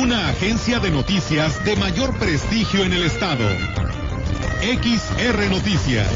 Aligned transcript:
Una 0.00 0.28
agencia 0.28 0.78
de 0.78 0.92
noticias 0.92 1.64
de 1.64 1.74
mayor 1.74 2.16
prestigio 2.18 2.84
en 2.84 2.92
el 2.92 3.02
estado. 3.02 3.44
XR 4.62 5.50
Noticias. 5.50 6.06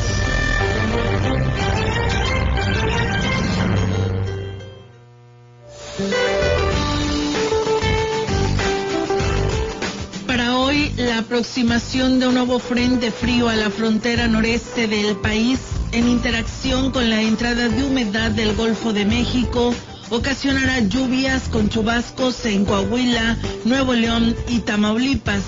Para 10.29 10.57
hoy, 10.59 10.93
la 10.97 11.19
aproximación 11.19 12.21
de 12.21 12.29
un 12.29 12.35
nuevo 12.35 12.61
frente 12.61 13.11
frío 13.11 13.49
a 13.49 13.57
la 13.57 13.69
frontera 13.69 14.29
noreste 14.29 14.87
del 14.87 15.17
país 15.17 15.59
en 15.91 16.09
interacción 16.09 16.93
con 16.93 17.11
la 17.11 17.21
entrada 17.21 17.69
de 17.69 17.83
humedad 17.83 18.31
del 18.31 18.55
Golfo 18.55 18.93
de 18.93 19.05
México 19.07 19.75
ocasionará 20.13 20.81
lluvias 20.81 21.49
con 21.49 21.71
chubascos 21.71 22.45
en 22.45 22.67
Coahuila, 22.67 23.39
Nuevo 23.65 23.95
León 23.95 24.37
y 24.47 24.59
Tamaulipas, 24.59 25.43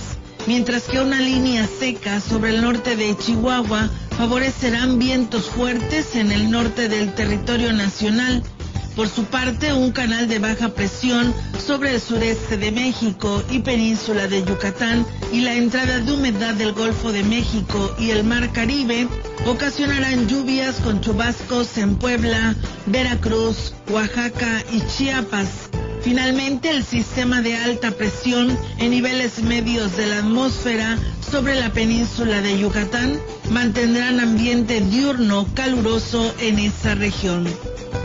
mientras 0.46 0.84
que 0.84 1.00
una 1.00 1.20
línea 1.20 1.66
seca 1.66 2.18
sobre 2.18 2.54
el 2.54 2.62
norte 2.62 2.96
de 2.96 3.14
Chihuahua 3.14 3.90
favorecerán 4.16 4.98
vientos 4.98 5.50
fuertes 5.50 6.16
en 6.16 6.32
el 6.32 6.50
norte 6.50 6.88
del 6.88 7.14
territorio 7.14 7.74
nacional. 7.74 8.42
Por 8.96 9.08
su 9.08 9.24
parte, 9.24 9.72
un 9.72 9.90
canal 9.90 10.28
de 10.28 10.38
baja 10.38 10.68
presión 10.68 11.34
sobre 11.58 11.94
el 11.94 12.00
sureste 12.00 12.56
de 12.56 12.70
México 12.70 13.42
y 13.50 13.58
península 13.58 14.28
de 14.28 14.44
Yucatán 14.44 15.04
y 15.32 15.40
la 15.40 15.54
entrada 15.54 15.98
de 15.98 16.12
humedad 16.12 16.54
del 16.54 16.72
Golfo 16.72 17.10
de 17.10 17.24
México 17.24 17.92
y 17.98 18.10
el 18.10 18.22
Mar 18.22 18.52
Caribe 18.52 19.08
ocasionarán 19.46 20.28
lluvias 20.28 20.76
con 20.76 21.00
chubascos 21.00 21.76
en 21.76 21.96
Puebla, 21.96 22.54
Veracruz, 22.86 23.74
Oaxaca 23.90 24.62
y 24.70 24.80
Chiapas. 24.86 25.48
Finalmente, 26.02 26.70
el 26.70 26.84
sistema 26.84 27.40
de 27.40 27.56
alta 27.56 27.90
presión 27.90 28.56
en 28.78 28.90
niveles 28.92 29.42
medios 29.42 29.96
de 29.96 30.06
la 30.06 30.18
atmósfera 30.18 30.98
sobre 31.32 31.56
la 31.56 31.72
península 31.72 32.42
de 32.42 32.58
Yucatán 32.58 33.18
mantendrán 33.50 34.20
ambiente 34.20 34.80
diurno 34.82 35.48
caluroso 35.54 36.32
en 36.38 36.60
esa 36.60 36.94
región. 36.94 37.48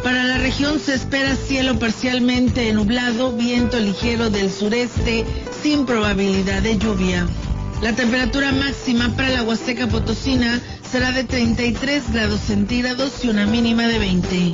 Para 0.04 0.24
la 0.24 0.38
región 0.38 0.80
se 0.80 0.96
espera 0.96 1.36
cielo 1.36 1.78
parcialmente 1.78 2.72
nublado, 2.74 3.32
viento 3.34 3.80
ligero 3.80 4.30
del 4.30 4.52
sureste 4.52 5.26
sin 5.62 5.86
probabilidad 5.86 6.62
de 6.62 6.78
lluvia. 6.78 7.28
La 7.82 7.94
temperatura 7.94 8.52
máxima 8.52 9.10
para 9.16 9.30
la 9.30 9.44
Huasteca 9.44 9.88
Potosina 9.88 10.62
será 10.90 11.12
de 11.12 11.24
33 11.24 12.12
grados 12.12 12.42
centígrados 12.42 13.24
y 13.24 13.30
una 13.30 13.46
mínima 13.46 13.88
de 13.88 14.00
20. 14.00 14.54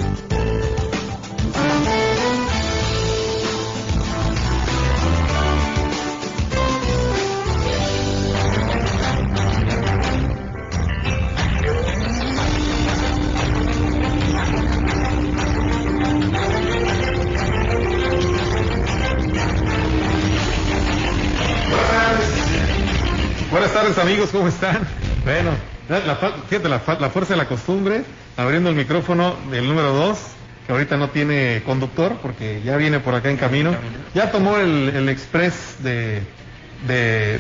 Amigos, 24.06 24.30
¿cómo 24.30 24.48
están? 24.48 24.88
Bueno, 25.24 25.50
la, 25.90 26.16
fíjate 26.48 26.70
la, 26.70 26.80
la, 27.00 27.10
fuerza 27.10 27.34
de 27.34 27.38
la 27.38 27.48
costumbre, 27.48 28.04
abriendo 28.38 28.70
el 28.70 28.76
micrófono 28.76 29.36
del 29.50 29.68
número 29.68 29.94
2, 29.94 30.20
que 30.68 30.74
ahorita 30.74 30.96
no 30.96 31.10
tiene 31.10 31.64
conductor 31.66 32.18
porque 32.22 32.62
ya 32.64 32.78
viene 32.78 33.00
por 33.00 33.16
acá 33.16 33.32
en 33.32 33.38
camino. 33.38 33.76
Ya 34.14 34.32
tomó 34.32 34.58
el, 34.58 34.90
el 34.90 35.10
express 35.10 35.78
de, 35.80 36.22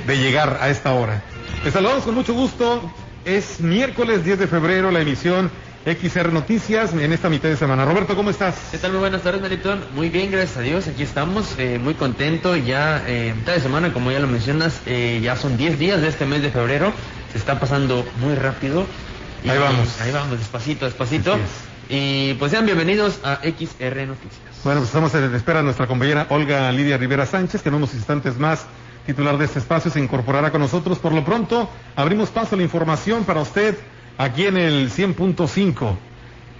llegar 0.07 0.57
a 0.59 0.69
esta 0.69 0.93
hora. 0.93 1.21
Les 1.63 1.71
saludamos 1.71 2.03
con 2.03 2.15
mucho 2.15 2.33
gusto. 2.33 2.91
Es 3.25 3.59
miércoles 3.59 4.25
10 4.25 4.39
de 4.39 4.47
febrero 4.47 4.89
la 4.89 5.01
emisión 5.01 5.51
XR 5.85 6.33
Noticias 6.33 6.93
en 6.93 7.13
esta 7.13 7.29
mitad 7.29 7.47
de 7.47 7.57
semana. 7.57 7.85
Roberto, 7.85 8.15
¿cómo 8.15 8.31
estás? 8.31 8.55
¿Qué 8.71 8.79
tal? 8.79 8.91
Muy 8.91 9.01
buenas 9.01 9.21
tardes, 9.21 9.39
Melitón. 9.39 9.83
Muy 9.93 10.09
bien, 10.09 10.31
gracias 10.31 10.57
a 10.57 10.61
Dios. 10.61 10.87
Aquí 10.87 11.03
estamos, 11.03 11.53
eh, 11.59 11.77
muy 11.77 11.93
contento. 11.93 12.55
Ya 12.55 13.03
eh, 13.05 13.35
mitad 13.35 13.53
de 13.53 13.59
semana, 13.59 13.93
como 13.93 14.11
ya 14.11 14.19
lo 14.19 14.25
mencionas, 14.25 14.81
eh, 14.87 15.19
ya 15.21 15.35
son 15.35 15.57
10 15.57 15.77
días 15.77 16.01
de 16.01 16.07
este 16.07 16.25
mes 16.25 16.41
de 16.41 16.49
febrero. 16.49 16.91
Se 17.31 17.37
está 17.37 17.59
pasando 17.59 18.03
muy 18.19 18.33
rápido. 18.33 18.87
Y, 19.43 19.49
ahí 19.49 19.59
vamos. 19.59 20.01
Ahí 20.01 20.11
vamos, 20.11 20.39
despacito, 20.39 20.85
despacito. 20.85 21.37
Y 21.87 22.33
pues 22.33 22.51
sean 22.51 22.65
bienvenidos 22.65 23.19
a 23.23 23.41
XR 23.43 24.07
Noticias. 24.07 24.63
Bueno, 24.63 24.79
pues 24.79 24.89
estamos 24.89 25.13
en 25.13 25.35
espera 25.35 25.59
de 25.59 25.65
nuestra 25.65 25.85
compañera 25.85 26.25
Olga 26.29 26.71
Lidia 26.71 26.97
Rivera 26.97 27.27
Sánchez, 27.27 27.61
que 27.61 27.69
en 27.69 27.75
unos 27.75 27.93
instantes 27.93 28.39
más 28.39 28.65
titular 29.05 29.37
de 29.37 29.45
este 29.45 29.59
espacio 29.59 29.91
se 29.91 29.99
incorporará 29.99 30.49
con 30.49 30.61
nosotros. 30.61 30.97
Por 30.97 31.13
lo 31.13 31.23
pronto, 31.23 31.69
abrimos 31.95 32.31
paso 32.31 32.55
a 32.55 32.57
la 32.57 32.63
información 32.63 33.23
para 33.23 33.41
usted 33.41 33.77
aquí 34.17 34.45
en 34.45 34.57
el 34.57 34.89
100.5. 34.89 35.95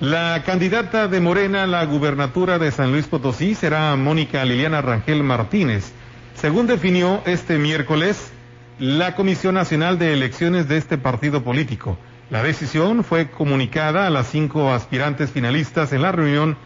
La 0.01 0.43
candidata 0.45 1.07
de 1.07 1.19
Morena 1.19 1.63
a 1.63 1.67
la 1.67 1.85
gubernatura 1.85 2.59
de 2.59 2.71
San 2.71 2.91
Luis 2.91 3.07
Potosí 3.07 3.55
será 3.55 3.95
Mónica 3.95 4.43
Liliana 4.43 4.81
Rangel 4.81 5.23
Martínez. 5.23 5.93
Según 6.35 6.67
definió 6.67 7.21
este 7.25 7.57
miércoles 7.57 8.31
la 8.77 9.15
Comisión 9.15 9.55
Nacional 9.55 9.97
de 9.97 10.11
Elecciones 10.11 10.67
de 10.67 10.77
este 10.77 10.97
partido 10.97 11.43
político. 11.43 11.97
La 12.29 12.43
decisión 12.43 13.03
fue 13.03 13.29
comunicada 13.29 14.07
a 14.07 14.09
las 14.09 14.27
cinco 14.27 14.73
aspirantes 14.73 15.31
finalistas 15.31 15.93
en 15.93 16.01
la 16.01 16.11
reunión 16.11 16.57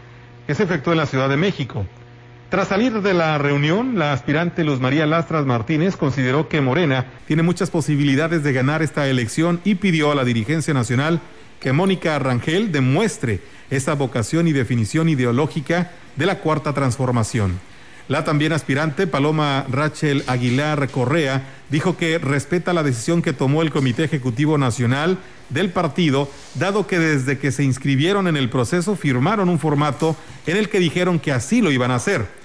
que 0.46 0.54
se 0.54 0.64
efectuó 0.64 0.92
en 0.92 0.98
la 0.98 1.06
Ciudad 1.06 1.28
de 1.28 1.36
México. 1.36 1.86
Tras 2.50 2.66
salir 2.66 3.00
de 3.00 3.14
la 3.14 3.38
reunión, 3.38 3.96
la 3.96 4.12
aspirante 4.12 4.64
Luz 4.64 4.80
María 4.80 5.06
Lastras 5.06 5.46
Martínez 5.46 5.96
consideró 5.96 6.48
que 6.48 6.60
Morena 6.60 7.06
tiene 7.28 7.44
muchas 7.44 7.70
posibilidades 7.70 8.42
de 8.42 8.52
ganar 8.52 8.82
esta 8.82 9.06
elección 9.06 9.60
y 9.62 9.76
pidió 9.76 10.10
a 10.10 10.16
la 10.16 10.24
dirigencia 10.24 10.74
nacional 10.74 11.20
que 11.60 11.72
Mónica 11.72 12.18
Rangel 12.18 12.72
demuestre 12.72 13.40
esa 13.70 13.94
vocación 13.94 14.48
y 14.48 14.52
definición 14.52 15.08
ideológica 15.08 15.92
de 16.16 16.26
la 16.26 16.40
cuarta 16.40 16.72
transformación. 16.72 17.60
La 18.08 18.24
también 18.24 18.52
aspirante 18.52 19.06
Paloma 19.06 19.64
Rachel 19.70 20.24
Aguilar 20.26 20.88
Correa 20.88 21.44
dijo 21.70 21.96
que 21.96 22.18
respeta 22.18 22.72
la 22.72 22.82
decisión 22.82 23.22
que 23.22 23.32
tomó 23.32 23.62
el 23.62 23.70
Comité 23.70 24.02
Ejecutivo 24.02 24.58
Nacional 24.58 25.18
del 25.50 25.70
partido, 25.70 26.28
dado 26.56 26.88
que 26.88 26.98
desde 26.98 27.38
que 27.38 27.52
se 27.52 27.62
inscribieron 27.62 28.26
en 28.26 28.36
el 28.36 28.50
proceso 28.50 28.96
firmaron 28.96 29.48
un 29.48 29.60
formato 29.60 30.16
en 30.48 30.56
el 30.56 30.68
que 30.68 30.80
dijeron 30.80 31.20
que 31.20 31.30
así 31.30 31.60
lo 31.60 31.70
iban 31.70 31.92
a 31.92 31.94
hacer. 31.94 32.39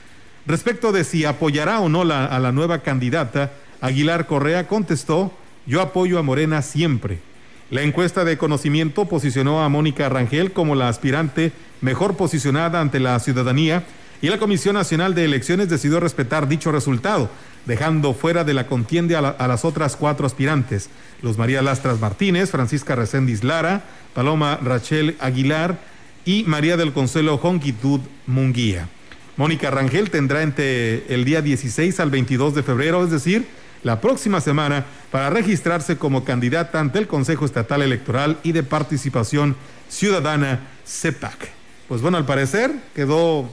Respecto 0.47 0.91
de 0.91 1.03
si 1.03 1.25
apoyará 1.25 1.79
o 1.79 1.89
no 1.89 2.01
a 2.01 2.39
la 2.39 2.51
nueva 2.51 2.79
candidata, 2.79 3.51
Aguilar 3.81 4.27
Correa 4.27 4.67
contestó, 4.67 5.31
yo 5.65 5.81
apoyo 5.81 6.19
a 6.19 6.23
Morena 6.23 6.61
siempre. 6.61 7.19
La 7.71 7.81
encuesta 7.81 8.23
de 8.23 8.37
conocimiento 8.37 9.05
posicionó 9.05 9.63
a 9.63 9.69
Mónica 9.69 10.07
Rangel 10.07 10.51
como 10.51 10.75
la 10.75 10.87
aspirante 10.87 11.51
mejor 11.81 12.15
posicionada 12.15 12.79
ante 12.79 12.99
la 12.99 13.19
ciudadanía 13.19 13.83
y 14.21 14.29
la 14.29 14.37
Comisión 14.37 14.75
Nacional 14.75 15.15
de 15.15 15.25
Elecciones 15.25 15.67
decidió 15.67 15.99
respetar 15.99 16.47
dicho 16.47 16.71
resultado, 16.71 17.29
dejando 17.65 18.13
fuera 18.13 18.43
de 18.43 18.53
la 18.53 18.67
contienda 18.67 19.17
a, 19.17 19.21
la, 19.21 19.29
a 19.29 19.47
las 19.47 19.65
otras 19.65 19.95
cuatro 19.95 20.27
aspirantes, 20.27 20.89
Luz 21.23 21.39
María 21.39 21.63
Lastras 21.63 21.99
Martínez, 21.99 22.51
Francisca 22.51 22.95
Recendis 22.95 23.43
Lara, 23.43 23.83
Paloma 24.13 24.59
Rachel 24.61 25.17
Aguilar 25.19 25.79
y 26.23 26.43
María 26.43 26.77
del 26.77 26.93
Consuelo 26.93 27.39
Jonquitud 27.39 28.01
Munguía. 28.27 28.89
Mónica 29.37 29.69
Rangel 29.69 30.09
tendrá 30.09 30.43
entre 30.43 31.13
el 31.13 31.25
día 31.25 31.41
16 31.41 31.99
al 31.99 32.09
22 32.09 32.55
de 32.55 32.63
febrero, 32.63 33.03
es 33.03 33.11
decir, 33.11 33.45
la 33.83 33.99
próxima 33.99 34.39
semana, 34.39 34.85
para 35.11 35.29
registrarse 35.29 35.97
como 35.97 36.23
candidata 36.23 36.79
ante 36.79 36.99
el 36.99 37.07
Consejo 37.07 37.45
Estatal 37.45 37.81
Electoral 37.81 38.39
y 38.43 38.53
de 38.53 38.63
Participación 38.63 39.57
Ciudadana, 39.89 40.61
CEPAC. 40.85 41.49
Pues 41.89 42.01
bueno, 42.01 42.17
al 42.17 42.25
parecer 42.25 42.71
quedó, 42.95 43.49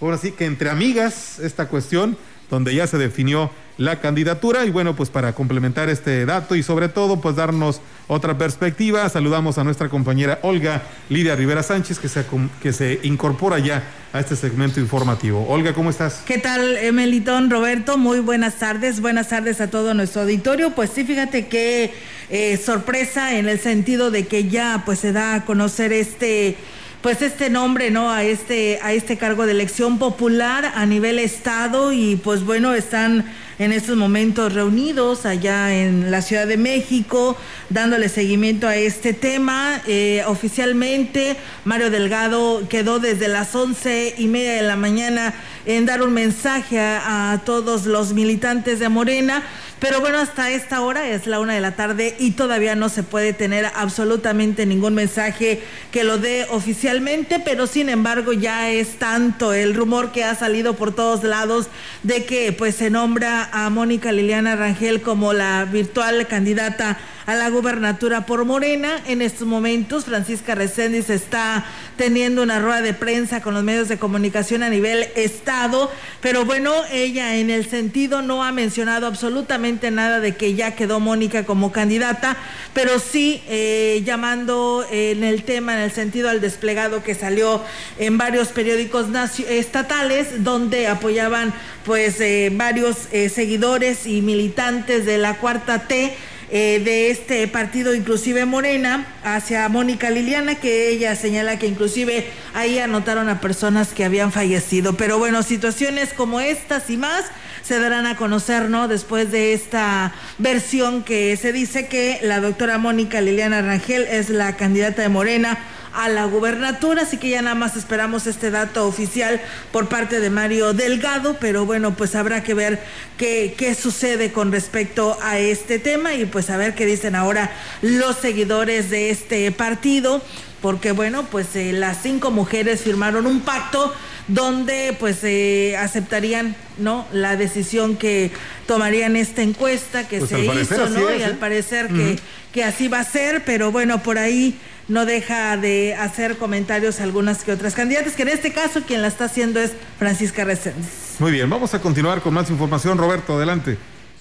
ahora 0.00 0.18
sí 0.18 0.30
que 0.30 0.46
entre 0.46 0.70
amigas 0.70 1.40
esta 1.40 1.66
cuestión, 1.66 2.16
donde 2.48 2.74
ya 2.74 2.86
se 2.86 2.98
definió 2.98 3.50
la 3.76 4.00
candidatura 4.00 4.64
y 4.64 4.70
bueno, 4.70 4.94
pues 4.94 5.10
para 5.10 5.34
complementar 5.34 5.88
este 5.88 6.24
dato 6.26 6.54
y 6.54 6.62
sobre 6.62 6.88
todo 6.88 7.20
pues 7.20 7.34
darnos 7.34 7.80
otra 8.06 8.36
perspectiva. 8.36 9.08
Saludamos 9.08 9.58
a 9.58 9.64
nuestra 9.64 9.88
compañera 9.88 10.38
Olga 10.42 10.82
Lidia 11.08 11.36
Rivera 11.36 11.62
Sánchez, 11.62 11.98
que 11.98 12.08
se, 12.08 12.24
que 12.62 12.72
se 12.72 13.00
incorpora 13.02 13.58
ya 13.58 13.82
a 14.12 14.20
este 14.20 14.36
segmento 14.36 14.80
informativo. 14.80 15.46
Olga, 15.48 15.72
¿cómo 15.72 15.90
estás? 15.90 16.22
¿Qué 16.26 16.38
tal, 16.38 16.76
Emelitón, 16.76 17.50
Roberto? 17.50 17.98
Muy 17.98 18.20
buenas 18.20 18.56
tardes. 18.56 19.00
Buenas 19.00 19.28
tardes 19.28 19.60
a 19.60 19.68
todo 19.70 19.94
nuestro 19.94 20.22
auditorio. 20.22 20.70
Pues 20.70 20.90
sí, 20.90 21.04
fíjate 21.04 21.46
qué 21.46 21.92
eh, 22.30 22.56
sorpresa 22.56 23.36
en 23.36 23.48
el 23.48 23.58
sentido 23.58 24.10
de 24.10 24.26
que 24.26 24.48
ya 24.48 24.82
pues 24.84 24.98
se 25.00 25.12
da 25.12 25.34
a 25.34 25.44
conocer 25.44 25.92
este 25.92 26.56
pues 27.04 27.20
este 27.20 27.50
nombre, 27.50 27.90
¿no? 27.90 28.10
A 28.10 28.24
este, 28.24 28.78
a 28.82 28.94
este 28.94 29.18
cargo 29.18 29.44
de 29.44 29.52
elección 29.52 29.98
popular 29.98 30.72
a 30.74 30.86
nivel 30.86 31.18
estado 31.18 31.92
y 31.92 32.16
pues 32.16 32.44
bueno, 32.44 32.72
están 32.72 33.26
en 33.58 33.72
estos 33.72 33.96
momentos 33.96 34.52
reunidos 34.52 35.26
allá 35.26 35.74
en 35.74 36.10
la 36.10 36.22
Ciudad 36.22 36.46
de 36.46 36.56
México, 36.56 37.36
dándole 37.70 38.08
seguimiento 38.08 38.66
a 38.66 38.76
este 38.76 39.12
tema. 39.12 39.80
Eh, 39.86 40.22
oficialmente, 40.26 41.36
Mario 41.64 41.90
Delgado 41.90 42.68
quedó 42.68 42.98
desde 42.98 43.28
las 43.28 43.54
once 43.54 44.14
y 44.18 44.26
media 44.26 44.54
de 44.54 44.62
la 44.62 44.76
mañana 44.76 45.34
en 45.66 45.86
dar 45.86 46.02
un 46.02 46.12
mensaje 46.12 46.78
a 46.80 47.40
todos 47.44 47.86
los 47.86 48.12
militantes 48.12 48.78
de 48.78 48.88
Morena 48.88 49.42
pero 49.84 50.00
bueno, 50.00 50.16
hasta 50.16 50.50
esta 50.50 50.80
hora 50.80 51.10
es 51.10 51.26
la 51.26 51.40
una 51.40 51.52
de 51.52 51.60
la 51.60 51.76
tarde 51.76 52.16
y 52.18 52.30
todavía 52.30 52.74
no 52.74 52.88
se 52.88 53.02
puede 53.02 53.34
tener 53.34 53.66
absolutamente 53.74 54.64
ningún 54.64 54.94
mensaje 54.94 55.62
que 55.92 56.04
lo 56.04 56.16
dé 56.16 56.46
oficialmente, 56.48 57.38
pero 57.38 57.66
sin 57.66 57.90
embargo 57.90 58.32
ya 58.32 58.70
es 58.70 58.98
tanto 58.98 59.52
el 59.52 59.74
rumor 59.74 60.10
que 60.10 60.24
ha 60.24 60.34
salido 60.34 60.72
por 60.72 60.94
todos 60.94 61.22
lados 61.22 61.66
de 62.02 62.24
que 62.24 62.50
pues 62.52 62.76
se 62.76 62.88
nombra 62.88 63.50
a 63.52 63.68
Mónica 63.68 64.10
Liliana 64.10 64.56
Rangel 64.56 65.02
como 65.02 65.34
la 65.34 65.66
virtual 65.66 66.26
candidata 66.28 66.98
a 67.26 67.34
la 67.34 67.48
gubernatura 67.48 68.26
por 68.26 68.44
Morena. 68.44 69.02
En 69.06 69.22
estos 69.22 69.46
momentos, 69.46 70.04
Francisca 70.04 70.54
Reséndiz 70.54 71.10
está 71.10 71.64
teniendo 71.96 72.42
una 72.42 72.58
rueda 72.58 72.82
de 72.82 72.94
prensa 72.94 73.40
con 73.40 73.54
los 73.54 73.62
medios 73.62 73.88
de 73.88 73.98
comunicación 73.98 74.62
a 74.62 74.68
nivel 74.68 75.08
estado, 75.14 75.90
pero 76.20 76.44
bueno, 76.44 76.72
ella 76.92 77.36
en 77.36 77.50
el 77.50 77.68
sentido 77.68 78.22
no 78.22 78.44
ha 78.44 78.52
mencionado 78.52 79.06
absolutamente 79.06 79.73
nada 79.90 80.20
de 80.20 80.36
que 80.36 80.54
ya 80.54 80.74
quedó 80.74 81.00
Mónica 81.00 81.44
como 81.44 81.72
candidata, 81.72 82.36
pero 82.72 82.98
sí 82.98 83.42
eh, 83.48 84.02
llamando 84.04 84.86
en 84.90 85.24
el 85.24 85.42
tema, 85.44 85.74
en 85.74 85.80
el 85.80 85.92
sentido 85.92 86.28
al 86.28 86.40
desplegado 86.40 87.02
que 87.02 87.14
salió 87.14 87.62
en 87.98 88.18
varios 88.18 88.48
periódicos 88.48 89.06
estatales, 89.48 90.44
donde 90.44 90.86
apoyaban 90.86 91.52
pues 91.84 92.20
eh, 92.20 92.50
varios 92.52 93.08
eh, 93.12 93.28
seguidores 93.28 94.06
y 94.06 94.22
militantes 94.22 95.04
de 95.04 95.18
la 95.18 95.36
cuarta 95.38 95.86
T 95.86 96.14
eh, 96.50 96.80
de 96.84 97.10
este 97.10 97.48
partido, 97.48 97.94
inclusive 97.94 98.44
Morena, 98.44 99.06
hacia 99.24 99.68
Mónica 99.68 100.10
Liliana, 100.10 100.54
que 100.54 100.90
ella 100.90 101.16
señala 101.16 101.58
que 101.58 101.66
inclusive 101.66 102.26
ahí 102.52 102.78
anotaron 102.78 103.28
a 103.28 103.40
personas 103.40 103.88
que 103.88 104.04
habían 104.04 104.30
fallecido. 104.30 104.94
Pero 104.94 105.18
bueno, 105.18 105.42
situaciones 105.42 106.12
como 106.12 106.40
estas 106.40 106.90
y 106.90 106.96
más 106.96 107.24
se 107.64 107.78
darán 107.78 108.06
a 108.06 108.16
conocer, 108.16 108.68
¿no? 108.68 108.88
Después 108.88 109.32
de 109.32 109.54
esta 109.54 110.12
versión 110.38 111.02
que 111.02 111.36
se 111.36 111.52
dice 111.52 111.88
que 111.88 112.20
la 112.22 112.40
doctora 112.40 112.78
Mónica 112.78 113.20
Liliana 113.20 113.62
Rangel 113.62 114.02
es 114.02 114.28
la 114.28 114.56
candidata 114.56 115.02
de 115.02 115.08
Morena 115.08 115.58
a 115.94 116.08
la 116.08 116.24
gubernatura, 116.24 117.02
así 117.02 117.18
que 117.18 117.30
ya 117.30 117.40
nada 117.40 117.54
más 117.54 117.76
esperamos 117.76 118.26
este 118.26 118.50
dato 118.50 118.86
oficial 118.86 119.40
por 119.72 119.88
parte 119.88 120.20
de 120.20 120.28
Mario 120.28 120.72
Delgado, 120.72 121.36
pero 121.40 121.64
bueno, 121.64 121.94
pues 121.94 122.16
habrá 122.16 122.42
que 122.42 122.52
ver 122.52 122.82
qué, 123.16 123.54
qué 123.56 123.74
sucede 123.74 124.32
con 124.32 124.50
respecto 124.50 125.16
a 125.22 125.38
este 125.38 125.78
tema 125.78 126.14
y 126.14 126.26
pues 126.26 126.50
a 126.50 126.56
ver 126.56 126.74
qué 126.74 126.84
dicen 126.84 127.14
ahora 127.14 127.50
los 127.80 128.16
seguidores 128.16 128.90
de 128.90 129.10
este 129.10 129.50
partido, 129.52 130.20
porque 130.64 130.92
bueno, 130.92 131.26
pues 131.30 131.56
eh, 131.56 131.74
las 131.74 132.00
cinco 132.00 132.30
mujeres 132.30 132.80
firmaron 132.80 133.26
un 133.26 133.42
pacto 133.42 133.92
donde 134.28 134.96
pues 134.98 135.18
eh, 135.22 135.76
aceptarían 135.76 136.56
no 136.78 137.06
la 137.12 137.36
decisión 137.36 137.98
que 137.98 138.30
tomarían 138.66 139.14
esta 139.14 139.42
encuesta 139.42 140.08
que 140.08 140.20
pues 140.20 140.30
se 140.30 140.40
hizo 140.40 140.88
no 140.88 141.14
y 141.14 141.22
al 141.22 141.32
¿eh? 141.32 141.36
parecer 141.38 141.88
que, 141.88 142.18
que 142.50 142.64
así 142.64 142.88
va 142.88 143.00
a 143.00 143.04
ser 143.04 143.44
pero 143.44 143.72
bueno 143.72 144.02
por 144.02 144.16
ahí 144.16 144.58
no 144.88 145.04
deja 145.04 145.58
de 145.58 145.96
hacer 145.96 146.38
comentarios 146.38 146.98
algunas 147.00 147.44
que 147.44 147.52
otras 147.52 147.74
candidatas, 147.74 148.14
que 148.14 148.22
en 148.22 148.28
este 148.28 148.54
caso 148.54 148.80
quien 148.86 149.02
la 149.02 149.08
está 149.08 149.26
haciendo 149.26 149.60
es 149.60 149.72
Francisca 149.98 150.44
Reséndiz. 150.44 151.16
Muy 151.18 151.32
bien, 151.32 151.50
vamos 151.50 151.74
a 151.74 151.80
continuar 151.82 152.22
con 152.22 152.32
más 152.32 152.48
información. 152.48 152.96
Roberto, 152.96 153.36
adelante. 153.36 153.76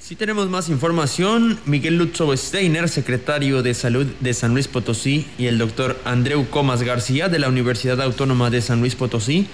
Si 0.05 0.17
tenemos 0.17 0.49
más 0.49 0.67
información. 0.67 1.57
Miguel 1.65 1.97
Lutzo 1.97 2.35
Steiner, 2.35 2.89
secretario 2.89 3.63
de 3.63 3.73
Salud 3.73 4.05
de 4.19 4.33
San 4.33 4.51
Luis 4.51 4.67
Potosí, 4.67 5.25
y 5.37 5.45
el 5.45 5.57
doctor 5.57 5.97
Andreu 6.03 6.45
Comas 6.49 6.83
García 6.83 7.29
de 7.29 7.39
la 7.39 7.47
Universidad 7.47 8.01
Autónoma 8.01 8.49
de 8.49 8.59
San 8.59 8.81
Luis 8.81 8.95
Potosí 8.95 9.47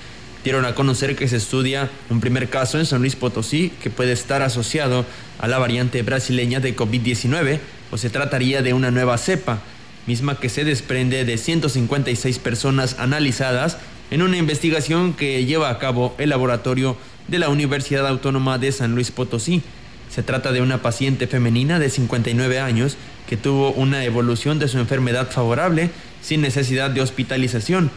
dieron 0.43 0.65
a 0.65 0.73
conocer 0.73 1.15
que 1.15 1.27
se 1.27 1.35
estudia 1.35 1.91
un 2.09 2.19
primer 2.19 2.49
caso 2.49 2.79
en 2.79 2.87
San 2.87 3.01
Luis 3.01 3.15
Potosí 3.15 3.71
que 3.83 3.91
puede 3.91 4.11
estar 4.11 4.41
asociado 4.41 5.05
a 5.37 5.47
la 5.47 5.59
variante 5.59 6.01
brasileña 6.01 6.59
de 6.59 6.75
COVID-19 6.75 7.59
o 7.91 7.97
se 7.99 8.09
trataría 8.09 8.63
de 8.63 8.73
una 8.73 8.89
nueva 8.89 9.19
cepa 9.19 9.61
misma 10.07 10.39
que 10.39 10.49
se 10.49 10.63
desprende 10.63 11.25
de 11.25 11.37
156 11.37 12.39
personas 12.39 12.95
analizadas 12.97 13.77
en 14.09 14.23
una 14.23 14.37
investigación 14.37 15.13
que 15.13 15.45
lleva 15.45 15.69
a 15.69 15.77
cabo 15.77 16.15
el 16.17 16.29
laboratorio 16.29 16.97
de 17.27 17.37
la 17.37 17.49
Universidad 17.49 18.07
Autónoma 18.07 18.57
de 18.57 18.71
San 18.71 18.95
Luis 18.95 19.11
Potosí. 19.11 19.61
Se 20.09 20.23
trata 20.23 20.51
de 20.51 20.61
una 20.61 20.81
paciente 20.81 21.27
femenina 21.27 21.79
de 21.79 21.89
59 21.89 22.59
años 22.59 22.97
que 23.27 23.37
tuvo 23.37 23.71
una 23.71 24.03
evolución 24.03 24.57
de 24.57 24.67
su 24.67 24.79
enfermedad 24.79 25.29
favorable 25.29 25.91
sin 26.21 26.41
necesidad 26.41 26.89
de 26.89 27.01
hospitalización. 27.01 27.91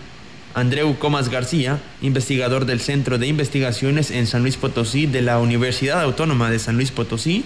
Andreu 0.54 0.98
Comas 0.98 1.30
García, 1.30 1.80
investigador 2.02 2.66
del 2.66 2.80
Centro 2.80 3.16
de 3.16 3.26
Investigaciones 3.26 4.10
en 4.10 4.26
San 4.26 4.42
Luis 4.42 4.58
Potosí 4.58 5.06
de 5.06 5.22
la 5.22 5.38
Universidad 5.38 6.02
Autónoma 6.02 6.50
de 6.50 6.58
San 6.58 6.76
Luis 6.76 6.90
Potosí, 6.90 7.44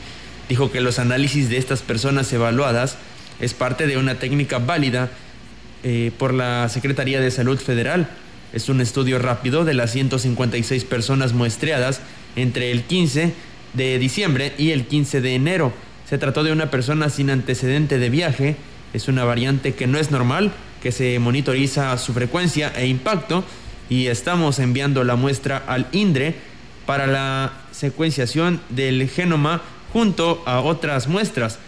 dijo 0.48 0.72
que 0.72 0.80
los 0.80 0.98
análisis 0.98 1.48
de 1.48 1.58
estas 1.58 1.82
personas 1.82 2.32
evaluadas 2.32 2.98
es 3.40 3.54
parte 3.54 3.86
de 3.86 3.98
una 3.98 4.19
técnica 4.19 4.58
válida 4.58 5.10
eh, 5.84 6.10
por 6.19 6.34
la 6.34 6.69
Secretaría 6.69 7.20
de 7.20 7.30
Salud 7.30 7.58
Federal. 7.58 8.08
Es 8.52 8.69
un 8.69 8.80
estudio 8.80 9.20
rápido 9.20 9.64
de 9.64 9.74
las 9.74 9.92
156 9.92 10.84
personas 10.84 11.32
muestreadas 11.32 12.00
entre 12.34 12.72
el 12.72 12.82
15 12.82 13.34
de 13.76 13.99
diciembre 13.99 14.52
y 14.58 14.70
el 14.70 14.87
15 14.87 15.20
de 15.20 15.34
enero. 15.34 15.73
Se 16.08 16.19
trató 16.19 16.43
de 16.43 16.52
una 16.52 16.70
persona 16.70 17.11
sin 17.11 17.31
antecedente 17.31 17.99
de 17.99 18.11
viaje. 18.11 18.56
Es 18.93 19.08
una 19.08 19.25
variante 19.25 19.75
que 19.75 19.87
no 19.87 19.99
es 19.99 20.11
normal, 20.11 20.52
que 20.82 20.93
se 20.93 21.19
monitoriza 21.19 21.96
su 21.99 22.12
frecuencia 22.12 22.73
e 22.76 22.87
impacto 22.87 23.44
y 23.88 24.06
estamos 24.06 24.58
enviando 24.58 25.05
la 25.05 25.17
muestra 25.17 25.62
al 25.67 25.87
INDRE 25.93 26.34
para 26.87 27.06
la 27.06 27.52
secuenciación 27.73 28.60
del 28.70 29.08
genoma 29.08 29.62
junto 29.93 30.43
a 30.46 30.60
otras 30.60 31.08
muestras 31.08 31.58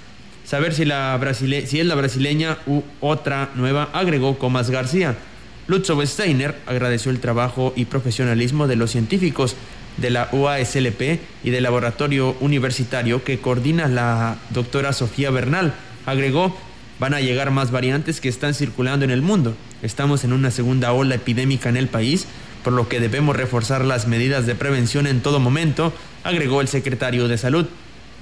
saber 0.48 0.72
si, 0.72 0.86
la 0.86 1.20
si 1.34 1.80
es 1.80 1.86
la 1.86 1.94
brasileña 1.94 2.56
u 2.66 2.80
otra 3.00 3.50
nueva, 3.54 3.90
agregó 3.92 4.38
Comas 4.38 4.70
García. 4.70 5.14
Lutzow 5.66 6.00
Steiner 6.06 6.56
agradeció 6.66 7.10
el 7.10 7.20
trabajo 7.20 7.74
y 7.76 7.84
profesionalismo 7.84 8.66
de 8.66 8.76
los 8.76 8.90
científicos 8.90 9.56
de 9.98 10.10
la 10.10 10.28
UASLP 10.32 11.20
y 11.44 11.50
del 11.50 11.62
laboratorio 11.62 12.36
universitario 12.40 13.24
que 13.24 13.38
coordina 13.38 13.88
la 13.88 14.38
doctora 14.50 14.92
Sofía 14.92 15.30
Bernal. 15.30 15.74
Agregó, 16.06 16.56
van 16.98 17.14
a 17.14 17.20
llegar 17.20 17.50
más 17.50 17.70
variantes 17.70 18.20
que 18.20 18.28
están 18.28 18.54
circulando 18.54 19.04
en 19.04 19.10
el 19.10 19.22
mundo. 19.22 19.54
Estamos 19.82 20.24
en 20.24 20.32
una 20.32 20.50
segunda 20.50 20.92
ola 20.92 21.16
epidémica 21.16 21.68
en 21.68 21.76
el 21.76 21.88
país, 21.88 22.26
por 22.64 22.72
lo 22.72 22.88
que 22.88 23.00
debemos 23.00 23.36
reforzar 23.36 23.84
las 23.84 24.06
medidas 24.06 24.46
de 24.46 24.54
prevención 24.54 25.06
en 25.06 25.20
todo 25.20 25.38
momento, 25.40 25.92
agregó 26.24 26.60
el 26.60 26.68
secretario 26.68 27.28
de 27.28 27.38
Salud 27.38 27.66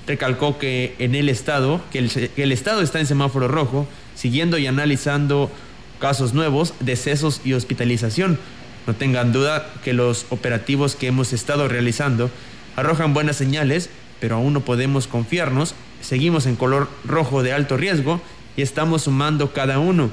recalcó 0.06 0.58
que 0.58 0.94
en 0.98 1.14
el 1.14 1.28
estado, 1.28 1.80
que 1.90 1.98
el, 1.98 2.52
estado 2.52 2.80
está 2.80 3.00
en 3.00 3.06
semáforo 3.06 3.48
rojo, 3.48 3.86
siguiendo 4.14 4.58
y 4.58 4.66
analizando 4.66 5.50
casos 5.98 6.32
nuevos, 6.32 6.74
decesos 6.80 7.40
y 7.44 7.52
hospitalización. 7.54 8.38
No 8.86 8.94
tengan 8.94 9.32
duda 9.32 9.72
que 9.82 9.92
los 9.92 10.26
operativos 10.30 10.94
que 10.94 11.08
hemos 11.08 11.32
estado 11.32 11.68
realizando 11.68 12.30
arrojan 12.76 13.14
buenas 13.14 13.36
señales, 13.36 13.90
pero 14.20 14.36
aún 14.36 14.52
no 14.52 14.60
podemos 14.60 15.06
confiarnos. 15.06 15.74
Seguimos 16.00 16.46
en 16.46 16.56
color 16.56 16.88
rojo 17.04 17.42
de 17.42 17.52
alto 17.52 17.76
riesgo 17.76 18.20
y 18.56 18.62
estamos 18.62 19.02
sumando 19.02 19.52
cada 19.52 19.78
uno. 19.78 20.10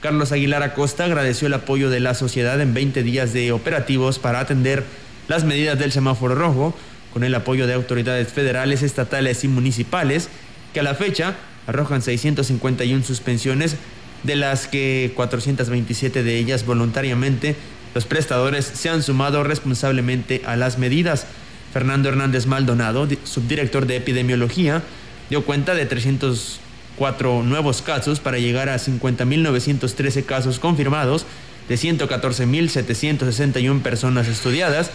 Carlos 0.00 0.32
Aguilar 0.32 0.62
Acosta 0.62 1.04
agradeció 1.04 1.46
el 1.46 1.54
apoyo 1.54 1.88
de 1.88 2.00
la 2.00 2.14
sociedad 2.14 2.60
en 2.60 2.74
20 2.74 3.02
días 3.02 3.32
de 3.32 3.52
operativos 3.52 4.18
para 4.18 4.40
atender 4.40 4.84
las 5.28 5.44
medidas 5.44 5.78
del 5.78 5.92
semáforo 5.92 6.34
rojo, 6.34 6.74
con 7.12 7.24
el 7.24 7.34
apoyo 7.34 7.66
de 7.66 7.74
autoridades 7.74 8.28
federales, 8.28 8.82
estatales 8.82 9.42
y 9.44 9.48
municipales, 9.48 10.28
que 10.74 10.80
a 10.80 10.82
la 10.82 10.94
fecha 10.94 11.34
arrojan 11.66 12.02
651 12.02 13.04
suspensiones, 13.04 13.76
de 14.22 14.36
las 14.36 14.66
que 14.66 15.12
427 15.14 16.22
de 16.22 16.38
ellas 16.38 16.66
voluntariamente 16.66 17.56
los 17.96 18.04
prestadores 18.04 18.66
se 18.66 18.90
han 18.90 19.02
sumado 19.02 19.42
responsablemente 19.42 20.42
a 20.44 20.56
las 20.56 20.76
medidas. 20.76 21.26
Fernando 21.72 22.10
Hernández 22.10 22.44
Maldonado, 22.44 23.08
subdirector 23.24 23.86
de 23.86 23.96
epidemiología, 23.96 24.82
dio 25.30 25.46
cuenta 25.46 25.74
de 25.74 25.86
300 25.86 26.60
cuatro 26.98 27.42
nuevos 27.42 27.80
casos 27.80 28.20
para 28.20 28.38
llegar 28.38 28.68
a 28.68 28.76
50.913 28.76 30.26
casos 30.26 30.58
confirmados 30.58 31.24
de 31.70 31.76
114.761 31.76 33.80
personas 33.80 34.28
estudiadas, 34.28 34.90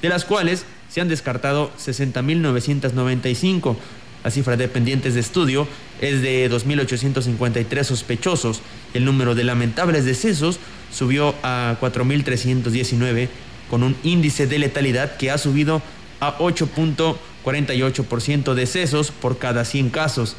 de 0.00 0.08
las 0.08 0.24
cuales 0.24 0.64
se 0.88 1.00
han 1.00 1.08
descartado 1.08 1.72
60.995. 1.84 3.74
La 4.22 4.30
cifra 4.30 4.56
de 4.56 4.68
pendientes 4.68 5.14
de 5.14 5.20
estudio 5.20 5.66
es 6.00 6.22
de 6.22 6.48
2.853 6.48 7.82
sospechosos. 7.82 8.62
El 8.94 9.04
número 9.04 9.34
de 9.34 9.42
lamentables 9.42 10.04
decesos 10.04 10.60
subió 10.94 11.34
a 11.42 11.76
4.319 11.80 13.28
con 13.68 13.82
un 13.82 13.96
índice 14.04 14.46
de 14.46 14.58
letalidad 14.58 15.16
que 15.16 15.30
ha 15.30 15.38
subido 15.38 15.80
a 16.20 16.38
8.48% 16.38 18.54
decesos 18.54 19.10
por 19.10 19.38
cada 19.38 19.64
100 19.64 19.90
casos. 19.90 20.36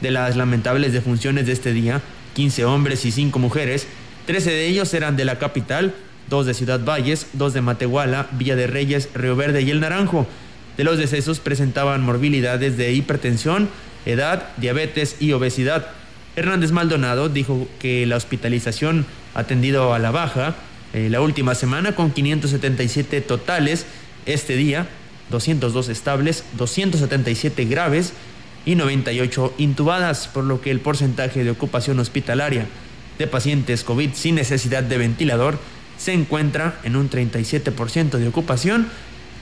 De 0.00 0.10
las 0.10 0.34
lamentables 0.36 0.92
defunciones 0.92 1.46
de 1.46 1.52
este 1.52 1.72
día, 1.72 2.02
15 2.34 2.64
hombres 2.64 3.04
y 3.04 3.12
5 3.12 3.38
mujeres, 3.38 3.86
13 4.26 4.50
de 4.50 4.66
ellos 4.66 4.92
eran 4.94 5.16
de 5.16 5.24
la 5.24 5.38
capital, 5.38 5.94
dos 6.28 6.46
de 6.46 6.54
Ciudad 6.54 6.84
Valles, 6.84 7.28
dos 7.34 7.54
de 7.54 7.60
Matehuala, 7.60 8.26
Villa 8.32 8.56
de 8.56 8.66
Reyes, 8.66 9.10
Río 9.14 9.36
Verde 9.36 9.62
y 9.62 9.70
El 9.70 9.78
Naranjo. 9.80 10.26
De 10.76 10.82
los 10.84 10.98
decesos 10.98 11.38
presentaban 11.38 12.02
morbilidades 12.02 12.76
de 12.76 12.92
hipertensión, 12.92 13.68
edad, 14.06 14.48
diabetes 14.56 15.14
y 15.20 15.32
obesidad. 15.32 15.86
Hernández 16.34 16.72
Maldonado 16.72 17.28
dijo 17.28 17.68
que 17.78 18.06
la 18.06 18.16
hospitalización 18.16 19.04
ha 19.34 19.44
a 19.94 19.98
la 19.98 20.10
baja 20.10 20.56
eh, 20.94 21.08
la 21.10 21.20
última 21.20 21.54
semana 21.54 21.94
con 21.94 22.10
577 22.10 23.20
totales 23.20 23.86
este 24.24 24.56
día, 24.56 24.86
202 25.30 25.88
estables, 25.88 26.44
277 26.56 27.64
graves 27.66 28.12
y 28.64 28.76
98 28.76 29.54
intubadas, 29.58 30.28
por 30.28 30.44
lo 30.44 30.60
que 30.60 30.70
el 30.70 30.80
porcentaje 30.80 31.44
de 31.44 31.50
ocupación 31.50 31.98
hospitalaria 31.98 32.66
de 33.18 33.26
pacientes 33.26 33.84
COVID 33.84 34.10
sin 34.14 34.36
necesidad 34.36 34.82
de 34.82 34.98
ventilador 34.98 35.58
se 35.98 36.12
encuentra 36.14 36.78
en 36.82 36.96
un 36.96 37.10
37% 37.10 38.18
de 38.18 38.28
ocupación, 38.28 38.88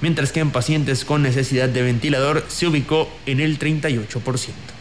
mientras 0.01 0.33
que 0.33 0.41
en 0.41 0.51
pacientes 0.51 1.05
con 1.05 1.23
necesidad 1.23 1.69
de 1.69 1.83
ventilador 1.83 2.45
se 2.49 2.67
ubicó 2.67 3.09
en 3.27 3.41
el 3.41 3.59
38%. 3.59 4.80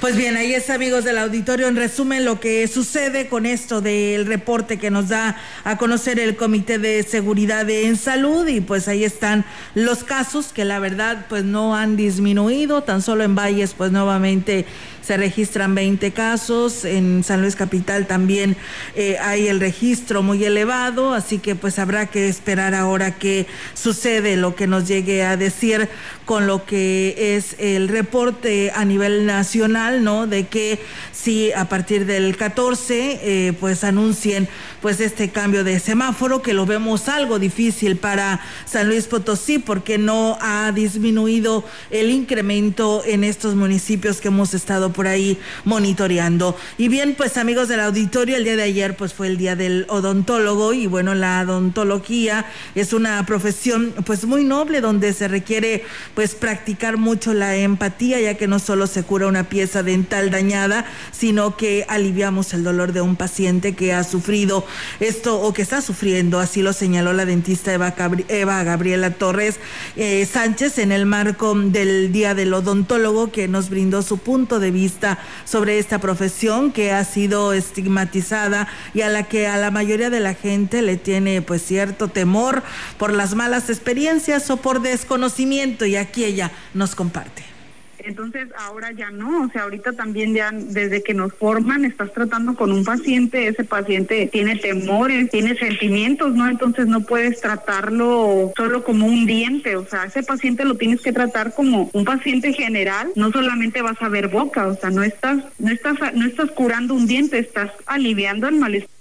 Pues 0.00 0.14
bien, 0.14 0.36
ahí 0.36 0.52
es 0.52 0.68
amigos 0.68 1.04
del 1.04 1.16
auditorio, 1.16 1.68
en 1.68 1.74
resumen 1.74 2.26
lo 2.26 2.38
que 2.38 2.68
sucede 2.68 3.28
con 3.28 3.46
esto 3.46 3.80
del 3.80 4.26
reporte 4.26 4.78
que 4.78 4.90
nos 4.90 5.08
da 5.08 5.36
a 5.64 5.78
conocer 5.78 6.20
el 6.20 6.36
Comité 6.36 6.78
de 6.78 7.02
Seguridad 7.02 7.68
en 7.70 7.96
Salud. 7.96 8.46
Y 8.46 8.60
pues 8.60 8.88
ahí 8.88 9.04
están 9.04 9.46
los 9.74 10.04
casos 10.04 10.52
que 10.52 10.66
la 10.66 10.80
verdad 10.80 11.24
pues 11.30 11.44
no 11.44 11.74
han 11.74 11.96
disminuido, 11.96 12.82
tan 12.82 13.00
solo 13.00 13.24
en 13.24 13.34
Valles 13.34 13.72
pues 13.72 13.90
nuevamente 13.90 14.66
se 15.06 15.16
registran 15.16 15.74
20 15.74 16.10
casos, 16.12 16.84
en 16.84 17.22
San 17.22 17.40
Luis 17.40 17.54
Capital 17.54 18.08
también 18.08 18.56
eh, 18.96 19.18
hay 19.20 19.46
el 19.46 19.60
registro 19.60 20.22
muy 20.22 20.44
elevado, 20.44 21.14
así 21.14 21.38
que 21.38 21.54
pues 21.54 21.78
habrá 21.78 22.06
que 22.06 22.28
esperar 22.28 22.74
ahora 22.74 23.12
qué 23.12 23.46
sucede, 23.74 24.36
lo 24.36 24.56
que 24.56 24.66
nos 24.66 24.88
llegue 24.88 25.22
a 25.22 25.36
decir 25.36 25.88
con 26.24 26.48
lo 26.48 26.66
que 26.66 27.36
es 27.36 27.54
el 27.60 27.88
reporte 27.88 28.72
a 28.74 28.84
nivel 28.84 29.26
nacional, 29.26 30.02
¿no? 30.02 30.26
De 30.26 30.48
que 30.48 30.80
si 31.12 31.52
a 31.52 31.68
partir 31.68 32.04
del 32.04 32.36
14 32.36 33.20
eh, 33.22 33.52
pues 33.60 33.84
anuncien 33.84 34.48
pues 34.82 35.00
este 35.00 35.30
cambio 35.30 35.62
de 35.62 35.78
semáforo 35.78 36.42
que 36.42 36.52
lo 36.52 36.66
vemos 36.66 37.08
algo 37.08 37.38
difícil 37.38 37.96
para 37.96 38.40
San 38.66 38.88
Luis 38.88 39.06
Potosí 39.06 39.58
porque 39.58 39.98
no 39.98 40.36
ha 40.40 40.72
disminuido 40.72 41.64
el 41.90 42.10
incremento 42.10 43.02
en 43.04 43.22
estos 43.22 43.54
municipios 43.54 44.20
que 44.20 44.28
hemos 44.28 44.52
estado 44.52 44.92
por 44.96 45.06
ahí 45.06 45.38
monitoreando. 45.64 46.56
Y 46.78 46.88
bien, 46.88 47.14
pues 47.16 47.36
amigos 47.36 47.68
del 47.68 47.80
auditorio, 47.80 48.36
el 48.36 48.44
día 48.44 48.56
de 48.56 48.62
ayer 48.62 48.96
pues 48.96 49.12
fue 49.12 49.28
el 49.28 49.36
día 49.36 49.54
del 49.54 49.84
odontólogo 49.88 50.72
y 50.72 50.86
bueno, 50.86 51.14
la 51.14 51.42
odontología 51.42 52.46
es 52.74 52.92
una 52.92 53.24
profesión 53.26 53.94
pues 54.04 54.24
muy 54.24 54.42
noble 54.42 54.80
donde 54.80 55.12
se 55.12 55.28
requiere 55.28 55.84
pues 56.14 56.34
practicar 56.34 56.96
mucho 56.96 57.34
la 57.34 57.54
empatía 57.56 58.18
ya 58.20 58.34
que 58.34 58.48
no 58.48 58.58
solo 58.58 58.86
se 58.86 59.02
cura 59.02 59.26
una 59.26 59.44
pieza 59.44 59.82
dental 59.82 60.30
dañada, 60.30 60.86
sino 61.12 61.56
que 61.56 61.84
aliviamos 61.88 62.54
el 62.54 62.64
dolor 62.64 62.92
de 62.92 63.02
un 63.02 63.16
paciente 63.16 63.74
que 63.74 63.92
ha 63.92 64.02
sufrido 64.02 64.64
esto 65.00 65.40
o 65.40 65.52
que 65.52 65.62
está 65.62 65.82
sufriendo, 65.82 66.40
así 66.40 66.62
lo 66.62 66.72
señaló 66.72 67.12
la 67.12 67.26
dentista 67.26 67.74
Eva, 67.74 68.64
Gabriela 68.64 69.10
Torres 69.10 69.60
eh, 69.96 70.26
Sánchez 70.30 70.78
en 70.78 70.92
el 70.92 71.04
marco 71.04 71.54
del 71.54 72.12
Día 72.12 72.34
del 72.34 72.54
Odontólogo 72.54 73.30
que 73.30 73.46
nos 73.46 73.68
brindó 73.68 74.00
su 74.00 74.18
punto 74.18 74.58
de 74.58 74.70
vista 74.70 74.85
sobre 75.44 75.78
esta 75.78 75.98
profesión 75.98 76.72
que 76.72 76.92
ha 76.92 77.04
sido 77.04 77.52
estigmatizada 77.52 78.68
y 78.94 79.02
a 79.02 79.08
la 79.08 79.24
que 79.24 79.46
a 79.46 79.56
la 79.56 79.70
mayoría 79.70 80.10
de 80.10 80.20
la 80.20 80.34
gente 80.34 80.82
le 80.82 80.96
tiene 80.96 81.42
pues 81.42 81.62
cierto 81.62 82.08
temor 82.08 82.62
por 82.98 83.12
las 83.12 83.34
malas 83.34 83.70
experiencias 83.70 84.50
o 84.50 84.56
por 84.56 84.80
desconocimiento 84.80 85.86
y 85.86 85.96
aquí 85.96 86.24
ella 86.24 86.50
nos 86.74 86.94
comparte. 86.94 87.55
Entonces 88.06 88.48
ahora 88.56 88.92
ya 88.92 89.10
no, 89.10 89.42
o 89.42 89.50
sea, 89.50 89.64
ahorita 89.64 89.92
también 89.92 90.32
ya 90.32 90.52
desde 90.52 91.02
que 91.02 91.12
nos 91.12 91.32
forman 91.34 91.84
estás 91.84 92.12
tratando 92.12 92.54
con 92.54 92.70
un 92.70 92.84
paciente, 92.84 93.48
ese 93.48 93.64
paciente 93.64 94.28
tiene 94.30 94.56
temores, 94.56 95.28
tiene 95.30 95.56
sentimientos, 95.56 96.34
¿no? 96.34 96.48
Entonces 96.48 96.86
no 96.86 97.00
puedes 97.00 97.40
tratarlo 97.40 98.52
solo 98.56 98.84
como 98.84 99.06
un 99.06 99.26
diente, 99.26 99.74
o 99.76 99.86
sea, 99.86 100.04
ese 100.04 100.22
paciente 100.22 100.64
lo 100.64 100.76
tienes 100.76 101.00
que 101.00 101.12
tratar 101.12 101.54
como 101.54 101.90
un 101.92 102.04
paciente 102.04 102.52
general, 102.52 103.10
no 103.16 103.32
solamente 103.32 103.82
vas 103.82 104.00
a 104.00 104.08
ver 104.08 104.28
boca, 104.28 104.68
o 104.68 104.76
sea, 104.76 104.90
no 104.90 105.02
estás 105.02 105.38
no 105.58 105.70
estás 105.70 105.96
no 106.14 106.26
estás 106.26 106.50
curando 106.52 106.94
un 106.94 107.06
diente, 107.06 107.38
estás 107.38 107.70
aliviando 107.86 108.46
el 108.46 108.54
malestar 108.56 108.95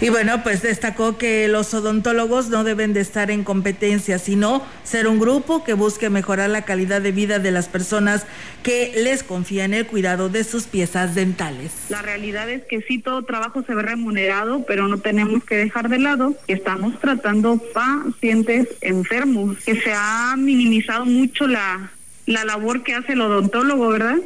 y 0.00 0.10
bueno, 0.10 0.42
pues 0.42 0.62
destacó 0.62 1.18
que 1.18 1.48
los 1.48 1.74
odontólogos 1.74 2.48
no 2.48 2.62
deben 2.62 2.92
de 2.92 3.00
estar 3.00 3.30
en 3.30 3.42
competencia, 3.42 4.18
sino 4.18 4.62
ser 4.84 5.08
un 5.08 5.18
grupo 5.18 5.64
que 5.64 5.74
busque 5.74 6.08
mejorar 6.08 6.50
la 6.50 6.62
calidad 6.62 7.00
de 7.00 7.12
vida 7.12 7.38
de 7.38 7.50
las 7.50 7.68
personas 7.68 8.24
que 8.62 8.92
les 8.96 9.22
confían 9.22 9.74
el 9.74 9.86
cuidado 9.86 10.28
de 10.28 10.44
sus 10.44 10.64
piezas 10.64 11.14
dentales. 11.14 11.72
La 11.88 12.02
realidad 12.02 12.48
es 12.48 12.64
que 12.64 12.80
sí, 12.82 12.98
todo 12.98 13.24
trabajo 13.24 13.64
se 13.64 13.74
ve 13.74 13.82
remunerado, 13.82 14.64
pero 14.66 14.86
no 14.86 14.98
tenemos 14.98 15.42
que 15.44 15.56
dejar 15.56 15.88
de 15.88 15.98
lado 15.98 16.34
que 16.46 16.52
estamos 16.52 16.98
tratando 17.00 17.60
pacientes 17.74 18.68
enfermos, 18.80 19.58
que 19.64 19.80
se 19.80 19.92
ha 19.92 20.34
minimizado 20.36 21.04
mucho 21.06 21.46
la, 21.46 21.90
la 22.26 22.44
labor 22.44 22.84
que 22.84 22.94
hace 22.94 23.14
el 23.14 23.20
odontólogo, 23.20 23.88
¿verdad? 23.88 24.18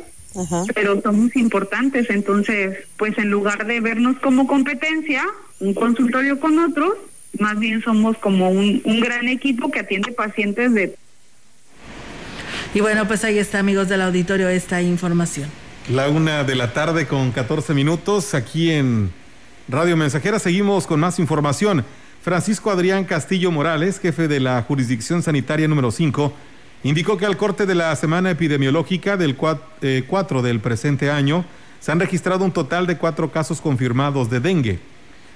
pero 0.75 1.01
somos 1.03 1.37
importantes, 1.37 2.09
entonces, 2.11 2.79
pues 2.97 3.17
en 3.19 3.31
lugar 3.31 3.67
de 3.67 3.81
vernos 3.81 4.17
como 4.19 4.47
competencia, 4.47 5.27
un 5.63 5.75
consultorio 5.75 6.41
con 6.41 6.59
otros, 6.59 6.91
más 7.39 7.59
bien 7.59 7.83
somos 7.83 8.19
como 8.19 8.51
un, 8.51 8.83
un 8.85 9.01
gran 9.01 9.29
equipo 9.29 9.71
que 9.71 9.81
atiende 9.81 10.13
pacientes 10.13 10.75
de... 10.75 10.97
Y 12.75 12.81
bueno, 12.81 13.07
pues 13.07 13.23
ahí 13.25 13.39
está, 13.39 13.61
amigos 13.61 13.89
del 13.89 14.03
auditorio, 14.03 14.49
esta 14.49 14.83
información. 14.83 15.49
La 15.89 16.09
una 16.09 16.43
de 16.43 16.57
la 16.57 16.73
tarde 16.73 17.07
con 17.07 17.31
14 17.31 17.75
minutos 17.75 18.35
aquí 18.35 18.71
en 18.71 19.11
Radio 19.69 19.97
Mensajera. 19.97 20.41
Seguimos 20.41 20.87
con 20.87 20.99
más 20.99 21.21
información. 21.21 21.85
Francisco 22.23 22.71
Adrián 22.71 23.05
Castillo 23.05 23.53
Morales, 23.53 24.01
jefe 24.01 24.27
de 24.27 24.41
la 24.41 24.63
jurisdicción 24.63 25.23
sanitaria 25.23 25.69
número 25.69 25.93
5, 25.93 26.33
indicó 26.83 27.17
que 27.19 27.27
al 27.27 27.37
corte 27.37 27.67
de 27.67 27.75
la 27.77 27.95
semana 27.95 28.31
epidemiológica 28.31 29.17
del 29.17 29.37
4 29.37 29.71
eh, 29.83 30.43
del 30.43 30.61
presente 30.61 31.11
año 31.11 31.45
se 31.79 31.93
han 31.93 32.01
registrado 32.01 32.45
un 32.45 32.53
total 32.53 32.87
de 32.87 32.97
cuatro 32.97 33.31
casos 33.31 33.61
confirmados 33.61 34.29
de 34.29 34.41
dengue. 34.41 34.92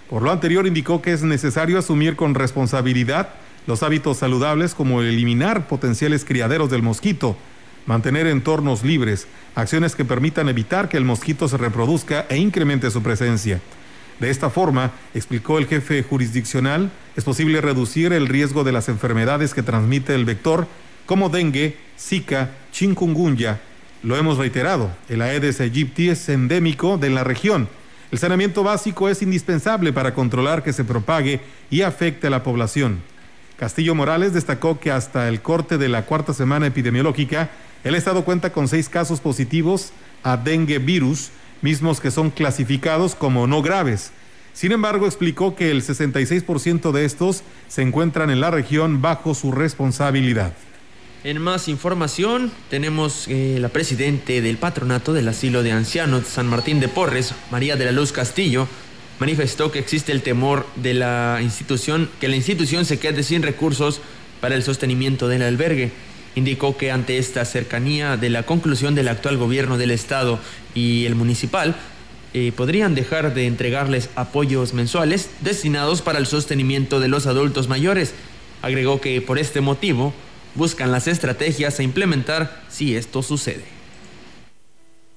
Por 0.08 0.22
lo 0.22 0.30
anterior 0.30 0.66
indicó 0.66 1.02
que 1.02 1.12
es 1.12 1.22
necesario 1.22 1.78
asumir 1.78 2.16
con 2.16 2.34
responsabilidad 2.34 3.30
los 3.66 3.82
hábitos 3.82 4.18
saludables 4.18 4.74
como 4.74 5.02
eliminar 5.02 5.66
potenciales 5.66 6.24
criaderos 6.24 6.70
del 6.70 6.82
mosquito, 6.82 7.36
mantener 7.86 8.28
entornos 8.28 8.84
libres, 8.84 9.26
acciones 9.56 9.96
que 9.96 10.04
permitan 10.04 10.48
evitar 10.48 10.88
que 10.88 10.96
el 10.96 11.04
mosquito 11.04 11.48
se 11.48 11.56
reproduzca 11.56 12.26
e 12.28 12.36
incremente 12.36 12.90
su 12.90 13.02
presencia. 13.02 13.60
De 14.20 14.30
esta 14.30 14.48
forma, 14.48 14.92
explicó 15.14 15.58
el 15.58 15.66
jefe 15.66 16.02
jurisdiccional, 16.02 16.90
es 17.16 17.24
posible 17.24 17.60
reducir 17.60 18.12
el 18.12 18.28
riesgo 18.28 18.64
de 18.64 18.72
las 18.72 18.88
enfermedades 18.88 19.52
que 19.52 19.62
transmite 19.62 20.14
el 20.14 20.24
vector 20.24 20.66
como 21.04 21.28
dengue, 21.28 21.76
zika, 21.98 22.50
chikungunya. 22.72 23.60
Lo 24.02 24.16
hemos 24.16 24.38
reiterado, 24.38 24.90
el 25.08 25.22
Aedes 25.22 25.60
aegypti 25.60 26.08
es 26.08 26.28
endémico 26.28 26.96
de 26.96 27.10
la 27.10 27.24
región. 27.24 27.68
El 28.12 28.18
saneamiento 28.18 28.62
básico 28.62 29.08
es 29.08 29.22
indispensable 29.22 29.92
para 29.92 30.14
controlar 30.14 30.62
que 30.62 30.72
se 30.72 30.84
propague 30.84 31.40
y 31.70 31.82
afecte 31.82 32.28
a 32.28 32.30
la 32.30 32.42
población. 32.44 33.00
Castillo 33.58 33.94
Morales 33.94 34.32
destacó 34.32 34.78
que 34.78 34.92
hasta 34.92 35.28
el 35.28 35.40
corte 35.40 35.78
de 35.78 35.88
la 35.88 36.04
cuarta 36.04 36.32
semana 36.32 36.66
epidemiológica, 36.66 37.50
el 37.84 37.94
Estado 37.94 38.24
cuenta 38.24 38.52
con 38.52 38.68
seis 38.68 38.88
casos 38.88 39.20
positivos 39.20 39.92
a 40.22 40.36
dengue 40.36 40.78
virus, 40.78 41.30
mismos 41.62 42.00
que 42.00 42.10
son 42.10 42.30
clasificados 42.30 43.14
como 43.14 43.46
no 43.46 43.62
graves. 43.62 44.12
Sin 44.52 44.72
embargo, 44.72 45.06
explicó 45.06 45.54
que 45.54 45.70
el 45.70 45.82
66% 45.82 46.92
de 46.92 47.04
estos 47.04 47.42
se 47.68 47.82
encuentran 47.82 48.30
en 48.30 48.40
la 48.40 48.50
región 48.50 49.02
bajo 49.02 49.34
su 49.34 49.52
responsabilidad. 49.52 50.52
En 51.26 51.42
más 51.42 51.66
información, 51.66 52.52
tenemos 52.70 53.26
eh, 53.26 53.58
la 53.60 53.68
presidente 53.68 54.40
del 54.40 54.58
patronato 54.58 55.12
del 55.12 55.26
asilo 55.26 55.64
de 55.64 55.72
ancianos 55.72 56.28
San 56.28 56.46
Martín 56.46 56.78
de 56.78 56.86
Porres, 56.86 57.34
María 57.50 57.74
de 57.74 57.84
la 57.84 57.90
Luz 57.90 58.12
Castillo, 58.12 58.68
manifestó 59.18 59.72
que 59.72 59.80
existe 59.80 60.12
el 60.12 60.22
temor 60.22 60.68
de 60.76 60.94
la 60.94 61.40
institución, 61.42 62.08
que 62.20 62.28
la 62.28 62.36
institución 62.36 62.84
se 62.84 63.00
quede 63.00 63.24
sin 63.24 63.42
recursos 63.42 64.00
para 64.40 64.54
el 64.54 64.62
sostenimiento 64.62 65.26
del 65.26 65.42
albergue. 65.42 65.90
Indicó 66.36 66.76
que 66.76 66.92
ante 66.92 67.18
esta 67.18 67.44
cercanía 67.44 68.16
de 68.16 68.30
la 68.30 68.44
conclusión 68.44 68.94
del 68.94 69.08
actual 69.08 69.36
gobierno 69.36 69.78
del 69.78 69.90
Estado 69.90 70.38
y 70.76 71.06
el 71.06 71.16
municipal, 71.16 71.74
eh, 72.34 72.52
podrían 72.54 72.94
dejar 72.94 73.34
de 73.34 73.48
entregarles 73.48 74.10
apoyos 74.14 74.74
mensuales 74.74 75.30
destinados 75.40 76.02
para 76.02 76.20
el 76.20 76.26
sostenimiento 76.26 77.00
de 77.00 77.08
los 77.08 77.26
adultos 77.26 77.66
mayores. 77.66 78.14
Agregó 78.62 79.00
que 79.00 79.20
por 79.20 79.40
este 79.40 79.60
motivo 79.60 80.14
buscan 80.56 80.90
las 80.90 81.06
estrategias 81.06 81.78
a 81.78 81.82
implementar 81.82 82.50
si 82.68 82.96
esto 82.96 83.22
sucede. 83.22 83.64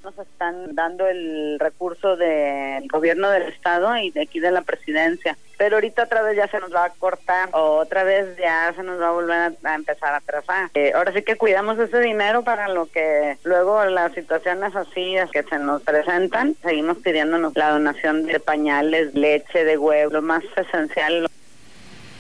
Nos 0.04 0.18
están 0.18 0.76
dando 0.76 1.08
el 1.08 1.60
recurso 1.60 2.16
del 2.16 2.88
gobierno 2.88 3.30
del 3.30 3.44
estado 3.44 3.96
y 3.98 4.12
de 4.12 4.22
aquí 4.22 4.40
de 4.40 4.50
la 4.50 4.62
presidencia, 4.62 5.38
pero 5.58 5.76
ahorita 5.76 6.04
otra 6.04 6.24
vez 6.24 6.36
ya 6.38 6.48
se 6.48 6.60
nos 6.60 6.74
va 6.74 6.86
a 6.86 6.90
cortar, 6.90 7.50
otra 7.52 8.04
vez 8.04 8.36
ya 8.38 8.74
se 8.76 8.82
nos 8.82 9.00
va 9.00 9.10
a 9.10 9.12
volver 9.12 9.54
a, 9.64 9.76
empezar 9.76 10.16
a 10.16 10.22
trazar. 10.22 10.70
Eh, 10.74 10.94
ahora 10.96 11.14
sí 11.14 11.22
que 11.22 11.36
cuidamos 11.36 11.78
ese 11.78 12.00
dinero 12.00 12.44
para 12.44 12.70
lo 12.70 12.88
que 12.88 13.38
luego 13.44 13.86
las 13.86 14.14
situaciones 14.14 14.76
así 14.76 15.16
que 15.32 15.44
se 15.44 15.60
nos 15.60 15.84
presentan, 15.84 16.56
seguimos 16.64 16.98
pidiéndonos 16.98 17.56
la 17.56 17.72
donación 17.72 18.26
de 18.26 18.40
pañales, 18.40 19.14
leche, 19.14 19.64
de 19.64 19.78
huevo, 19.78 20.14
lo 20.14 20.22
más 20.22 20.44
esencial. 20.56 21.30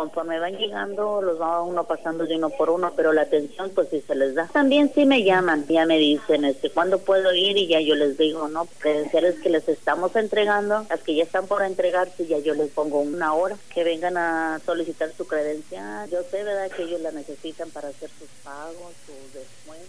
conforme 0.01 0.41
van 0.41 0.57
llegando 0.57 1.21
los 1.21 1.39
va 1.39 1.63
uno 1.63 1.85
pasando 1.85 2.25
de 2.25 2.37
uno 2.37 2.49
por 2.49 2.71
uno, 2.71 2.91
pero 2.97 3.13
la 3.13 3.21
atención 3.21 3.71
pues 3.75 3.89
sí 3.91 4.03
se 4.07 4.15
les 4.15 4.35
da. 4.35 4.47
También 4.47 4.91
sí 4.95 5.05
me 5.05 5.25
llaman, 5.25 5.67
ya 5.69 5.85
me 5.85 5.99
dicen, 5.99 6.47
este, 6.47 6.71
¿cuándo 6.71 7.01
puedo 7.01 7.35
ir? 7.35 7.59
Y 7.59 7.67
ya 7.67 7.81
yo 7.81 7.95
les 7.95 8.17
digo, 8.17 8.49
no, 8.49 8.67
credenciales 8.79 9.35
que 9.41 9.51
les 9.51 9.69
estamos 9.69 10.17
entregando, 10.17 10.87
las 10.89 11.01
que 11.01 11.15
ya 11.15 11.25
están 11.25 11.47
por 11.47 11.63
entregarse, 11.63 12.27
ya 12.27 12.39
yo 12.39 12.55
les 12.55 12.71
pongo 12.71 13.01
una 13.01 13.35
hora, 13.35 13.59
que 13.75 13.85
vengan 13.85 14.17
a 14.17 14.59
solicitar 14.65 15.13
su 15.15 15.27
credencial. 15.27 16.09
Yo 16.09 16.23
sé, 16.31 16.45
¿verdad?, 16.45 16.75
que 16.75 16.85
ellos 16.85 17.03
la 17.03 17.11
necesitan 17.11 17.69
para 17.69 17.89
hacer 17.89 18.09
sus 18.19 18.29
pagos, 18.43 18.95
sus 19.05 19.35
descuentos. 19.35 19.87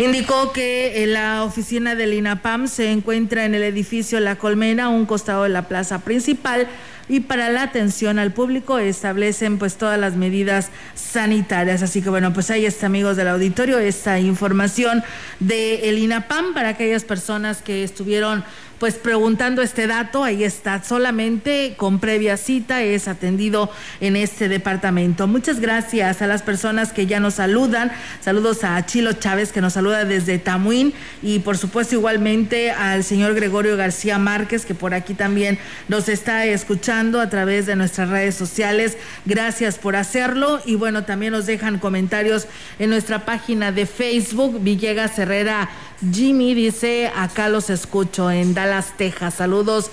Indicó 0.00 0.52
que 0.52 1.04
la 1.06 1.44
oficina 1.44 1.94
del 1.94 2.14
INAPAM 2.14 2.66
se 2.66 2.90
encuentra 2.90 3.44
en 3.44 3.54
el 3.54 3.62
edificio 3.62 4.18
La 4.18 4.36
Colmena, 4.36 4.88
un 4.88 5.06
costado 5.06 5.44
de 5.44 5.50
la 5.50 5.68
plaza 5.68 6.00
principal 6.00 6.66
y 7.10 7.18
para 7.18 7.50
la 7.50 7.64
atención 7.64 8.20
al 8.20 8.32
público 8.32 8.78
establecen 8.78 9.58
pues 9.58 9.74
todas 9.74 9.98
las 9.98 10.14
medidas 10.14 10.70
sanitarias. 10.94 11.82
Así 11.82 12.02
que 12.02 12.08
bueno, 12.08 12.32
pues 12.32 12.52
ahí 12.52 12.64
está 12.64 12.86
amigos 12.86 13.16
del 13.16 13.26
auditorio 13.26 13.80
esta 13.80 14.20
información 14.20 15.02
de 15.40 15.88
el 15.88 15.98
INAPAM 15.98 16.54
para 16.54 16.68
aquellas 16.68 17.02
personas 17.02 17.62
que 17.62 17.82
estuvieron 17.82 18.44
pues 18.80 18.94
preguntando 18.94 19.60
este 19.60 19.86
dato, 19.86 20.24
ahí 20.24 20.42
está, 20.42 20.82
solamente 20.82 21.74
con 21.76 22.00
previa 22.00 22.38
cita 22.38 22.82
es 22.82 23.08
atendido 23.08 23.70
en 24.00 24.16
este 24.16 24.48
departamento. 24.48 25.26
Muchas 25.26 25.60
gracias 25.60 26.22
a 26.22 26.26
las 26.26 26.40
personas 26.40 26.90
que 26.90 27.04
ya 27.04 27.20
nos 27.20 27.34
saludan. 27.34 27.92
Saludos 28.22 28.64
a 28.64 28.84
Chilo 28.86 29.12
Chávez 29.12 29.52
que 29.52 29.60
nos 29.60 29.74
saluda 29.74 30.06
desde 30.06 30.38
Tamuín 30.38 30.94
y 31.22 31.40
por 31.40 31.58
supuesto 31.58 31.94
igualmente 31.94 32.70
al 32.70 33.04
señor 33.04 33.34
Gregorio 33.34 33.76
García 33.76 34.18
Márquez 34.18 34.64
que 34.64 34.74
por 34.74 34.94
aquí 34.94 35.12
también 35.12 35.58
nos 35.88 36.08
está 36.08 36.46
escuchando 36.46 37.20
a 37.20 37.28
través 37.28 37.66
de 37.66 37.76
nuestras 37.76 38.08
redes 38.08 38.34
sociales. 38.34 38.96
Gracias 39.26 39.76
por 39.76 39.94
hacerlo 39.94 40.58
y 40.64 40.76
bueno, 40.76 41.04
también 41.04 41.32
nos 41.32 41.44
dejan 41.44 41.78
comentarios 41.80 42.46
en 42.78 42.88
nuestra 42.88 43.26
página 43.26 43.72
de 43.72 43.84
Facebook 43.84 44.62
Villegas 44.62 45.18
Herrera 45.18 45.68
Jimmy 46.00 46.54
dice, 46.54 47.12
acá 47.14 47.50
los 47.50 47.68
escucho 47.68 48.30
en 48.30 48.54
Dallas, 48.54 48.69
Texas. 48.96 49.34
Saludos 49.34 49.90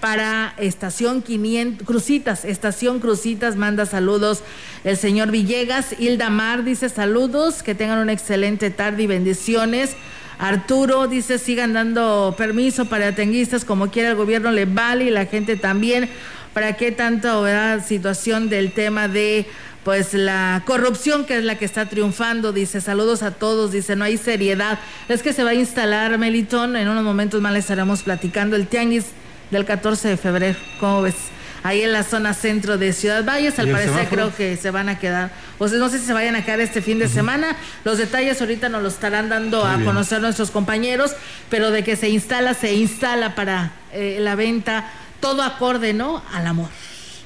para 0.00 0.54
Estación 0.56 1.20
500, 1.20 1.86
Crucitas, 1.86 2.44
Estación 2.44 3.00
Crucitas, 3.00 3.56
manda 3.56 3.84
saludos 3.84 4.42
el 4.84 4.96
señor 4.96 5.30
Villegas. 5.30 5.94
Hilda 5.98 6.30
Mar 6.30 6.64
dice 6.64 6.88
saludos, 6.88 7.62
que 7.62 7.74
tengan 7.74 7.98
una 7.98 8.12
excelente 8.12 8.70
tarde 8.70 9.02
y 9.02 9.06
bendiciones. 9.06 9.96
Arturo 10.38 11.06
dice, 11.06 11.38
sigan 11.38 11.74
dando 11.74 12.34
permiso 12.38 12.86
para 12.86 13.14
tenguistas 13.14 13.66
como 13.66 13.90
quiera 13.90 14.10
el 14.10 14.16
gobierno 14.16 14.50
le 14.50 14.64
vale 14.64 15.04
y 15.04 15.10
la 15.10 15.26
gente 15.26 15.56
también. 15.56 16.08
¿Para 16.54 16.76
qué 16.76 16.90
tanto 16.92 17.44
la 17.44 17.80
situación 17.80 18.48
del 18.48 18.72
tema 18.72 19.06
de 19.06 19.46
pues 19.84 20.12
la 20.12 20.62
corrupción 20.66 21.24
que 21.24 21.38
es 21.38 21.44
la 21.44 21.56
que 21.56 21.64
está 21.64 21.86
triunfando, 21.86 22.52
dice, 22.52 22.80
saludos 22.80 23.22
a 23.22 23.30
todos, 23.32 23.72
dice, 23.72 23.96
no 23.96 24.04
hay 24.04 24.18
seriedad. 24.18 24.78
Es 25.08 25.22
que 25.22 25.32
se 25.32 25.42
va 25.42 25.50
a 25.50 25.54
instalar, 25.54 26.18
Melitón, 26.18 26.76
en 26.76 26.88
unos 26.88 27.02
momentos 27.02 27.40
más 27.40 27.52
le 27.52 27.60
estaremos 27.60 28.02
platicando 28.02 28.56
el 28.56 28.66
tianguis 28.66 29.06
del 29.50 29.64
14 29.64 30.08
de 30.08 30.16
febrero, 30.16 30.58
¿cómo 30.78 31.02
ves? 31.02 31.14
Ahí 31.62 31.82
en 31.82 31.92
la 31.92 32.04
zona 32.04 32.32
centro 32.32 32.78
de 32.78 32.92
Ciudad 32.92 33.22
Valles, 33.24 33.58
al 33.58 33.68
parecer 33.68 34.08
creo 34.08 34.34
que 34.34 34.56
se 34.56 34.70
van 34.70 34.88
a 34.88 34.98
quedar, 34.98 35.30
o 35.58 35.68
sea, 35.68 35.78
no 35.78 35.90
sé 35.90 35.98
si 35.98 36.06
se 36.06 36.14
vayan 36.14 36.34
a 36.34 36.44
quedar 36.44 36.60
este 36.60 36.80
fin 36.80 36.98
de 36.98 37.06
semana, 37.06 37.54
los 37.84 37.98
detalles 37.98 38.40
ahorita 38.40 38.70
nos 38.70 38.82
los 38.82 38.94
estarán 38.94 39.28
dando 39.28 39.66
a 39.66 39.78
conocer 39.84 40.22
nuestros 40.22 40.50
compañeros, 40.50 41.12
pero 41.50 41.70
de 41.70 41.84
que 41.84 41.96
se 41.96 42.08
instala, 42.08 42.54
se 42.54 42.72
instala 42.72 43.34
para 43.34 43.72
eh, 43.92 44.18
la 44.20 44.36
venta, 44.36 44.90
todo 45.20 45.42
acorde, 45.42 45.92
¿no? 45.92 46.22
Al 46.32 46.46
amor 46.46 46.70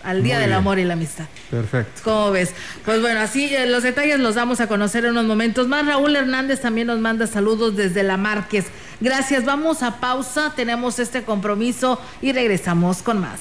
al 0.05 0.23
Día 0.23 0.38
del 0.38 0.53
Amor 0.53 0.79
y 0.79 0.85
la 0.85 0.95
Amistad. 0.95 1.25
Perfecto. 1.51 2.03
¿Cómo 2.05 2.31
ves? 2.31 2.55
Pues 2.85 3.01
bueno, 3.01 3.21
así 3.21 3.55
eh, 3.55 3.67
los 3.67 3.83
detalles 3.83 4.21
los 4.21 4.35
vamos 4.35 4.61
a 4.61 4.67
conocer 4.67 5.05
en 5.05 5.12
unos 5.12 5.27
momentos 5.27 5.67
más. 5.69 5.87
Raúl 5.87 6.14
Hernández 6.17 6.61
también 6.61 6.87
nos 6.87 6.99
manda 7.01 7.27
saludos 7.27 7.77
desde 7.77 8.03
La 8.03 8.17
Márquez. 8.17 8.67
Gracias, 9.01 9.45
vamos 9.45 9.83
a 9.83 10.01
pausa, 10.01 10.53
tenemos 10.55 10.99
este 10.99 11.23
compromiso 11.23 12.01
y 12.23 12.33
regresamos 12.33 13.03
con 13.03 13.21
más. 13.21 13.40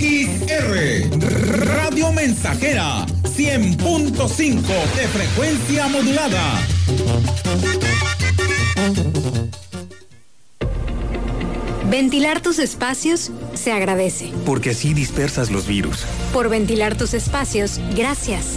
XR 0.00 1.10
Radio 1.66 2.10
Mensajera 2.12 3.04
100.5 3.22 4.62
de 4.96 5.08
frecuencia 5.08 5.88
modulada. 5.88 6.58
Ventilar 11.90 12.40
tus 12.40 12.58
espacios 12.58 13.30
se 13.52 13.72
agradece. 13.72 14.32
Porque 14.46 14.70
así 14.70 14.94
dispersas 14.94 15.50
los 15.50 15.66
virus. 15.66 16.06
Por 16.32 16.48
ventilar 16.48 16.96
tus 16.96 17.12
espacios, 17.12 17.78
gracias. 17.94 18.56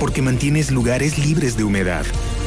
Porque 0.00 0.22
mantienes 0.22 0.72
lugares 0.72 1.18
libres 1.18 1.56
de 1.56 1.62
humedad. 1.62 2.04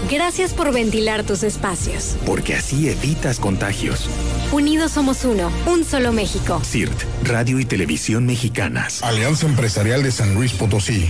Gracias 0.10 0.54
por 0.54 0.74
ventilar 0.74 1.24
tus 1.24 1.44
espacios. 1.44 2.16
Porque 2.26 2.56
así 2.56 2.90
evitas 2.90 3.40
contagios. 3.40 4.10
Unidos 4.52 4.92
somos 4.92 5.26
uno, 5.26 5.52
un 5.66 5.84
solo 5.84 6.12
México. 6.12 6.62
CIRT, 6.64 7.04
Radio 7.24 7.60
y 7.60 7.66
Televisión 7.66 8.26
Mexicanas. 8.26 9.02
Alianza 9.02 9.48
Empresarial 9.48 10.04
de 10.04 10.12
San 10.12 10.34
Luis 10.36 10.54
Potosí. 10.54 11.10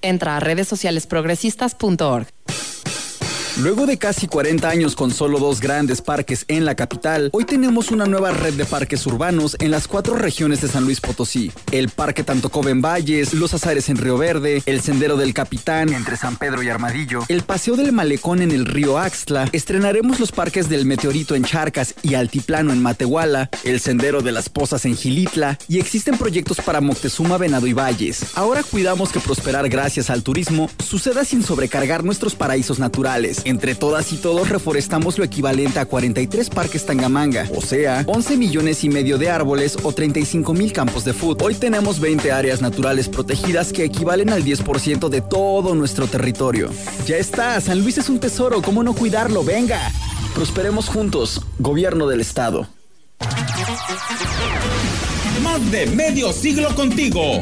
Entra 0.01 0.37
a 0.37 0.39
redes 0.39 0.67
sociales 0.67 1.07
progresistas.org. 1.07 2.27
Luego 3.61 3.85
de 3.85 3.99
casi 3.99 4.27
40 4.27 4.67
años 4.67 4.95
con 4.95 5.11
solo 5.11 5.37
dos 5.37 5.59
grandes 5.59 6.01
parques 6.01 6.45
en 6.47 6.65
la 6.65 6.73
capital, 6.73 7.29
hoy 7.31 7.45
tenemos 7.45 7.91
una 7.91 8.07
nueva 8.07 8.31
red 8.31 8.55
de 8.55 8.65
parques 8.65 9.05
urbanos 9.05 9.55
en 9.59 9.69
las 9.69 9.87
cuatro 9.87 10.15
regiones 10.15 10.61
de 10.61 10.67
San 10.67 10.83
Luis 10.83 10.99
Potosí. 10.99 11.51
El 11.71 11.89
Parque 11.89 12.23
Tantocobe 12.23 12.71
en 12.71 12.81
Valles, 12.81 13.35
Los 13.35 13.53
Azares 13.53 13.89
en 13.89 13.97
Río 13.97 14.17
Verde, 14.17 14.63
el 14.65 14.81
Sendero 14.81 15.15
del 15.15 15.35
Capitán 15.35 15.93
entre 15.93 16.17
San 16.17 16.37
Pedro 16.37 16.63
y 16.63 16.69
Armadillo, 16.69 17.21
el 17.27 17.43
Paseo 17.43 17.75
del 17.75 17.91
Malecón 17.91 18.41
en 18.41 18.49
el 18.49 18.65
río 18.65 18.97
Axtla, 18.97 19.47
estrenaremos 19.51 20.19
los 20.19 20.31
parques 20.31 20.67
del 20.67 20.87
Meteorito 20.87 21.35
en 21.35 21.43
Charcas 21.43 21.93
y 22.01 22.15
Altiplano 22.15 22.73
en 22.73 22.81
Matehuala, 22.81 23.51
el 23.63 23.79
Sendero 23.79 24.23
de 24.23 24.31
las 24.31 24.49
Pozas 24.49 24.85
en 24.85 24.97
Gilitla 24.97 25.59
y 25.67 25.77
existen 25.77 26.17
proyectos 26.17 26.57
para 26.61 26.81
Moctezuma, 26.81 27.37
Venado 27.37 27.67
y 27.67 27.73
Valles. 27.73 28.25
Ahora 28.33 28.63
cuidamos 28.63 29.11
que 29.11 29.19
prosperar 29.19 29.69
gracias 29.69 30.09
al 30.09 30.23
turismo 30.23 30.67
suceda 30.83 31.23
sin 31.25 31.43
sobrecargar 31.43 32.03
nuestros 32.03 32.33
paraísos 32.33 32.79
naturales 32.79 33.43
entre 33.51 33.75
todas 33.75 34.11
y 34.13 34.17
todos 34.17 34.49
reforestamos 34.49 35.19
lo 35.19 35.23
equivalente 35.23 35.79
a 35.79 35.85
43 35.85 36.49
parques 36.49 36.85
Tangamanga, 36.85 37.47
o 37.55 37.61
sea, 37.61 38.03
11 38.07 38.37
millones 38.37 38.83
y 38.83 38.89
medio 38.89 39.17
de 39.17 39.29
árboles 39.29 39.77
o 39.83 39.91
35 39.91 40.53
mil 40.53 40.73
campos 40.73 41.05
de 41.05 41.13
fútbol. 41.13 41.47
Hoy 41.47 41.55
tenemos 41.55 41.99
20 41.99 42.31
áreas 42.31 42.61
naturales 42.61 43.09
protegidas 43.09 43.71
que 43.71 43.83
equivalen 43.83 44.31
al 44.31 44.43
10% 44.43 45.09
de 45.09 45.21
todo 45.21 45.75
nuestro 45.75 46.07
territorio. 46.07 46.71
Ya 47.05 47.17
está, 47.17 47.61
San 47.61 47.81
Luis 47.81 47.97
es 47.97 48.09
un 48.09 48.19
tesoro, 48.19 48.61
¿cómo 48.61 48.81
no 48.83 48.93
cuidarlo? 48.93 49.43
Venga, 49.43 49.79
prosperemos 50.33 50.87
juntos, 50.87 51.45
gobierno 51.59 52.07
del 52.07 52.21
estado. 52.21 52.67
Más 55.43 55.71
de 55.71 55.85
medio 55.87 56.31
siglo 56.31 56.73
contigo. 56.75 57.41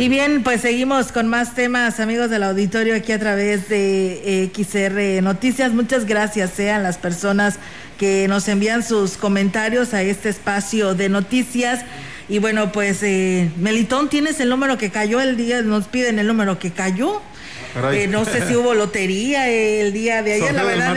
Y 0.00 0.08
bien, 0.08 0.42
pues 0.42 0.62
seguimos 0.62 1.12
con 1.12 1.28
más 1.28 1.54
temas, 1.54 2.00
amigos 2.00 2.30
del 2.30 2.42
auditorio, 2.42 2.94
aquí 2.94 3.12
a 3.12 3.18
través 3.18 3.68
de 3.68 4.44
eh, 4.44 4.50
XR 4.50 5.22
Noticias. 5.22 5.74
Muchas 5.74 6.06
gracias 6.06 6.52
sean 6.56 6.82
las 6.82 6.96
personas 6.96 7.58
que 7.98 8.26
nos 8.26 8.48
envían 8.48 8.82
sus 8.82 9.18
comentarios 9.18 9.92
a 9.92 10.00
este 10.00 10.30
espacio 10.30 10.94
de 10.94 11.10
noticias. 11.10 11.84
Y 12.30 12.38
bueno, 12.38 12.72
pues 12.72 13.02
eh, 13.02 13.50
Melitón, 13.58 14.08
¿tienes 14.08 14.40
el 14.40 14.48
número 14.48 14.78
que 14.78 14.88
cayó 14.88 15.20
el 15.20 15.36
día? 15.36 15.60
Nos 15.60 15.86
piden 15.86 16.18
el 16.18 16.26
número 16.26 16.58
que 16.58 16.70
cayó. 16.70 17.20
Eh, 17.92 18.06
no 18.08 18.24
sé 18.24 18.46
si 18.46 18.56
hubo 18.56 18.74
lotería 18.74 19.48
el 19.48 19.92
día 19.92 20.22
de 20.22 20.34
ayer, 20.34 20.54
la 20.54 20.64
verdad 20.64 20.94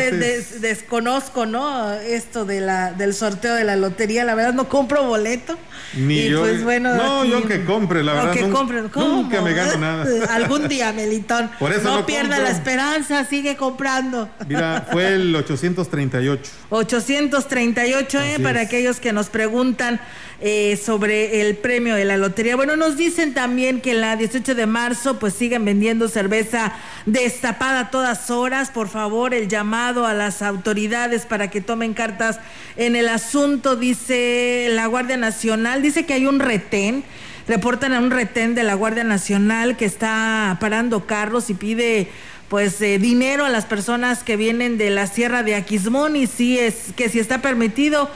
desconozco, 0.60 1.46
¿no? 1.46 1.94
Esto 1.94 2.46
de 2.46 2.62
la, 2.62 2.94
del 2.94 3.14
sorteo 3.14 3.56
de 3.56 3.64
la 3.64 3.76
lotería, 3.76 4.24
la 4.24 4.36
verdad 4.36 4.54
no 4.54 4.70
compro 4.70 5.04
boleto. 5.04 5.58
Ni 5.96 6.28
yo. 6.30 6.42
Pues, 6.42 6.64
bueno, 6.64 6.96
no, 6.96 7.26
yo 7.26 7.46
que 7.46 7.64
compre, 7.66 8.04
la 8.04 8.14
verdad. 8.14 8.34
Que 8.34 8.50
compre, 8.50 8.82
nunca 8.96 9.42
me 9.42 9.54
gano 9.54 9.78
nada. 9.78 10.06
Algún 10.34 10.68
día, 10.68 10.92
Melitón. 10.92 11.52
Por 11.60 11.72
eso 11.72 11.84
no, 11.84 12.06
pierda 12.06 12.40
la 12.40 12.50
esperanza, 12.50 13.26
sigue 13.26 13.56
comprando. 13.56 14.30
Mira, 14.48 14.88
fue 14.92 15.14
el 15.14 15.36
838. 15.36 16.52
838, 16.70 18.22
¿eh? 18.22 18.40
Para 18.42 18.62
aquellos 18.62 19.00
que 19.00 19.14
nos 19.14 19.30
preguntan 19.30 20.00
eh, 20.46 20.76
sobre 20.76 21.40
el 21.40 21.56
premio 21.56 21.96
de 21.96 22.04
la 22.04 22.18
lotería. 22.18 22.58
Bueno, 22.58 22.76
nos 22.76 22.98
dicen 22.98 23.34
también 23.34 23.80
que 23.80 23.94
la 23.94 24.18
18 24.18 24.56
de 24.56 24.66
marzo 24.66 25.18
pues 25.18 25.36
siguen 25.36 25.64
vendiendo 25.64 26.10
cerveza 26.10 26.74
destapada 27.06 27.80
a 27.80 27.92
todas 27.92 28.30
horas. 28.30 28.70
Por 28.70 28.90
favor, 28.90 29.34
el 29.34 29.48
llamado 29.48 30.06
a 30.06 30.14
las 30.14 30.42
autoridades 30.42 31.26
para 31.26 31.50
que 31.50 31.62
tomen 31.62 31.94
cartas 31.94 32.42
en 32.76 32.98
el 32.98 33.08
asunto, 33.08 33.78
dice 33.78 34.68
la 34.72 34.86
Guardia 34.88 35.16
Nacional. 35.16 35.82
Dice 35.82 36.06
que 36.06 36.14
hay 36.14 36.26
un 36.26 36.42
retén. 36.42 37.06
Reportan 37.48 37.94
a 37.94 38.00
un 38.00 38.12
retén 38.12 38.54
de 38.54 38.64
la 38.64 38.74
Guardia 38.74 39.06
Nacional 39.06 39.78
que 39.78 39.86
está 39.86 40.58
parando 40.60 41.06
carros 41.06 41.50
y 41.52 41.54
pide 41.54 42.10
pues 42.50 42.82
eh, 42.82 43.00
dinero 43.00 43.46
a 43.46 43.50
las 43.50 43.64
personas 43.66 44.24
que 44.24 44.36
vienen 44.36 44.78
de 44.78 44.90
la 44.90 45.08
Sierra 45.08 45.42
de 45.42 45.56
Aquismón 45.56 46.18
y 46.18 46.28
sí 46.28 46.60
es 46.60 46.92
que 46.98 47.08
si 47.08 47.20
está 47.20 47.42
permitido 47.42 48.10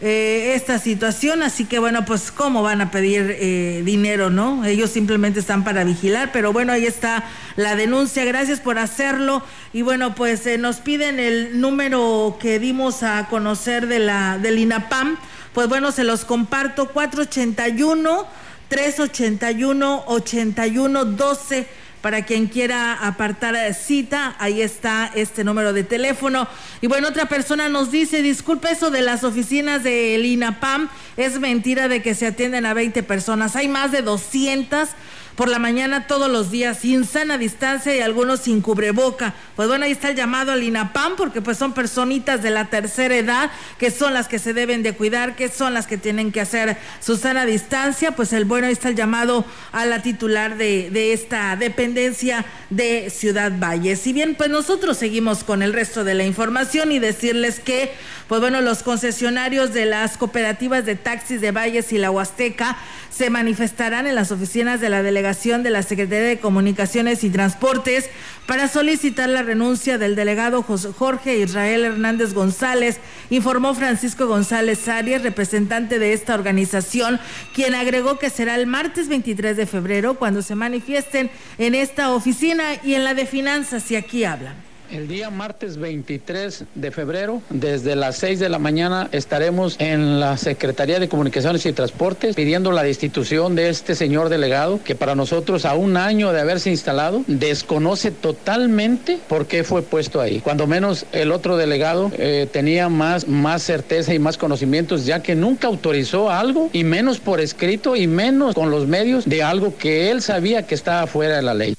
eh, 0.00 0.52
esta 0.54 0.78
situación, 0.78 1.42
así 1.42 1.64
que 1.64 1.80
bueno, 1.80 2.04
pues 2.04 2.30
cómo 2.30 2.62
van 2.62 2.80
a 2.80 2.92
pedir 2.92 3.36
eh, 3.40 3.82
dinero, 3.84 4.30
¿no? 4.30 4.64
Ellos 4.64 4.90
simplemente 4.90 5.40
están 5.40 5.64
para 5.64 5.82
vigilar, 5.82 6.30
pero 6.32 6.52
bueno, 6.52 6.72
ahí 6.72 6.86
está 6.86 7.24
la 7.56 7.74
denuncia, 7.74 8.24
gracias 8.24 8.60
por 8.60 8.78
hacerlo. 8.78 9.42
Y 9.72 9.82
bueno, 9.82 10.14
pues 10.14 10.46
eh, 10.46 10.56
nos 10.56 10.76
piden 10.76 11.18
el 11.18 11.60
número 11.60 12.38
que 12.40 12.60
dimos 12.60 13.02
a 13.02 13.26
conocer 13.28 13.88
de 13.88 13.98
la 13.98 14.38
del 14.38 14.60
INAPAM, 14.60 15.18
pues 15.52 15.68
bueno, 15.68 15.90
se 15.90 16.04
los 16.04 16.24
comparto, 16.24 16.90
481 16.90 18.24
381 18.68 20.04
8112 20.06 21.66
para 22.00 22.24
quien 22.24 22.46
quiera 22.46 22.94
apartar 22.94 23.56
cita, 23.74 24.36
ahí 24.38 24.62
está 24.62 25.10
este 25.14 25.44
número 25.44 25.72
de 25.72 25.84
teléfono. 25.84 26.48
Y 26.80 26.86
bueno, 26.86 27.08
otra 27.08 27.26
persona 27.26 27.68
nos 27.68 27.90
dice, 27.90 28.22
disculpe 28.22 28.70
eso 28.70 28.90
de 28.90 29.02
las 29.02 29.24
oficinas 29.24 29.82
del 29.82 30.24
INAPAM, 30.24 30.88
es 31.16 31.38
mentira 31.40 31.88
de 31.88 32.02
que 32.02 32.14
se 32.14 32.26
atienden 32.26 32.66
a 32.66 32.74
20 32.74 33.02
personas, 33.02 33.56
hay 33.56 33.68
más 33.68 33.92
de 33.92 34.02
200 34.02 34.88
por 35.38 35.48
la 35.48 35.60
mañana 35.60 36.08
todos 36.08 36.28
los 36.28 36.50
días, 36.50 36.78
sin 36.80 37.04
sana 37.04 37.38
distancia 37.38 37.94
y 37.94 38.00
algunos 38.00 38.40
sin 38.40 38.60
cubreboca. 38.60 39.34
Pues 39.54 39.68
bueno, 39.68 39.84
ahí 39.84 39.92
está 39.92 40.10
el 40.10 40.16
llamado 40.16 40.50
al 40.50 40.64
INAPAM, 40.64 41.14
porque 41.14 41.40
pues 41.40 41.56
son 41.56 41.74
personitas 41.74 42.42
de 42.42 42.50
la 42.50 42.64
tercera 42.64 43.14
edad, 43.14 43.52
que 43.78 43.92
son 43.92 44.14
las 44.14 44.26
que 44.26 44.40
se 44.40 44.52
deben 44.52 44.82
de 44.82 44.94
cuidar, 44.94 45.36
que 45.36 45.48
son 45.48 45.74
las 45.74 45.86
que 45.86 45.96
tienen 45.96 46.32
que 46.32 46.40
hacer 46.40 46.76
su 46.98 47.16
sana 47.16 47.46
distancia. 47.46 48.16
Pues 48.16 48.32
el 48.32 48.46
bueno, 48.46 48.66
ahí 48.66 48.72
está 48.72 48.88
el 48.88 48.96
llamado 48.96 49.44
a 49.70 49.86
la 49.86 50.02
titular 50.02 50.56
de, 50.56 50.90
de 50.90 51.12
esta 51.12 51.54
dependencia 51.54 52.44
de 52.70 53.08
Ciudad 53.08 53.52
Valle. 53.60 53.94
Si 53.94 54.12
bien 54.12 54.34
pues 54.34 54.50
nosotros 54.50 54.96
seguimos 54.96 55.44
con 55.44 55.62
el 55.62 55.72
resto 55.72 56.02
de 56.02 56.14
la 56.14 56.24
información 56.24 56.90
y 56.90 56.98
decirles 56.98 57.60
que 57.60 57.92
pues 58.26 58.40
bueno, 58.42 58.60
los 58.60 58.82
concesionarios 58.82 59.72
de 59.72 59.86
las 59.86 60.18
cooperativas 60.18 60.84
de 60.84 60.96
taxis 60.96 61.40
de 61.40 61.50
Valles 61.50 61.92
y 61.94 61.98
la 61.98 62.10
Huasteca 62.10 62.76
se 63.08 63.30
manifestarán 63.30 64.06
en 64.06 64.14
las 64.14 64.30
oficinas 64.32 64.82
de 64.82 64.90
la 64.90 65.02
delegación 65.02 65.27
de 65.28 65.68
la 65.68 65.82
Secretaría 65.82 66.26
de 66.26 66.38
Comunicaciones 66.38 67.22
y 67.22 67.28
Transportes 67.28 68.08
para 68.46 68.66
solicitar 68.66 69.28
la 69.28 69.42
renuncia 69.42 69.98
del 69.98 70.16
delegado 70.16 70.62
Jorge 70.62 71.36
Israel 71.36 71.84
Hernández 71.84 72.32
González, 72.32 72.98
informó 73.28 73.74
Francisco 73.74 74.26
González 74.26 74.88
Arias, 74.88 75.22
representante 75.22 75.98
de 75.98 76.14
esta 76.14 76.34
organización, 76.34 77.20
quien 77.54 77.74
agregó 77.74 78.18
que 78.18 78.30
será 78.30 78.54
el 78.54 78.66
martes 78.66 79.08
23 79.08 79.54
de 79.54 79.66
febrero 79.66 80.14
cuando 80.14 80.40
se 80.40 80.54
manifiesten 80.54 81.30
en 81.58 81.74
esta 81.74 82.12
oficina 82.14 82.64
y 82.82 82.94
en 82.94 83.04
la 83.04 83.12
de 83.12 83.26
finanzas, 83.26 83.90
y 83.90 83.96
aquí 83.96 84.24
hablan 84.24 84.67
El 84.90 85.06
día 85.06 85.28
martes 85.28 85.76
23 85.76 86.64
de 86.74 86.90
febrero, 86.90 87.42
desde 87.50 87.94
las 87.94 88.16
6 88.16 88.40
de 88.40 88.48
la 88.48 88.58
mañana, 88.58 89.10
estaremos 89.12 89.76
en 89.78 90.18
la 90.18 90.38
Secretaría 90.38 90.98
de 90.98 91.10
Comunicaciones 91.10 91.66
y 91.66 91.72
Transportes 91.74 92.34
pidiendo 92.34 92.72
la 92.72 92.82
destitución 92.82 93.54
de 93.54 93.68
este 93.68 93.94
señor 93.94 94.30
delegado, 94.30 94.80
que 94.82 94.94
para 94.94 95.14
nosotros 95.14 95.66
a 95.66 95.74
un 95.74 95.98
año 95.98 96.32
de 96.32 96.40
haberse 96.40 96.70
instalado, 96.70 97.22
desconoce 97.26 98.10
totalmente 98.10 99.18
por 99.28 99.46
qué 99.46 99.62
fue 99.62 99.82
puesto 99.82 100.22
ahí. 100.22 100.40
Cuando 100.40 100.66
menos 100.66 101.04
el 101.12 101.32
otro 101.32 101.58
delegado 101.58 102.10
eh, 102.16 102.48
tenía 102.50 102.88
más, 102.88 103.28
más 103.28 103.62
certeza 103.62 104.14
y 104.14 104.18
más 104.18 104.38
conocimientos, 104.38 105.04
ya 105.04 105.22
que 105.22 105.34
nunca 105.34 105.66
autorizó 105.66 106.30
algo, 106.30 106.70
y 106.72 106.84
menos 106.84 107.18
por 107.18 107.40
escrito, 107.40 107.94
y 107.94 108.06
menos 108.06 108.54
con 108.54 108.70
los 108.70 108.86
medios 108.86 109.26
de 109.26 109.42
algo 109.42 109.76
que 109.76 110.10
él 110.10 110.22
sabía 110.22 110.66
que 110.66 110.74
estaba 110.74 111.06
fuera 111.06 111.36
de 111.36 111.42
la 111.42 111.52
ley. 111.52 111.76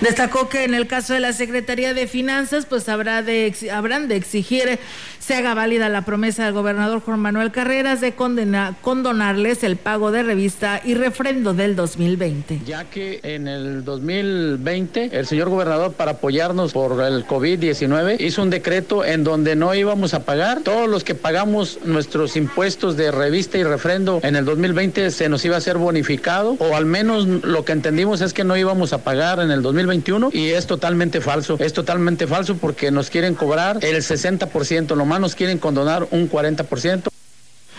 Destacó 0.00 0.48
que 0.48 0.64
en 0.64 0.74
el 0.74 0.86
caso 0.86 1.14
de 1.14 1.20
la 1.20 1.32
Secretaría 1.32 1.94
de 1.94 2.06
Finanzas, 2.06 2.66
pues 2.66 2.88
habrá 2.88 3.22
de, 3.22 3.54
habrán 3.72 4.08
de 4.08 4.16
exigir 4.16 4.78
se 5.26 5.34
haga 5.34 5.54
válida 5.54 5.88
la 5.88 6.02
promesa 6.02 6.44
del 6.44 6.52
gobernador 6.52 7.00
Juan 7.00 7.18
Manuel 7.18 7.50
Carreras 7.50 8.02
de 8.02 8.14
condena, 8.14 8.76
condonarles 8.82 9.64
el 9.64 9.76
pago 9.76 10.10
de 10.10 10.22
revista 10.22 10.82
y 10.84 10.94
refrendo 10.94 11.54
del 11.54 11.76
2020. 11.76 12.60
Ya 12.66 12.84
que 12.84 13.20
en 13.22 13.48
el 13.48 13.84
2020 13.84 15.10
el 15.12 15.26
señor 15.26 15.48
gobernador 15.48 15.94
para 15.94 16.12
apoyarnos 16.12 16.74
por 16.74 17.00
el 17.02 17.26
COVID-19 17.26 18.20
hizo 18.20 18.42
un 18.42 18.50
decreto 18.50 19.02
en 19.02 19.24
donde 19.24 19.56
no 19.56 19.74
íbamos 19.74 20.12
a 20.12 20.24
pagar. 20.24 20.60
Todos 20.60 20.90
los 20.90 21.04
que 21.04 21.14
pagamos 21.14 21.78
nuestros 21.86 22.36
impuestos 22.36 22.98
de 22.98 23.10
revista 23.10 23.56
y 23.56 23.64
refrendo 23.64 24.20
en 24.22 24.36
el 24.36 24.44
2020 24.44 25.10
se 25.10 25.30
nos 25.30 25.42
iba 25.46 25.56
a 25.56 25.60
ser 25.62 25.78
bonificado 25.78 26.56
o 26.58 26.76
al 26.76 26.84
menos 26.84 27.26
lo 27.26 27.64
que 27.64 27.72
entendimos 27.72 28.20
es 28.20 28.34
que 28.34 28.44
no 28.44 28.58
íbamos 28.58 28.92
a 28.92 28.98
pagar 28.98 29.38
en 29.38 29.50
el 29.50 29.62
2021 29.62 30.30
y 30.34 30.50
es 30.50 30.66
totalmente 30.66 31.22
falso. 31.22 31.56
Es 31.60 31.72
totalmente 31.72 32.26
falso 32.26 32.58
porque 32.58 32.90
nos 32.90 33.08
quieren 33.08 33.34
cobrar 33.34 33.78
el 33.80 33.96
60%, 33.96 34.94
lo 34.94 35.06
más 35.06 35.13
nos 35.18 35.34
quieren 35.34 35.58
condonar 35.58 36.06
un 36.10 36.30
40%. 36.30 37.13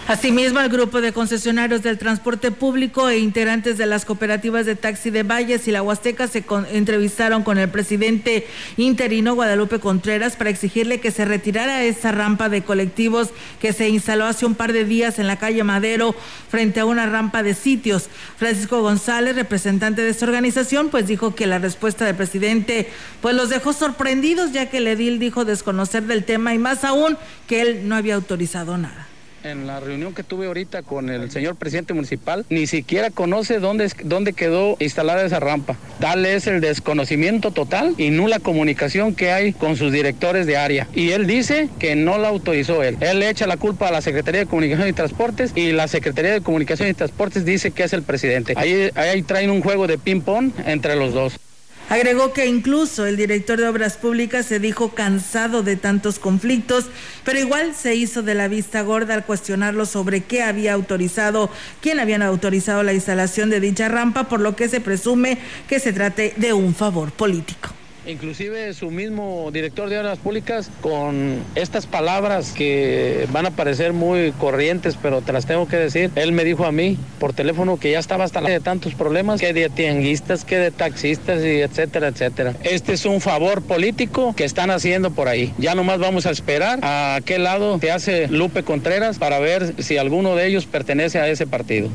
Asimismo, 0.08 0.60
el 0.60 0.70
grupo 0.70 1.02
de 1.02 1.14
concesionarios 1.14 1.82
del 1.82 1.98
transporte 1.98 2.52
público 2.52 3.10
e 3.10 3.18
integrantes 3.18 3.80
de 3.80 3.88
las 3.88 4.06
cooperativas 4.06 4.68
de 4.68 4.76
taxi 4.76 5.10
de 5.10 5.24
Valles 5.24 5.68
y 5.68 5.72
la 5.72 5.82
Huasteca 5.82 6.28
se 6.28 6.46
entrevistaron 6.72 7.42
con 7.42 7.58
el 7.58 7.70
presidente 7.70 8.46
interino 8.78 9.34
Guadalupe 9.34 9.80
Contreras 9.80 10.36
para 10.36 10.52
exigirle 10.52 11.00
que 11.00 11.10
se 11.10 11.26
retirara 11.26 11.84
esa 11.84 12.12
rampa 12.12 12.50
de 12.50 12.62
colectivos 12.62 13.32
que 13.60 13.74
se 13.74 13.90
instaló 13.90 14.26
hace 14.26 14.46
un 14.46 14.54
par 14.54 14.74
de 14.74 14.86
días 14.86 15.18
en 15.18 15.26
la 15.26 15.40
calle 15.40 15.64
Madero 15.64 16.14
frente 16.50 16.82
a 16.82 16.86
una 16.86 17.08
rampa 17.08 17.42
de 17.42 17.56
sitios. 17.56 18.08
Francisco 18.38 18.84
González, 18.84 19.36
representante 19.36 20.04
de 20.04 20.12
esta 20.12 20.28
organización, 20.28 20.90
pues 20.90 21.08
dijo 21.08 21.34
que 21.34 21.48
la 21.48 21.58
respuesta 21.58 22.06
del 22.06 22.16
presidente 22.16 22.92
pues 23.22 23.34
los 23.34 23.50
dejó 23.50 23.74
sorprendidos 23.74 24.52
ya 24.52 24.70
que 24.70 24.78
el 24.78 24.86
edil 24.86 25.18
dijo 25.18 25.46
desconocer 25.46 26.04
del 26.04 26.26
tema 26.26 26.54
y 26.54 26.60
más 26.60 26.84
aún 26.84 27.18
que 27.48 27.62
él 27.62 27.90
no 27.90 27.96
había 27.96 28.14
autorizado 28.14 28.78
nada 28.78 29.08
en 29.46 29.68
la 29.68 29.80
reunión 29.80 30.14
que 30.14 30.24
tuve 30.24 30.48
ahorita 30.48 30.82
con 30.82 31.10
el 31.10 31.32
señor 31.32 31.56
presidente 31.56 31.94
municipal, 31.94 32.46
ni 32.50 32.68
siquiera 32.68 33.12
conoce 33.12 33.60
dónde, 33.60 33.92
dónde 34.04 34.34
quedó 34.34 34.76
instalada 34.80 35.26
esa 35.26 35.40
rampa. 35.40 35.78
Tal 36.00 36.26
es 36.26 36.48
el 36.48 36.62
desconocimiento 36.62 37.52
total 37.52 37.94
y 37.98 38.10
nula 38.10 38.40
comunicación 38.40 39.16
que 39.16 39.32
hay 39.32 39.54
con 39.54 39.78
sus 39.78 39.92
directores 39.92 40.48
de 40.48 40.58
área. 40.58 40.88
Y 40.94 41.12
él 41.12 41.28
dice 41.28 41.70
que 41.80 41.96
no 41.96 42.18
la 42.18 42.30
autorizó 42.30 42.84
él. 42.84 42.98
Él 43.02 43.20
le 43.20 43.30
echa 43.30 43.48
la 43.48 43.58
culpa 43.58 43.88
a 43.88 43.92
la 43.92 44.02
Secretaría 44.02 44.42
de 44.42 44.48
Comunicación 44.48 44.88
y 44.88 44.94
Transportes 44.94 45.52
y 45.56 45.72
la 45.72 45.88
Secretaría 45.88 46.32
de 46.32 46.42
Comunicación 46.42 46.90
y 46.90 46.94
Transportes 46.94 47.46
dice 47.46 47.72
que 47.72 47.84
es 47.84 47.94
el 47.94 48.04
presidente. 48.04 48.54
Ahí, 48.58 48.90
ahí 48.96 49.22
traen 49.22 49.52
un 49.52 49.62
juego 49.62 49.88
de 49.88 49.98
ping-pong 49.98 50.52
entre 50.66 50.96
los 50.96 51.14
dos. 51.14 51.40
Agregó 51.88 52.34
que 52.34 52.48
incluso 52.48 53.06
el 53.06 53.16
director 53.16 53.60
de 53.60 53.68
Obras 53.68 53.98
Públicas 53.98 54.48
se 54.48 54.60
dijo 54.60 54.96
cansado 54.96 55.62
de 55.62 55.76
tantos 55.76 56.18
conflictos, 56.18 56.86
pero 57.24 57.40
igual 57.40 57.76
se 57.76 57.94
hizo 57.94 58.24
de 58.24 58.34
la 58.34 58.48
vista 58.48 58.82
gorda 58.82 59.14
al 59.14 59.26
cuestionarlo 59.26 59.86
sobre 59.86 60.22
qué 60.22 60.42
había 60.42 60.74
autorizado, 60.74 61.52
quién 61.82 62.00
habían 62.00 62.24
autorizado 62.24 62.82
la 62.82 62.94
instalación 62.94 63.52
de 63.52 63.60
dicha 63.60 63.88
rampa, 63.88 64.28
por 64.28 64.40
lo 64.40 64.56
que 64.56 64.68
se 64.68 64.82
presume 64.82 65.38
que 65.68 65.80
se 65.80 65.94
trate 65.94 66.34
de 66.38 66.54
un 66.54 66.74
favor 66.74 67.12
político 67.12 67.70
inclusive 68.08 68.74
su 68.74 68.92
mismo 68.92 69.50
director 69.52 69.90
de 69.90 70.00
obras 70.00 70.20
públicas 70.20 70.70
con 70.82 71.40
estas 71.56 71.86
palabras 71.86 72.52
que 72.52 73.28
van 73.32 73.46
a 73.46 73.52
parecer 73.52 73.94
muy 73.94 74.32
corrientes, 74.34 74.98
pero 75.02 75.22
te 75.22 75.34
las 75.34 75.46
tengo 75.46 75.68
que 75.68 75.78
decir. 75.78 76.12
Él 76.16 76.32
me 76.32 76.44
dijo 76.44 76.66
a 76.66 76.72
mí 76.72 76.98
por 77.20 77.34
teléfono 77.34 77.78
que 77.78 77.92
ya 77.92 78.00
estaba 78.00 78.24
hasta 78.24 78.42
la 78.42 78.50
de 78.50 78.60
tantos 78.60 78.94
problemas, 78.96 79.40
que 79.40 79.54
de 79.54 79.70
tianguistas, 79.70 80.46
que 80.46 80.58
de 80.58 80.72
taxistas 80.72 81.44
y 81.44 81.62
etcétera, 81.62 82.08
etcétera. 82.08 82.56
Este 82.64 82.94
es 82.94 83.06
un 83.06 83.22
favor 83.22 83.62
político 83.62 84.36
que 84.36 84.44
están 84.44 84.72
haciendo 84.72 85.12
por 85.12 85.28
ahí. 85.28 85.54
Ya 85.58 85.76
nomás 85.76 86.00
vamos 86.00 86.26
a 86.26 86.32
esperar 86.32 86.80
a 86.82 87.20
qué 87.26 87.40
lado 87.40 87.80
se 87.80 87.92
hace 87.92 88.28
Lupe 88.28 88.64
Contreras 88.64 89.18
para 89.18 89.40
ver 89.40 89.76
si 89.84 89.98
alguno 89.98 90.36
de 90.36 90.48
ellos 90.48 90.66
pertenece 90.66 91.20
a 91.20 91.28
ese 91.28 91.48
partido. 91.48 91.90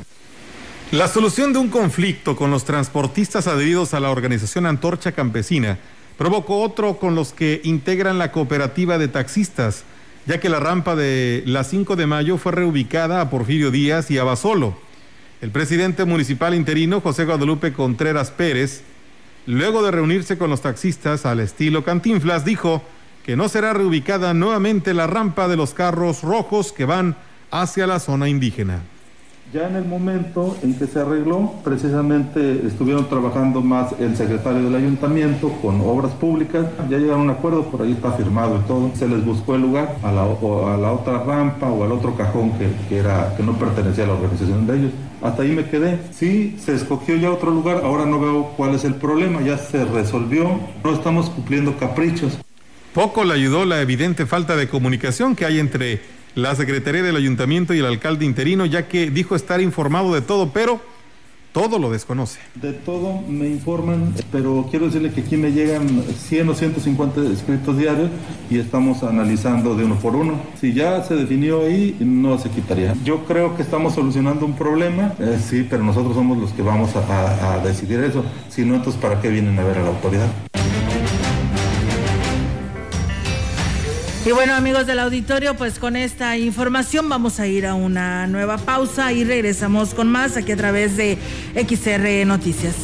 La 0.92 1.06
solución 1.06 1.52
de 1.52 1.60
un 1.60 1.68
conflicto 1.68 2.34
con 2.34 2.50
los 2.50 2.64
transportistas 2.64 3.46
adheridos 3.46 3.94
a 3.94 4.00
la 4.00 4.10
organización 4.10 4.66
Antorcha 4.66 5.12
Campesina 5.12 5.78
provocó 6.20 6.60
otro 6.60 6.98
con 6.98 7.14
los 7.14 7.32
que 7.32 7.62
integran 7.64 8.18
la 8.18 8.30
cooperativa 8.30 8.98
de 8.98 9.08
taxistas, 9.08 9.84
ya 10.26 10.38
que 10.38 10.50
la 10.50 10.60
rampa 10.60 10.94
de 10.94 11.42
la 11.46 11.64
5 11.64 11.96
de 11.96 12.06
mayo 12.06 12.36
fue 12.36 12.52
reubicada 12.52 13.22
a 13.22 13.30
Porfirio 13.30 13.70
Díaz 13.70 14.10
y 14.10 14.18
a 14.18 14.24
Basolo. 14.24 14.76
El 15.40 15.50
presidente 15.50 16.04
municipal 16.04 16.54
interino, 16.54 17.00
José 17.00 17.24
Guadalupe 17.24 17.72
Contreras 17.72 18.30
Pérez, 18.30 18.82
luego 19.46 19.82
de 19.82 19.92
reunirse 19.92 20.36
con 20.36 20.50
los 20.50 20.60
taxistas 20.60 21.24
al 21.24 21.40
estilo 21.40 21.84
Cantinflas, 21.84 22.44
dijo 22.44 22.82
que 23.24 23.34
no 23.34 23.48
será 23.48 23.72
reubicada 23.72 24.34
nuevamente 24.34 24.92
la 24.92 25.06
rampa 25.06 25.48
de 25.48 25.56
los 25.56 25.72
carros 25.72 26.20
rojos 26.20 26.72
que 26.72 26.84
van 26.84 27.16
hacia 27.50 27.86
la 27.86 27.98
zona 27.98 28.28
indígena. 28.28 28.82
Ya 29.52 29.66
en 29.66 29.74
el 29.74 29.84
momento 29.84 30.56
en 30.62 30.74
que 30.74 30.86
se 30.86 31.00
arregló, 31.00 31.54
precisamente 31.64 32.64
estuvieron 32.64 33.08
trabajando 33.08 33.60
más 33.60 33.92
el 33.98 34.16
secretario 34.16 34.62
del 34.62 34.76
ayuntamiento 34.76 35.48
con 35.60 35.80
obras 35.80 36.12
públicas, 36.12 36.66
ya 36.88 36.98
llegaron 36.98 37.22
a 37.22 37.24
un 37.24 37.30
acuerdo, 37.30 37.64
por 37.64 37.82
ahí 37.82 37.90
está 37.90 38.12
firmado 38.12 38.60
y 38.60 38.68
todo, 38.68 38.92
se 38.94 39.08
les 39.08 39.24
buscó 39.24 39.56
el 39.56 39.62
lugar 39.62 39.96
a 40.04 40.12
la, 40.12 40.22
a 40.22 40.76
la 40.76 40.92
otra 40.92 41.24
rampa 41.24 41.66
o 41.66 41.82
al 41.82 41.90
otro 41.90 42.16
cajón 42.16 42.52
que, 42.52 42.70
que, 42.88 42.98
era, 42.98 43.34
que 43.36 43.42
no 43.42 43.58
pertenecía 43.58 44.04
a 44.04 44.06
la 44.06 44.12
organización 44.12 44.68
de 44.68 44.76
ellos. 44.76 44.92
Hasta 45.20 45.42
ahí 45.42 45.50
me 45.50 45.64
quedé. 45.64 45.98
Sí, 46.12 46.56
se 46.64 46.76
escogió 46.76 47.16
ya 47.16 47.32
otro 47.32 47.50
lugar, 47.50 47.80
ahora 47.82 48.06
no 48.06 48.20
veo 48.20 48.52
cuál 48.56 48.76
es 48.76 48.84
el 48.84 48.94
problema, 48.94 49.42
ya 49.42 49.58
se 49.58 49.84
resolvió, 49.84 50.60
no 50.84 50.92
estamos 50.92 51.28
cumpliendo 51.28 51.76
caprichos. 51.76 52.38
Poco 52.94 53.24
le 53.24 53.34
ayudó 53.34 53.64
la 53.64 53.80
evidente 53.80 54.26
falta 54.26 54.54
de 54.54 54.68
comunicación 54.68 55.34
que 55.34 55.44
hay 55.44 55.58
entre 55.58 56.19
la 56.34 56.54
Secretaría 56.54 57.02
del 57.02 57.16
Ayuntamiento 57.16 57.74
y 57.74 57.78
el 57.78 57.86
alcalde 57.86 58.24
interino, 58.24 58.66
ya 58.66 58.88
que 58.88 59.10
dijo 59.10 59.34
estar 59.34 59.60
informado 59.60 60.14
de 60.14 60.22
todo, 60.22 60.52
pero 60.52 60.80
todo 61.52 61.80
lo 61.80 61.90
desconoce. 61.90 62.38
De 62.54 62.72
todo 62.72 63.20
me 63.28 63.48
informan, 63.48 64.14
pero 64.30 64.68
quiero 64.70 64.86
decirle 64.86 65.10
que 65.10 65.22
aquí 65.22 65.36
me 65.36 65.50
llegan 65.50 66.04
100 66.04 66.48
o 66.48 66.54
150 66.54 67.22
escritos 67.32 67.76
diarios 67.76 68.10
y 68.48 68.58
estamos 68.58 69.02
analizando 69.02 69.74
de 69.74 69.84
uno 69.84 69.96
por 69.96 70.14
uno. 70.14 70.40
Si 70.60 70.72
ya 70.72 71.02
se 71.02 71.16
definió 71.16 71.62
ahí, 71.62 71.96
no 71.98 72.38
se 72.38 72.50
quitaría. 72.50 72.94
Yo 73.04 73.24
creo 73.24 73.56
que 73.56 73.62
estamos 73.62 73.94
solucionando 73.94 74.46
un 74.46 74.54
problema, 74.54 75.14
eh, 75.18 75.38
sí, 75.44 75.66
pero 75.68 75.82
nosotros 75.82 76.14
somos 76.14 76.38
los 76.38 76.52
que 76.52 76.62
vamos 76.62 76.90
a, 76.94 77.54
a 77.54 77.58
decidir 77.64 78.00
eso. 78.00 78.24
Si 78.48 78.64
no, 78.64 78.76
entonces 78.76 79.00
¿para 79.00 79.20
qué 79.20 79.28
vienen 79.28 79.58
a 79.58 79.64
ver 79.64 79.78
a 79.78 79.82
la 79.82 79.88
autoridad? 79.88 80.28
Y 84.24 84.30
bueno, 84.32 84.54
amigos 84.54 84.86
del 84.86 84.98
auditorio, 84.98 85.54
pues 85.56 85.78
con 85.78 85.96
esta 85.96 86.36
información 86.36 87.08
vamos 87.08 87.40
a 87.40 87.46
ir 87.46 87.64
a 87.66 87.72
una 87.72 88.26
nueva 88.26 88.58
pausa 88.58 89.14
y 89.14 89.24
regresamos 89.24 89.94
con 89.94 90.08
más 90.08 90.36
aquí 90.36 90.52
a 90.52 90.56
través 90.56 90.98
de 90.98 91.16
XR 91.54 92.26
Noticias. 92.26 92.74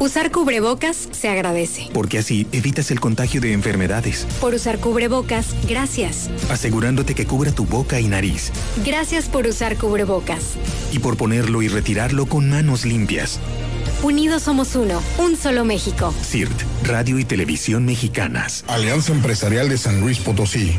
Usar 0.00 0.30
cubrebocas 0.30 1.10
se 1.12 1.28
agradece. 1.28 1.90
Porque 1.92 2.16
así 2.16 2.46
evitas 2.52 2.90
el 2.90 3.00
contagio 3.00 3.38
de 3.42 3.52
enfermedades. 3.52 4.26
Por 4.40 4.54
usar 4.54 4.78
cubrebocas, 4.78 5.54
gracias. 5.68 6.30
Asegurándote 6.50 7.14
que 7.14 7.26
cubra 7.26 7.52
tu 7.52 7.66
boca 7.66 8.00
y 8.00 8.08
nariz. 8.08 8.50
Gracias 8.82 9.28
por 9.28 9.46
usar 9.46 9.76
cubrebocas. 9.76 10.54
Y 10.90 11.00
por 11.00 11.18
ponerlo 11.18 11.60
y 11.60 11.68
retirarlo 11.68 12.24
con 12.24 12.48
manos 12.48 12.86
limpias. 12.86 13.38
Unidos 14.02 14.44
somos 14.44 14.74
uno, 14.74 15.02
un 15.18 15.36
solo 15.36 15.66
México. 15.66 16.14
CIRT, 16.24 16.62
Radio 16.84 17.18
y 17.18 17.26
Televisión 17.26 17.84
Mexicanas. 17.84 18.64
Alianza 18.68 19.12
Empresarial 19.12 19.68
de 19.68 19.76
San 19.76 20.00
Luis 20.00 20.18
Potosí. 20.18 20.78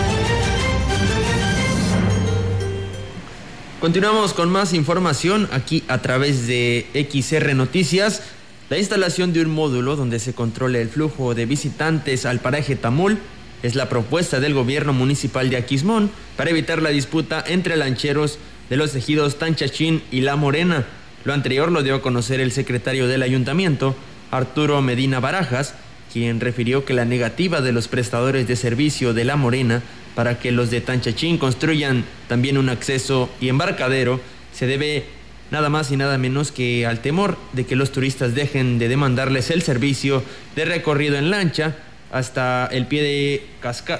Continuamos 3.81 4.35
con 4.35 4.51
más 4.51 4.75
información 4.75 5.49
aquí 5.51 5.83
a 5.87 6.03
través 6.03 6.45
de 6.45 6.85
XR 6.93 7.55
Noticias. 7.55 8.21
La 8.69 8.77
instalación 8.77 9.33
de 9.33 9.41
un 9.41 9.49
módulo 9.49 9.95
donde 9.95 10.19
se 10.19 10.35
controle 10.35 10.83
el 10.83 10.89
flujo 10.89 11.33
de 11.33 11.47
visitantes 11.47 12.27
al 12.27 12.41
paraje 12.41 12.75
Tamul 12.75 13.17
es 13.63 13.73
la 13.73 13.89
propuesta 13.89 14.39
del 14.39 14.53
gobierno 14.53 14.93
municipal 14.93 15.49
de 15.49 15.57
Aquismón 15.57 16.11
para 16.37 16.51
evitar 16.51 16.79
la 16.79 16.91
disputa 16.91 17.43
entre 17.47 17.75
lancheros 17.75 18.37
de 18.69 18.77
los 18.77 18.93
ejidos 18.93 19.39
Tanchachín 19.39 20.03
y 20.11 20.21
La 20.21 20.35
Morena. 20.35 20.85
Lo 21.23 21.33
anterior 21.33 21.71
lo 21.71 21.81
dio 21.81 21.95
a 21.95 22.01
conocer 22.03 22.39
el 22.39 22.51
secretario 22.51 23.07
del 23.07 23.23
ayuntamiento, 23.23 23.95
Arturo 24.29 24.79
Medina 24.83 25.19
Barajas, 25.19 25.73
quien 26.13 26.39
refirió 26.39 26.85
que 26.85 26.93
la 26.93 27.05
negativa 27.05 27.61
de 27.61 27.71
los 27.71 27.87
prestadores 27.87 28.47
de 28.47 28.57
servicio 28.57 29.15
de 29.15 29.25
La 29.25 29.37
Morena 29.37 29.81
para 30.15 30.39
que 30.39 30.51
los 30.51 30.71
de 30.71 30.81
Tanchachín 30.81 31.37
construyan 31.37 32.03
también 32.27 32.57
un 32.57 32.69
acceso 32.69 33.29
y 33.39 33.49
embarcadero 33.49 34.19
se 34.53 34.67
debe 34.67 35.05
nada 35.51 35.69
más 35.69 35.91
y 35.91 35.97
nada 35.97 36.17
menos 36.17 36.51
que 36.51 36.85
al 36.85 37.01
temor 37.01 37.37
de 37.53 37.65
que 37.65 37.75
los 37.75 37.91
turistas 37.91 38.33
dejen 38.33 38.79
de 38.79 38.87
demandarles 38.87 39.51
el 39.51 39.61
servicio 39.61 40.23
de 40.55 40.65
recorrido 40.65 41.17
en 41.17 41.29
lancha 41.29 41.75
hasta 42.11 42.67
el 42.71 42.87
pie 42.87 43.03
de, 43.03 43.47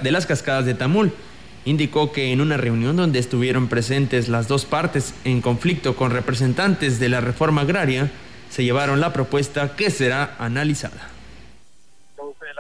de 0.02 0.12
las 0.12 0.26
cascadas 0.26 0.65
de 0.65 0.74
Tamul. 0.74 1.12
Indicó 1.63 2.12
que 2.12 2.32
en 2.32 2.41
una 2.41 2.58
reunión 2.58 2.95
donde 2.95 3.19
estuvieron 3.19 3.67
presentes 3.67 4.30
las 4.30 4.47
dos 4.47 4.65
partes 4.65 5.13
en 5.26 5.41
conflicto 5.41 5.95
con 5.95 6.12
representantes 6.12 7.00
de 7.00 7.10
la 7.10 7.21
reforma 7.21 7.62
agraria, 7.62 8.10
se 8.50 8.63
llevaron 8.63 9.00
la 9.00 9.13
propuesta 9.13 9.76
que 9.76 9.91
será 9.91 10.36
analizada. 10.39 11.11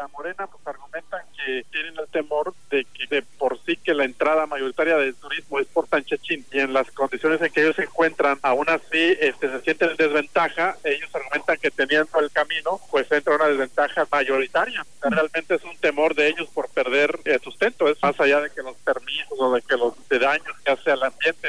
La 0.01 0.07
Morena 0.07 0.47
pues 0.47 0.65
argumentan 0.65 1.21
que 1.37 1.63
tienen 1.71 1.93
el 1.99 2.07
temor 2.07 2.55
de 2.71 2.85
que 2.85 3.05
de 3.05 3.21
por 3.21 3.59
sí 3.63 3.77
que 3.77 3.93
la 3.93 4.03
entrada 4.03 4.47
mayoritaria 4.47 4.97
del 4.97 5.13
turismo 5.13 5.59
es 5.59 5.67
por 5.67 5.85
Tanchachín 5.85 6.43
y 6.51 6.57
en 6.57 6.73
las 6.73 6.89
condiciones 6.89 7.39
en 7.39 7.51
que 7.51 7.61
ellos 7.61 7.75
se 7.75 7.83
encuentran, 7.83 8.39
aún 8.41 8.67
así 8.67 9.15
este, 9.19 9.47
se 9.47 9.61
sienten 9.61 9.91
en 9.91 9.97
desventaja, 9.97 10.75
ellos 10.83 11.07
argumentan 11.13 11.57
que 11.61 11.69
teniendo 11.69 12.19
el 12.19 12.31
camino, 12.31 12.81
pues 12.89 13.11
entra 13.11 13.35
una 13.35 13.45
desventaja 13.45 14.07
mayoritaria. 14.11 14.83
Realmente 15.03 15.53
es 15.53 15.63
un 15.65 15.77
temor 15.77 16.15
de 16.15 16.29
ellos 16.29 16.49
por 16.51 16.67
perder 16.69 17.19
sustento, 17.43 17.87
es 17.87 18.01
más 18.01 18.19
allá 18.19 18.41
de 18.41 18.49
que 18.49 18.63
los 18.63 18.77
permisos 18.77 19.37
o 19.39 19.53
de 19.53 19.61
que 19.61 19.77
los 19.77 19.93
de 20.09 20.17
daños 20.17 20.55
que 20.65 20.71
hace 20.71 20.89
al 20.89 21.03
ambiente. 21.03 21.47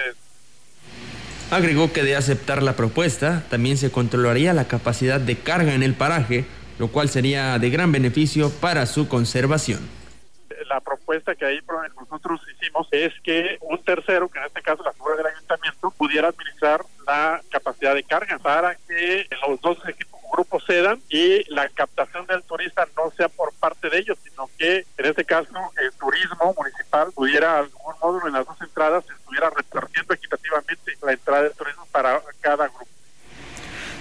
Agregó 1.50 1.90
que 1.90 2.02
de 2.02 2.16
aceptar 2.16 2.62
la 2.62 2.76
propuesta, 2.76 3.44
también 3.48 3.78
se 3.78 3.90
controlaría 3.90 4.52
la 4.52 4.68
capacidad 4.68 5.20
de 5.20 5.38
carga 5.38 5.72
en 5.72 5.82
el 5.82 5.94
paraje, 5.94 6.44
lo 6.78 6.88
cual 6.88 7.08
sería 7.08 7.58
de 7.58 7.70
gran 7.70 7.92
beneficio 7.92 8.50
para 8.50 8.86
su 8.86 9.08
conservación. 9.08 9.80
La 10.68 10.80
propuesta 10.80 11.34
que 11.34 11.44
ahí 11.44 11.60
nosotros 12.00 12.40
hicimos 12.54 12.88
es 12.92 13.12
que 13.22 13.58
un 13.60 13.82
tercero, 13.84 14.28
que 14.28 14.38
en 14.38 14.46
este 14.46 14.62
caso 14.62 14.82
la 14.82 14.92
figura 14.92 15.16
del 15.16 15.26
ayuntamiento, 15.26 15.90
pudiera 15.90 16.28
administrar 16.28 16.82
la 17.06 17.42
capacidad 17.50 17.94
de 17.94 18.04
carga 18.04 18.38
para 18.38 18.74
que 18.74 19.26
los 19.46 19.60
dos 19.60 19.78
equipos 19.88 20.20
grupos 20.32 20.64
cedan 20.66 20.98
y 21.10 21.44
la 21.52 21.68
captación 21.68 22.26
del 22.26 22.42
turista 22.42 22.86
no 22.96 23.10
sea 23.10 23.28
por 23.28 23.52
parte 23.54 23.90
de 23.90 23.98
ellos, 23.98 24.18
sino 24.24 24.48
que 24.58 24.86
en 24.96 25.04
este 25.04 25.24
caso 25.24 25.52
el 25.80 25.92
turismo 25.92 26.54
municipal 26.56 27.12
pudiera 27.12 27.58
algún 27.58 27.94
módulo 28.00 28.28
en 28.28 28.32
las 28.32 28.46
dos 28.46 28.60
entradas 28.62 29.04
estuviera 29.04 29.50
repartiendo 29.50 30.14
equitativamente 30.14 30.92
la 31.02 31.12
entrada 31.12 31.42
del 31.42 31.52
turismo 31.52 31.86
para 31.92 32.22
cada 32.40 32.68
grupo. 32.68 32.91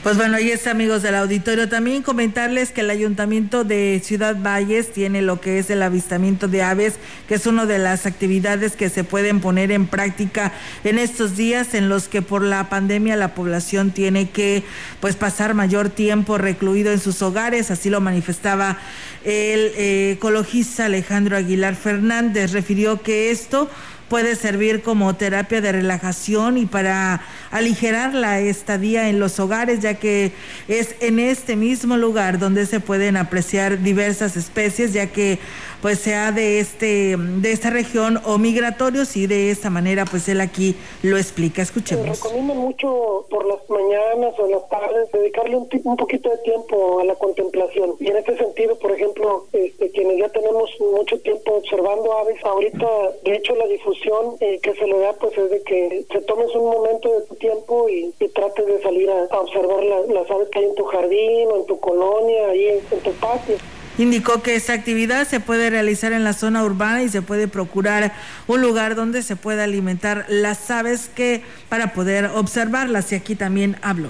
Pues 0.03 0.17
bueno, 0.17 0.37
ahí 0.37 0.49
está, 0.49 0.71
amigos 0.71 1.03
del 1.03 1.13
auditorio. 1.13 1.69
También 1.69 2.01
comentarles 2.01 2.71
que 2.71 2.81
el 2.81 2.89
Ayuntamiento 2.89 3.63
de 3.63 4.01
Ciudad 4.03 4.35
Valles 4.35 4.91
tiene 4.91 5.21
lo 5.21 5.39
que 5.39 5.59
es 5.59 5.69
el 5.69 5.83
avistamiento 5.83 6.47
de 6.47 6.63
aves, 6.63 6.95
que 7.27 7.35
es 7.35 7.45
una 7.45 7.67
de 7.67 7.77
las 7.77 8.07
actividades 8.07 8.75
que 8.75 8.89
se 8.89 9.03
pueden 9.03 9.41
poner 9.41 9.71
en 9.71 9.85
práctica 9.85 10.53
en 10.83 10.97
estos 10.97 11.37
días 11.37 11.75
en 11.75 11.87
los 11.87 12.07
que 12.07 12.23
por 12.23 12.41
la 12.41 12.67
pandemia 12.67 13.15
la 13.15 13.35
población 13.35 13.91
tiene 13.91 14.31
que 14.31 14.63
pues 15.01 15.15
pasar 15.15 15.53
mayor 15.53 15.89
tiempo 15.89 16.39
recluido 16.39 16.91
en 16.91 16.99
sus 16.99 17.21
hogares. 17.21 17.69
Así 17.69 17.91
lo 17.91 18.01
manifestaba 18.01 18.80
el 19.23 19.71
eh, 19.78 20.13
ecologista 20.13 20.86
Alejandro 20.86 21.38
Aguilar 21.38 21.76
Fernández. 21.76 22.53
Refirió 22.53 23.03
que 23.03 23.30
esto 23.30 23.69
puede 24.12 24.36
servir 24.36 24.82
como 24.84 25.16
terapia 25.16 25.62
de 25.62 25.72
relajación 25.72 26.57
y 26.57 26.66
para 26.66 27.22
aligerar 27.49 28.14
la 28.14 28.41
estadía 28.41 29.07
en 29.07 29.22
los 29.22 29.39
hogares, 29.39 29.80
ya 29.80 29.93
que 29.93 30.34
es 30.68 30.97
en 30.99 31.18
este 31.18 31.55
mismo 31.55 31.95
lugar 31.95 32.38
donde 32.38 32.66
se 32.66 32.82
pueden 32.82 33.16
apreciar 33.16 33.80
diversas 33.80 34.36
especies, 34.36 34.91
ya 34.91 35.07
que 35.07 35.39
pues 35.82 35.97
sea 35.99 36.32
de 36.32 36.59
este 36.59 37.16
de 37.18 37.51
esta 37.51 37.70
región 37.72 38.20
o 38.26 38.38
migratorios 38.38 39.16
y 39.18 39.26
de 39.26 39.49
esta 39.49 39.70
manera 39.70 40.05
pues 40.05 40.28
él 40.28 40.41
aquí 40.41 40.76
lo 41.03 41.18
explica. 41.18 41.62
Escuchemos. 41.62 42.22
recomiendo 42.22 42.53
mucho 42.53 43.26
por 43.30 43.45
las 43.47 43.68
mañanas 43.68 44.38
o 44.38 44.47
las 44.47 44.68
tardes 44.70 45.09
dedicarle 45.12 45.55
un, 45.55 45.70
un 45.86 45.97
poquito 45.97 46.30
de 46.30 46.38
tiempo 46.39 46.99
a 46.99 47.05
la 47.05 47.16
contemplación. 47.16 47.95
Y 47.99 48.09
en 48.09 48.18
este 48.18 48.38
sentido, 48.38 48.78
por 48.78 48.91
ejemplo, 48.91 49.47
este, 49.53 49.89
quienes 49.91 50.20
ya 50.20 50.30
tenemos 50.30 50.70
mucho 50.80 51.18
tiempo 51.22 51.55
observando 51.55 52.14
aves, 52.20 52.38
ahorita 52.43 52.88
de 53.24 53.36
hecho 53.36 53.55
la 53.55 53.66
difusión 53.68 54.01
eh, 54.39 54.60
que 54.62 54.74
se 54.74 54.88
le 54.88 54.99
da 54.99 55.14
pues 55.14 55.38
es 55.38 55.49
de 55.49 55.62
que 55.62 56.06
se 56.12 56.22
tomes 56.22 56.54
un 56.56 56.72
momento 56.72 57.10
de 57.20 57.26
tu 57.28 57.36
tiempo 57.36 57.88
y, 57.89 58.14
trates 58.34 58.66
de 58.66 58.82
salir 58.82 59.10
a, 59.10 59.24
observar 59.38 59.84
las 59.84 60.30
aves 60.30 60.47
que 60.52 60.60
hay 60.60 60.66
en 60.66 60.76
tu 60.76 60.84
jardín 60.86 61.47
o 61.52 61.58
en 61.58 61.66
tu 61.66 61.80
colonia, 61.80 62.47
ahí 62.49 62.68
en 62.68 62.99
tu 62.99 63.12
patio. 63.14 63.58
Indicó 63.97 64.41
que 64.41 64.56
esta 64.56 64.74
actividad 64.74 65.28
se 65.28 65.39
puede 65.39 65.70
realizar 65.70 66.14
en 66.14 66.24
la 66.24 66.34
zona 66.34 66.64
urbana 66.64 67.04
y 67.04 67.10
se 67.10 67.22
puede 67.22 67.47
procurar 67.47 68.14
un 68.47 68.62
lugar 68.62 68.95
donde 68.95 69.22
se 69.22 69.36
pueda 69.36 69.66
alimentar 69.66 70.26
las 70.30 70.72
aves 70.72 71.10
que 71.10 71.41
para 71.70 71.93
poder 71.93 72.26
observarlas 72.36 73.12
y 73.12 73.16
aquí 73.16 73.36
también 73.36 73.76
habló 73.82 74.10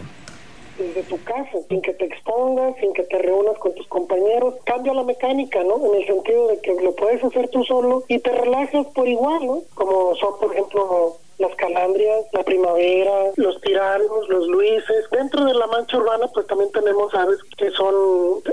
desde 0.82 1.04
tu 1.04 1.22
casa, 1.24 1.60
sin 1.70 1.82
que 1.82 1.94
te 1.94 2.06
expongas, 2.06 2.76
sin 2.80 2.94
que 2.94 3.04
te 3.04 3.18
reúnas 3.18 3.58
con 3.60 3.74
tus 3.76 3.88
compañeros. 3.88 4.56
Cambia 4.66 4.94
la 4.94 5.04
mecánica, 5.04 5.64
¿no? 5.64 5.86
En 5.86 6.02
el 6.02 6.08
sentido 6.08 6.48
de 6.48 6.60
que 6.60 6.74
lo 6.82 6.96
puedes 6.96 7.24
hacer 7.24 7.50
tú 7.50 7.64
solo 7.64 8.04
y 8.08 8.20
te 8.20 8.32
relajas 8.32 8.88
por 8.88 9.08
igual, 9.08 9.46
¿no? 9.46 9.62
Como 9.76 10.16
son, 10.16 10.40
por 10.40 10.52
ejemplo, 10.54 11.18
las 11.42 11.56
calandrias, 11.56 12.26
la 12.34 12.44
primavera, 12.44 13.12
los 13.36 13.60
tiranos, 13.62 14.30
los 14.30 14.48
luises. 14.48 15.10
Dentro 15.12 15.44
de 15.44 15.54
la 15.54 15.68
mancha 15.68 15.98
urbana 15.98 16.28
pues 16.34 16.46
también 16.48 16.72
tenemos 16.72 17.14
aves 17.16 17.40
que 17.58 17.72
son 17.72 17.96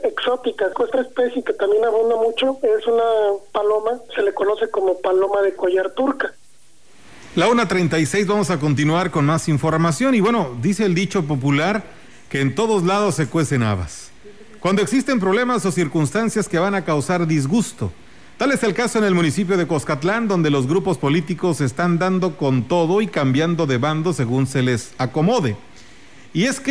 exóticas. 0.02 0.72
Otra 0.76 1.02
especie 1.02 1.44
que 1.44 1.52
también 1.52 1.84
abunda 1.84 2.16
mucho 2.16 2.58
es 2.62 2.86
una 2.86 3.04
paloma, 3.52 4.00
se 4.14 4.22
le 4.22 4.32
conoce 4.32 4.70
como 4.70 4.98
paloma 4.98 5.42
de 5.42 5.54
collar 5.54 5.90
turca. 5.90 6.32
La 7.36 7.46
1.36 7.46 8.26
vamos 8.26 8.50
a 8.50 8.58
continuar 8.58 9.10
con 9.10 9.26
más 9.26 9.48
información 9.48 10.14
y 10.14 10.20
bueno, 10.20 10.56
dice 10.60 10.86
el 10.86 10.94
dicho 10.94 11.22
popular 11.24 11.97
que 12.28 12.40
en 12.40 12.54
todos 12.54 12.82
lados 12.82 13.14
se 13.14 13.26
cuecen 13.26 13.62
habas. 13.62 14.10
Cuando 14.60 14.82
existen 14.82 15.20
problemas 15.20 15.64
o 15.64 15.72
circunstancias 15.72 16.48
que 16.48 16.58
van 16.58 16.74
a 16.74 16.84
causar 16.84 17.26
disgusto, 17.26 17.92
Tal 18.38 18.52
es 18.52 18.62
el 18.62 18.72
caso 18.72 18.98
en 18.98 19.04
el 19.04 19.16
municipio 19.16 19.56
de 19.56 19.66
Coscatlán, 19.66 20.28
donde 20.28 20.48
los 20.48 20.68
grupos 20.68 20.96
políticos 20.96 21.60
están 21.60 21.98
dando 21.98 22.36
con 22.36 22.68
todo 22.68 23.02
y 23.02 23.08
cambiando 23.08 23.66
de 23.66 23.78
bando 23.78 24.12
según 24.12 24.46
se 24.46 24.62
les 24.62 24.92
acomode. 24.96 25.56
Y 26.32 26.44
es 26.44 26.60
que 26.60 26.70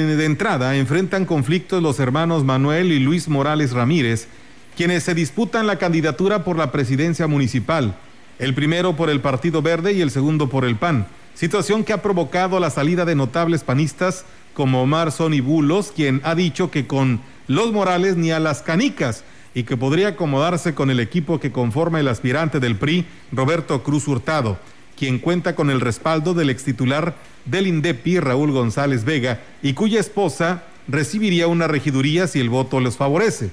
eh, 0.00 0.16
de 0.16 0.24
entrada 0.24 0.74
enfrentan 0.74 1.26
conflictos 1.26 1.82
los 1.82 2.00
hermanos 2.00 2.44
Manuel 2.44 2.92
y 2.92 2.98
Luis 2.98 3.28
Morales 3.28 3.72
Ramírez, 3.72 4.26
quienes 4.74 5.02
se 5.02 5.14
disputan 5.14 5.66
la 5.66 5.76
candidatura 5.76 6.44
por 6.44 6.56
la 6.56 6.72
presidencia 6.72 7.26
municipal, 7.26 7.94
el 8.38 8.54
primero 8.54 8.96
por 8.96 9.10
el 9.10 9.20
Partido 9.20 9.60
Verde 9.60 9.92
y 9.92 10.00
el 10.00 10.10
segundo 10.10 10.48
por 10.48 10.64
el 10.64 10.76
PAN, 10.76 11.06
situación 11.34 11.84
que 11.84 11.92
ha 11.92 12.02
provocado 12.02 12.60
la 12.60 12.70
salida 12.70 13.04
de 13.04 13.14
notables 13.14 13.64
panistas 13.64 14.24
como 14.54 14.82
Omar 14.82 15.12
Sony 15.12 15.40
Bulos, 15.42 15.92
quien 15.94 16.20
ha 16.24 16.34
dicho 16.34 16.70
que 16.70 16.86
con 16.86 17.20
los 17.48 17.72
Morales 17.72 18.16
ni 18.16 18.30
a 18.30 18.40
las 18.40 18.62
canicas, 18.62 19.24
y 19.54 19.64
que 19.64 19.76
podría 19.76 20.08
acomodarse 20.08 20.74
con 20.74 20.90
el 20.90 21.00
equipo 21.00 21.38
que 21.38 21.52
conforma 21.52 22.00
el 22.00 22.08
aspirante 22.08 22.60
del 22.60 22.76
PRI, 22.76 23.04
Roberto 23.32 23.82
Cruz 23.82 24.08
Hurtado, 24.08 24.58
quien 24.96 25.18
cuenta 25.18 25.54
con 25.54 25.70
el 25.70 25.80
respaldo 25.80 26.34
del 26.34 26.50
extitular 26.50 27.16
del 27.44 27.66
INDEPI, 27.66 28.20
Raúl 28.20 28.52
González 28.52 29.04
Vega, 29.04 29.40
y 29.62 29.74
cuya 29.74 30.00
esposa 30.00 30.64
recibiría 30.88 31.48
una 31.48 31.68
regiduría 31.68 32.26
si 32.26 32.40
el 32.40 32.48
voto 32.48 32.80
les 32.80 32.96
favorece. 32.96 33.50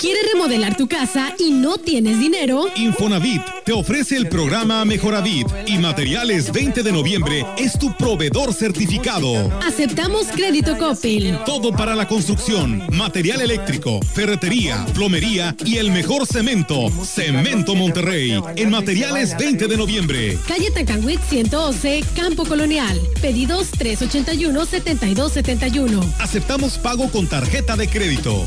¿Quieres 0.00 0.22
remodelar 0.32 0.78
tu 0.78 0.88
casa 0.88 1.34
y 1.38 1.50
no 1.50 1.76
tienes 1.76 2.18
dinero? 2.18 2.64
Infonavit 2.74 3.42
te 3.66 3.72
ofrece 3.72 4.16
el 4.16 4.30
programa 4.30 4.82
Mejoravit 4.86 5.46
y 5.66 5.76
Materiales 5.76 6.50
20 6.50 6.82
de 6.82 6.90
noviembre 6.90 7.44
es 7.58 7.78
tu 7.78 7.94
proveedor 7.98 8.54
certificado. 8.54 9.52
Aceptamos 9.62 10.28
crédito 10.28 10.78
Coppel. 10.78 11.38
Todo 11.44 11.70
para 11.72 11.94
la 11.94 12.08
construcción, 12.08 12.82
material 12.96 13.42
eléctrico, 13.42 14.00
ferretería, 14.14 14.86
plomería 14.94 15.54
y 15.66 15.76
el 15.76 15.92
mejor 15.92 16.26
cemento. 16.26 16.90
Cemento 17.04 17.74
Monterrey 17.74 18.40
en 18.56 18.70
Materiales 18.70 19.36
20 19.36 19.68
de 19.68 19.76
noviembre. 19.76 20.38
Calle 20.48 20.70
Tacanwit 20.70 21.20
111, 21.28 22.04
Campo 22.16 22.46
Colonial. 22.46 22.98
Pedidos 23.20 23.70
381-7271. 23.72 26.10
Aceptamos 26.20 26.78
pago 26.78 27.10
con 27.10 27.26
tarjeta 27.26 27.76
de 27.76 27.86
crédito. 27.86 28.46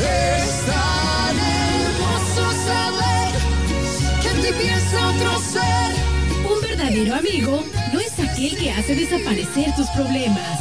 Es 0.00 0.66
tan 0.66 1.38
hermoso 1.38 2.52
saber 2.66 3.32
que 4.22 4.30
te 4.40 4.52
piensa 4.54 5.08
otro 5.08 5.30
ser. 5.40 5.92
Un 6.50 6.58
verdadero 6.60 7.14
amigo 7.16 7.64
no 7.92 8.00
es 8.00 8.18
aquel 8.18 8.56
que 8.56 8.72
hace 8.72 8.94
desaparecer 8.94 9.74
tus 9.76 9.88
problemas. 9.90 10.58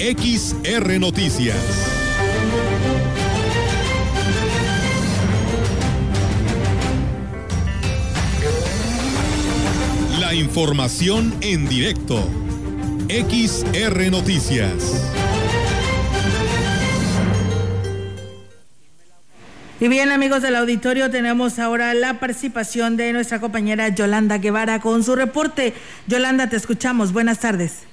XR 0.00 1.00
Noticias. 1.00 1.56
La 10.20 10.34
información 10.34 11.34
en 11.40 11.68
directo. 11.68 12.24
XR 13.08 14.10
Noticias. 14.12 14.72
Y 19.80 19.88
bien, 19.88 20.12
amigos 20.12 20.42
del 20.42 20.54
auditorio, 20.54 21.10
tenemos 21.10 21.58
ahora 21.58 21.92
la 21.94 22.20
participación 22.20 22.96
de 22.96 23.12
nuestra 23.12 23.40
compañera 23.40 23.88
Yolanda 23.88 24.38
Guevara 24.38 24.80
con 24.80 25.02
su 25.02 25.16
reporte. 25.16 25.74
Yolanda, 26.06 26.48
te 26.48 26.54
escuchamos. 26.54 27.12
Buenas 27.12 27.40
tardes. 27.40 27.87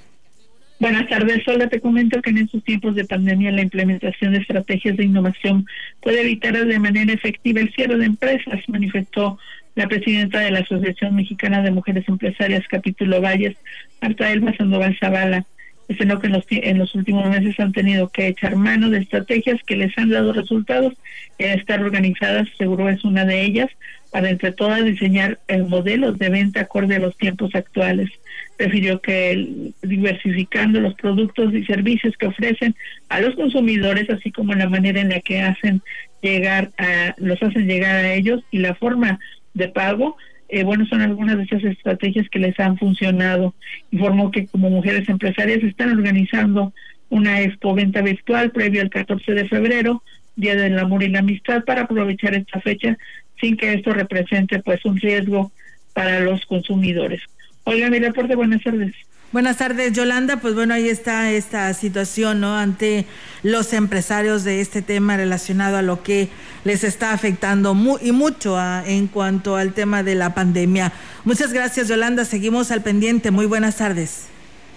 Buenas 0.78 1.08
tardes, 1.08 1.42
Sola. 1.46 1.70
Te 1.70 1.80
comento 1.80 2.22
que 2.22 2.32
en 2.32 2.40
estos 2.40 2.62
tiempos 2.64 2.96
de 2.96 3.06
pandemia 3.06 3.52
la 3.52 3.62
implementación 3.62 4.34
de 4.34 4.40
estrategias 4.40 4.98
de 4.98 5.06
innovación 5.06 5.66
puede 6.02 6.22
evitar 6.22 6.54
de 6.54 6.80
manera 6.80 7.14
efectiva 7.14 7.62
el 7.62 7.74
cierre 7.74 7.98
de 7.98 8.06
empresas, 8.06 8.60
manifestó 8.68 9.40
la 9.76 9.88
presidenta 9.88 10.40
de 10.40 10.52
la 10.52 10.60
Asociación 10.60 11.16
Mexicana 11.16 11.62
de 11.62 11.72
Mujeres 11.72 12.08
Empresarias, 12.10 12.66
capítulo 12.70 13.22
Valles, 13.22 13.56
Marta 14.02 14.30
Elba 14.30 14.54
Sandoval 14.56 14.98
Zavala. 15.00 15.46
Diciendo 15.88 16.20
que 16.20 16.28
en 16.28 16.34
los, 16.34 16.46
en 16.50 16.80
los 16.80 16.96
últimos 16.96 17.30
meses 17.30 17.60
han 17.60 17.72
tenido 17.72 18.10
que 18.10 18.28
echar 18.28 18.56
mano 18.56 18.90
de 18.90 18.98
estrategias 18.98 19.62
que 19.64 19.76
les 19.76 19.96
han 19.98 20.10
dado 20.10 20.34
resultados. 20.34 20.94
estar 21.38 21.82
organizadas, 21.82 22.50
seguro 22.58 22.90
es 22.90 23.04
una 23.06 23.24
de 23.24 23.44
ellas, 23.44 23.70
para 24.12 24.30
entre 24.30 24.52
todas 24.52 24.84
diseñar 24.84 25.40
el 25.48 25.66
modelo 25.66 26.12
de 26.12 26.30
venta 26.30 26.62
acorde 26.62 26.96
a 26.96 27.00
los 27.00 27.16
tiempos 27.18 27.54
actuales 27.54 28.10
refirió 28.58 29.02
que 29.02 29.72
diversificando 29.82 30.80
los 30.80 30.94
productos 30.96 31.54
y 31.54 31.66
servicios 31.66 32.16
que 32.18 32.28
ofrecen 32.28 32.76
a 33.10 33.20
los 33.20 33.36
consumidores, 33.36 34.10
así 34.10 34.32
como 34.32 34.54
la 34.54 34.70
manera 34.70 35.02
en 35.02 35.10
la 35.10 35.20
que 35.20 35.42
hacen 35.42 35.82
llegar 36.22 36.72
a, 36.78 37.14
los 37.18 37.42
hacen 37.44 37.68
llegar 37.68 37.96
a 37.96 38.14
ellos 38.14 38.44
y 38.52 38.60
la 38.60 38.76
forma 38.76 39.20
de 39.54 39.68
pago, 39.68 40.18
eh, 40.50 40.64
bueno, 40.64 40.86
son 40.86 41.02
algunas 41.02 41.38
de 41.38 41.44
esas 41.44 41.64
estrategias 41.64 42.30
que 42.30 42.40
les 42.40 42.60
han 42.60 42.78
funcionado. 42.78 43.54
Informó 43.92 44.32
que 44.32 44.48
como 44.48 44.70
mujeres 44.70 45.10
empresarias 45.10 45.64
están 45.64 45.92
organizando 45.92 46.74
una 47.10 47.42
expo 47.42 47.74
venta 47.74 48.02
virtual 48.02 48.52
previo 48.52 48.82
al 48.82 48.90
14 48.90 49.34
de 49.34 49.48
febrero, 49.48 50.04
Día 50.36 50.56
del 50.56 50.78
Amor 50.78 51.04
y 51.04 51.10
la 51.10 51.20
Amistad, 51.20 51.64
para 51.64 51.82
aprovechar 51.82 52.36
esta 52.36 52.60
fecha 52.62 52.98
sin 53.40 53.58
que 53.58 53.74
esto 53.74 53.94
represente 53.94 54.60
pues 54.60 54.84
un 54.86 54.98
riesgo 54.98 55.52
para 55.94 56.20
los 56.20 56.46
consumidores. 56.46 57.22
Oiga, 57.66 57.90
mi 57.90 58.00
reporte, 58.00 58.36
buenas 58.36 58.64
tardes. 58.64 58.94
Buenas 59.32 59.58
tardes, 59.58 59.92
Yolanda. 59.92 60.38
Pues 60.38 60.54
bueno, 60.54 60.76
ahí 60.76 60.88
está 60.88 61.32
esta 61.32 61.74
situación, 61.74 62.40
¿no? 62.40 62.56
Ante 62.56 63.06
los 63.44 63.74
empresarios 63.74 64.44
de 64.44 64.62
este 64.62 64.82
tema 64.82 65.18
relacionado 65.18 65.76
a 65.76 65.82
lo 65.82 66.04
que 66.04 66.30
les 66.64 66.84
está 66.84 67.12
afectando 67.12 67.74
muy, 67.74 68.00
y 68.02 68.12
mucho 68.12 68.58
en 68.86 69.08
cuanto 69.08 69.58
al 69.58 69.74
tema 69.74 70.04
de 70.04 70.16
la 70.16 70.34
pandemia. 70.34 70.94
Muchas 71.26 71.52
gracias, 71.52 71.88
Yolanda. 71.88 72.24
Seguimos 72.24 72.72
al 72.72 72.82
pendiente. 72.82 73.32
Muy 73.32 73.46
buenas 73.46 73.78
tardes. 73.78 74.28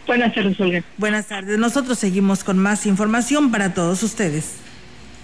Buenas 0.07 0.35
tardes, 0.35 0.59
Olga. 0.59 0.83
Buenas 0.97 1.27
tardes. 1.27 1.59
Nosotros 1.59 1.99
seguimos 1.99 2.43
con 2.43 2.59
más 2.59 2.87
información 2.87 3.53
para 3.53 3.75
todos 3.75 4.03
ustedes. 4.03 4.55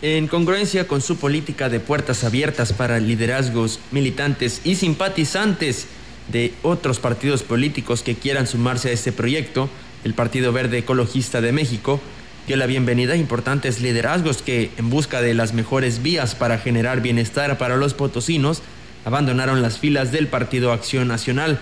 En 0.02 0.28
congruencia 0.28 0.86
con 0.86 1.00
su 1.00 1.16
política 1.16 1.70
de 1.70 1.80
puertas 1.80 2.24
abiertas 2.24 2.74
para 2.74 3.00
liderazgos, 3.00 3.80
militantes 3.90 4.60
y 4.62 4.74
simpatizantes, 4.74 5.88
de 6.28 6.54
otros 6.62 6.98
partidos 7.00 7.42
políticos 7.42 8.02
que 8.02 8.14
quieran 8.14 8.46
sumarse 8.46 8.90
a 8.90 8.92
este 8.92 9.12
proyecto, 9.12 9.68
el 10.04 10.14
Partido 10.14 10.52
Verde 10.52 10.78
Ecologista 10.78 11.40
de 11.40 11.52
México 11.52 12.00
dio 12.46 12.56
la 12.56 12.66
bienvenida 12.66 13.14
a 13.14 13.16
importantes 13.16 13.80
liderazgos 13.80 14.42
que, 14.42 14.70
en 14.76 14.90
busca 14.90 15.22
de 15.22 15.34
las 15.34 15.54
mejores 15.54 16.02
vías 16.02 16.34
para 16.34 16.58
generar 16.58 17.00
bienestar 17.00 17.56
para 17.56 17.76
los 17.76 17.94
potosinos, 17.94 18.62
abandonaron 19.04 19.62
las 19.62 19.78
filas 19.78 20.12
del 20.12 20.28
Partido 20.28 20.72
Acción 20.72 21.08
Nacional. 21.08 21.58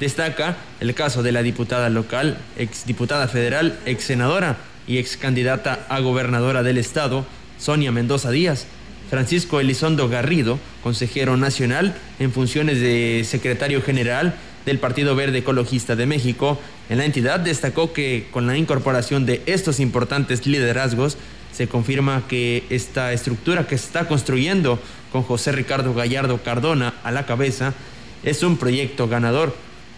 Destaca 0.00 0.56
el 0.80 0.94
caso 0.94 1.22
de 1.22 1.32
la 1.32 1.42
diputada 1.42 1.88
local, 1.88 2.36
exdiputada 2.58 3.28
federal, 3.28 3.78
ex 3.86 4.04
senadora 4.04 4.56
y 4.86 4.98
ex 4.98 5.16
candidata 5.16 5.86
a 5.88 6.00
gobernadora 6.00 6.62
del 6.62 6.78
estado, 6.78 7.24
Sonia 7.58 7.92
Mendoza 7.92 8.30
Díaz, 8.30 8.66
Francisco 9.12 9.60
Elizondo 9.60 10.08
Garrido, 10.08 10.58
consejero 10.82 11.36
nacional 11.36 11.94
en 12.18 12.32
funciones 12.32 12.80
de 12.80 13.26
secretario 13.28 13.82
general 13.82 14.36
del 14.64 14.78
Partido 14.78 15.14
Verde 15.14 15.40
Ecologista 15.40 15.96
de 15.96 16.06
México. 16.06 16.58
En 16.88 16.96
la 16.96 17.04
entidad 17.04 17.38
destacó 17.38 17.92
que 17.92 18.28
con 18.30 18.46
la 18.46 18.56
incorporación 18.56 19.26
de 19.26 19.42
estos 19.44 19.80
importantes 19.80 20.46
liderazgos 20.46 21.18
se 21.52 21.68
confirma 21.68 22.26
que 22.26 22.64
esta 22.70 23.12
estructura 23.12 23.66
que 23.66 23.76
se 23.76 23.84
está 23.84 24.08
construyendo 24.08 24.80
con 25.12 25.24
José 25.24 25.52
Ricardo 25.52 25.92
Gallardo 25.92 26.42
Cardona 26.42 26.94
a 27.04 27.10
la 27.10 27.26
cabeza 27.26 27.74
es 28.22 28.42
un 28.42 28.56
proyecto 28.56 29.08
ganador. 29.08 29.54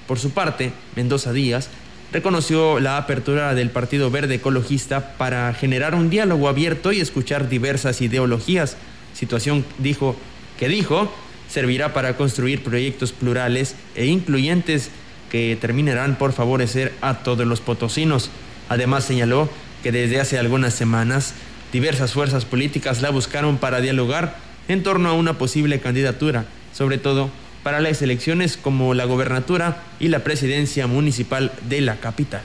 Por 0.09 0.19
su 0.19 0.31
parte, 0.31 0.73
Mendoza 0.97 1.33
Díaz 1.33 1.69
reconoció 2.13 2.81
la 2.81 2.97
apertura 2.97 3.55
del 3.55 3.71
Partido 3.71 4.11
Verde 4.11 4.35
Ecologista 4.35 5.17
para 5.17 5.55
generar 5.55 5.95
un 5.95 6.11
diálogo 6.11 6.49
abierto 6.49 6.91
y 6.91 6.99
escuchar 6.99 7.49
diversas 7.49 8.01
ideologías 8.01 8.77
situación 9.15 9.65
dijo 9.79 10.17
que 10.59 10.69
dijo 10.69 11.13
servirá 11.49 11.93
para 11.93 12.17
construir 12.17 12.63
proyectos 12.63 13.13
plurales 13.13 13.77
e 13.95 14.07
incluyentes 14.07 14.91
que 15.31 15.57
terminarán 15.61 16.17
por 16.17 16.33
favorecer 16.33 16.93
a 17.01 17.23
todos 17.23 17.47
los 17.47 17.61
potosinos. 17.61 18.31
Además 18.69 19.05
señaló 19.05 19.49
que 19.83 19.93
desde 19.93 20.21
hace 20.21 20.39
algunas 20.39 20.75
semanas 20.75 21.35
Diversas 21.75 22.13
fuerzas 22.13 22.45
políticas 22.45 23.03
la 23.03 23.11
buscaron 23.11 23.59
para 23.59 23.81
dialogar 23.81 24.37
en 24.69 24.85
torno 24.85 25.09
a 25.09 25.13
una 25.15 25.39
posible 25.39 25.81
candidatura, 25.81 26.45
sobre 26.73 26.99
todo 26.99 27.31
para 27.65 27.81
las 27.81 28.01
elecciones 28.01 28.57
como 28.57 28.95
la 28.95 29.07
gobernatura 29.07 29.83
y 29.99 30.07
la 30.07 30.21
presidencia 30.21 30.87
municipal 30.87 31.51
de 31.69 31.81
la 31.81 31.97
capital. 31.97 32.43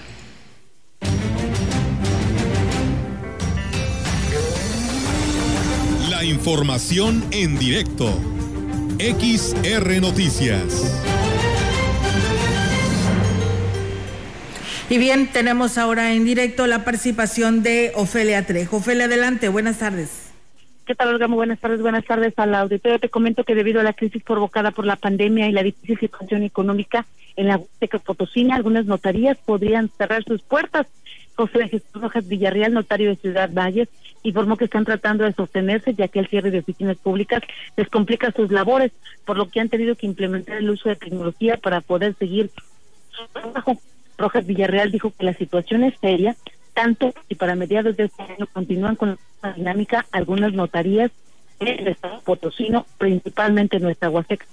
La 6.20 6.26
información 6.26 7.24
en 7.32 7.58
directo. 7.58 8.08
XR 9.00 10.02
Noticias. 10.02 11.02
Y 14.90 14.98
bien, 14.98 15.32
tenemos 15.32 15.78
ahora 15.78 16.12
en 16.12 16.26
directo 16.26 16.68
la 16.68 16.84
participación 16.84 17.64
de 17.64 17.94
Ofelia 17.96 18.46
Trejo. 18.46 18.78
Ofelia, 18.78 19.06
adelante, 19.06 19.48
buenas 19.48 19.80
tardes. 19.80 20.34
¿Qué 20.86 20.94
tal, 20.94 21.08
Olga? 21.08 21.30
Muy 21.30 21.38
buenas 21.38 21.60
tardes. 21.62 21.82
Buenas 21.82 22.04
tardes 22.04 22.34
al 22.36 22.54
auditorio. 22.54 23.00
Te 23.00 23.08
comento 23.08 23.46
que 23.46 23.56
debido 23.56 23.80
a 23.80 23.84
la 23.84 23.94
crisis 23.94 24.22
provocada 24.22 24.72
por 24.72 24.86
la 24.86 24.98
pandemia 24.98 25.48
y 25.48 25.54
la 25.54 25.64
difícil 25.64 26.02
situación 26.02 26.44
económica 26.44 27.06
en 27.38 27.48
la 27.48 27.56
Huasteca 27.56 28.00
Potosina, 28.00 28.58
algunas 28.58 28.86
notarías 28.88 29.38
podrían 29.38 29.90
cerrar 29.98 30.26
sus 30.26 30.42
puertas. 30.42 30.86
José 31.40 31.70
Jesús 31.70 31.90
Rojas 31.94 32.28
Villarreal, 32.28 32.74
notario 32.74 33.12
de 33.12 33.16
Ciudad 33.16 33.50
Valles, 33.50 33.88
informó 34.24 34.58
que 34.58 34.66
están 34.66 34.84
tratando 34.84 35.24
de 35.24 35.32
sostenerse 35.32 35.94
ya 35.94 36.10
que 36.10 36.20
el 36.20 36.28
cierre 36.28 36.52
de 36.52 36.60
oficinas 36.60 36.98
públicas 36.98 37.42
les 37.78 37.88
complica 37.88 38.34
sus 38.34 38.52
labores, 38.52 38.92
por 39.24 39.38
lo 39.38 39.48
que 39.48 39.62
han 39.62 39.70
tenido 39.70 39.96
que 39.96 40.06
implementar 40.06 40.58
el 40.58 40.70
uso 40.70 40.90
de 40.90 40.98
tecnología 40.98 41.56
para 41.56 41.80
poder 41.80 42.14
seguir 42.16 42.52
su 43.12 43.26
trabajo. 43.32 43.78
Rojas 44.18 44.46
Villarreal 44.46 44.92
dijo 44.92 45.14
que 45.18 45.24
la 45.24 45.34
situación 45.34 45.86
es 45.86 45.98
seria, 46.02 46.36
tanto 46.74 47.14
y 47.30 47.36
para 47.36 47.56
mediados 47.56 47.96
de 47.96 48.06
este 48.06 48.22
año 48.24 48.46
continúan 48.52 48.98
con 48.98 49.18
la 49.42 49.54
dinámica 49.54 50.06
algunas 50.12 50.52
notarías 50.52 51.10
en 51.62 51.88
estado 51.88 52.20
potosino, 52.20 52.86
principalmente 52.98 53.80
nuestra 53.80 54.10
Huasteca, 54.10 54.46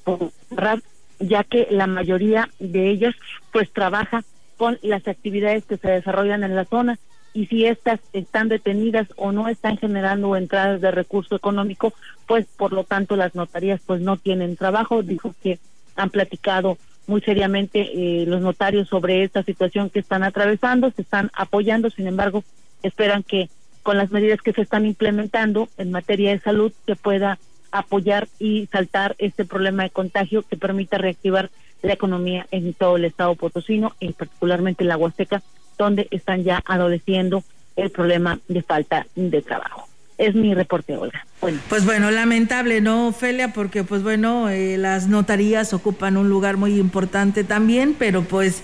ya 1.18 1.42
que 1.42 1.66
la 1.68 1.88
mayoría 1.88 2.48
de 2.60 2.90
ellas 2.90 3.16
pues 3.50 3.72
trabaja 3.72 4.22
con 4.56 4.78
las 4.82 5.06
actividades 5.06 5.64
que 5.64 5.76
se 5.76 5.90
desarrollan 5.90 6.44
en 6.44 6.54
la 6.54 6.64
zona 6.64 6.98
y 7.36 7.46
si 7.46 7.66
estas 7.66 8.00
están 8.14 8.48
detenidas 8.48 9.08
o 9.16 9.30
no 9.30 9.48
están 9.48 9.76
generando 9.76 10.36
entradas 10.36 10.80
de 10.80 10.90
recurso 10.90 11.36
económico, 11.36 11.92
pues 12.26 12.46
por 12.56 12.72
lo 12.72 12.84
tanto 12.84 13.14
las 13.14 13.34
notarías 13.34 13.80
pues 13.84 14.00
no 14.00 14.16
tienen 14.16 14.56
trabajo. 14.56 15.02
Dijo 15.02 15.34
que 15.42 15.58
han 15.96 16.08
platicado 16.08 16.78
muy 17.06 17.20
seriamente 17.20 17.80
eh, 17.80 18.24
los 18.26 18.40
notarios 18.40 18.88
sobre 18.88 19.22
esta 19.22 19.42
situación 19.42 19.90
que 19.90 19.98
están 19.98 20.22
atravesando, 20.22 20.90
se 20.92 21.02
están 21.02 21.30
apoyando, 21.34 21.90
sin 21.90 22.06
embargo, 22.06 22.42
esperan 22.82 23.22
que 23.22 23.50
con 23.82 23.98
las 23.98 24.10
medidas 24.10 24.40
que 24.40 24.54
se 24.54 24.62
están 24.62 24.86
implementando 24.86 25.68
en 25.76 25.90
materia 25.90 26.30
de 26.30 26.40
salud 26.40 26.72
se 26.86 26.96
pueda 26.96 27.38
apoyar 27.70 28.28
y 28.38 28.66
saltar 28.72 29.14
este 29.18 29.44
problema 29.44 29.82
de 29.82 29.90
contagio 29.90 30.42
que 30.42 30.56
permita 30.56 30.96
reactivar 30.96 31.50
la 31.82 31.92
economía 31.92 32.46
en 32.50 32.74
todo 32.74 32.96
el 32.96 33.04
estado 33.04 33.34
potosino 33.34 33.94
y 34.00 34.12
particularmente 34.12 34.84
en 34.84 34.88
la 34.88 34.96
Huasteca, 34.96 35.42
donde 35.78 36.08
están 36.10 36.44
ya 36.44 36.62
adoleciendo 36.66 37.44
el 37.76 37.90
problema 37.90 38.40
de 38.48 38.62
falta 38.62 39.06
de 39.14 39.42
trabajo. 39.42 39.86
Es 40.18 40.34
mi 40.34 40.54
reporte, 40.54 40.96
Olga. 40.96 41.26
Bueno. 41.42 41.58
Pues 41.68 41.84
bueno, 41.84 42.10
lamentable, 42.10 42.80
¿no, 42.80 43.08
Ofelia? 43.08 43.52
Porque 43.52 43.84
pues 43.84 44.02
bueno, 44.02 44.48
eh, 44.48 44.78
las 44.78 45.08
notarías 45.08 45.74
ocupan 45.74 46.16
un 46.16 46.30
lugar 46.30 46.56
muy 46.56 46.78
importante 46.80 47.44
también, 47.44 47.94
pero 47.98 48.22
pues 48.22 48.62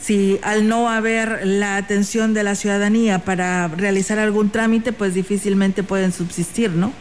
si 0.00 0.38
al 0.42 0.66
no 0.66 0.88
haber 0.88 1.46
la 1.46 1.76
atención 1.76 2.32
de 2.32 2.42
la 2.42 2.54
ciudadanía 2.54 3.20
para 3.20 3.68
realizar 3.68 4.18
algún 4.18 4.50
trámite, 4.50 4.92
pues 4.92 5.12
difícilmente 5.12 5.82
pueden 5.82 6.12
subsistir, 6.12 6.70
¿no? 6.70 6.92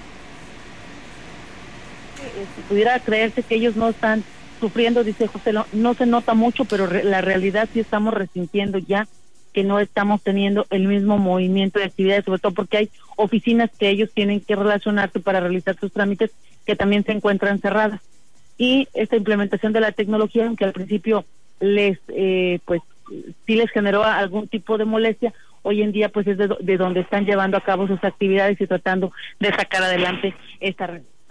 Si 2.56 2.62
pudiera 2.64 3.00
creerse 3.00 3.42
que 3.42 3.56
ellos 3.56 3.76
no 3.78 3.90
están 3.90 4.24
sufriendo, 4.64 5.04
dice 5.04 5.28
José, 5.28 5.52
no 5.74 5.94
se 5.94 6.06
nota 6.06 6.34
mucho, 6.36 6.64
pero 6.64 6.88
re 6.88 7.04
la 7.04 7.20
realidad 7.20 7.68
sí 7.74 7.82
estamos 7.82 8.14
resintiendo 8.14 8.78
ya 8.78 9.10
que 9.52 9.66
no 9.66 9.78
estamos 9.78 10.22
teniendo 10.22 10.66
el 10.70 10.88
mismo 10.88 11.18
movimiento 11.18 11.80
de 11.80 11.86
actividades, 11.86 12.24
sobre 12.24 12.40
todo 12.40 12.54
porque 12.54 12.78
hay 12.78 12.90
oficinas 13.18 13.70
que 13.78 13.90
ellos 13.90 14.10
tienen 14.14 14.40
que 14.40 14.56
relacionarse 14.56 15.20
para 15.20 15.42
realizar 15.42 15.76
sus 15.78 15.92
trámites 15.92 16.32
que 16.66 16.78
también 16.78 17.04
se 17.04 17.12
encuentran 17.12 17.60
cerradas. 17.60 18.00
Y 18.58 18.88
esta 18.94 19.18
implementación 19.18 19.74
de 19.74 19.82
la 19.82 19.92
tecnología, 19.92 20.48
aunque 20.48 20.64
al 20.64 20.72
principio 20.72 21.26
les, 21.60 22.00
eh, 22.08 22.60
pues, 22.64 22.82
sí 23.46 23.56
les 23.56 23.70
generó 23.70 24.06
algún 24.06 24.48
tipo 24.48 24.78
de 24.78 24.86
molestia, 24.86 25.34
hoy 25.62 25.82
en 25.82 25.92
día 25.92 26.08
pues 26.08 26.26
es 26.26 26.38
de, 26.38 26.56
de 26.62 26.78
donde 26.78 27.02
están 27.02 27.26
llevando 27.26 27.58
a 27.58 27.66
cabo 27.66 27.86
sus 27.86 28.02
actividades 28.02 28.62
y 28.62 28.68
tratando 28.68 29.12
de 29.42 29.50
sacar 29.50 29.84
adelante 29.84 30.34
esta 30.62 30.88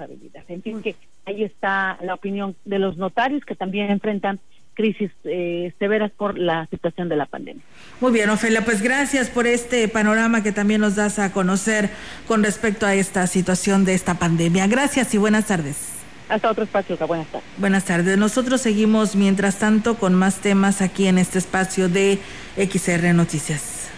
responsabilidad. 0.06 0.44
En 0.48 0.62
fin, 0.62 0.82
que 0.82 0.96
ahí 1.26 1.44
está 1.44 1.98
la 2.02 2.14
opinión 2.14 2.56
de 2.64 2.78
los 2.78 2.96
notarios 2.96 3.44
que 3.44 3.54
también 3.54 3.90
enfrentan 3.90 4.40
crisis 4.74 5.10
eh, 5.24 5.72
severas 5.78 6.10
por 6.12 6.38
la 6.38 6.66
situación 6.68 7.08
de 7.08 7.16
la 7.16 7.26
pandemia. 7.26 7.62
Muy 8.00 8.12
bien, 8.12 8.30
Ofelia, 8.30 8.64
pues 8.64 8.80
gracias 8.80 9.28
por 9.28 9.46
este 9.46 9.86
panorama 9.88 10.42
que 10.42 10.52
también 10.52 10.80
nos 10.80 10.96
das 10.96 11.18
a 11.18 11.32
conocer 11.32 11.90
con 12.26 12.42
respecto 12.42 12.86
a 12.86 12.94
esta 12.94 13.26
situación 13.26 13.84
de 13.84 13.94
esta 13.94 14.14
pandemia. 14.14 14.66
Gracias 14.66 15.12
y 15.14 15.18
buenas 15.18 15.46
tardes. 15.46 15.88
Hasta 16.28 16.50
otro 16.50 16.64
espacio, 16.64 16.96
buenas 17.06 17.26
tardes. 17.26 17.48
Buenas 17.58 17.84
tardes. 17.84 18.16
Nosotros 18.16 18.62
seguimos, 18.62 19.14
mientras 19.16 19.58
tanto, 19.58 19.96
con 19.96 20.14
más 20.14 20.36
temas 20.36 20.80
aquí 20.80 21.06
en 21.06 21.18
este 21.18 21.38
espacio 21.38 21.90
de 21.90 22.18
XR 22.56 23.12
Noticias. 23.12 23.90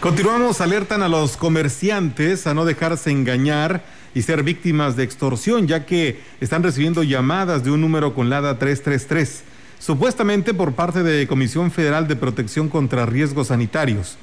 Continuamos, 0.00 0.62
alertan 0.62 1.02
a 1.02 1.08
los 1.08 1.36
comerciantes 1.36 2.46
a 2.46 2.54
no 2.54 2.64
dejarse 2.64 3.10
engañar 3.10 3.82
y 4.14 4.22
ser 4.22 4.42
víctimas 4.42 4.96
de 4.96 5.04
extorsión, 5.04 5.66
ya 5.66 5.86
que 5.86 6.20
están 6.40 6.62
recibiendo 6.62 7.02
llamadas 7.02 7.64
de 7.64 7.70
un 7.70 7.80
número 7.80 8.14
con 8.14 8.30
LADA 8.30 8.58
333 8.58 9.44
supuestamente 9.84 10.54
por 10.54 10.72
parte 10.72 11.02
de 11.02 11.26
Comisión 11.26 11.70
Federal 11.70 12.08
de 12.08 12.16
Protección 12.16 12.70
contra 12.70 13.04
Riesgos 13.04 13.48
Sanitarios. 13.48 14.16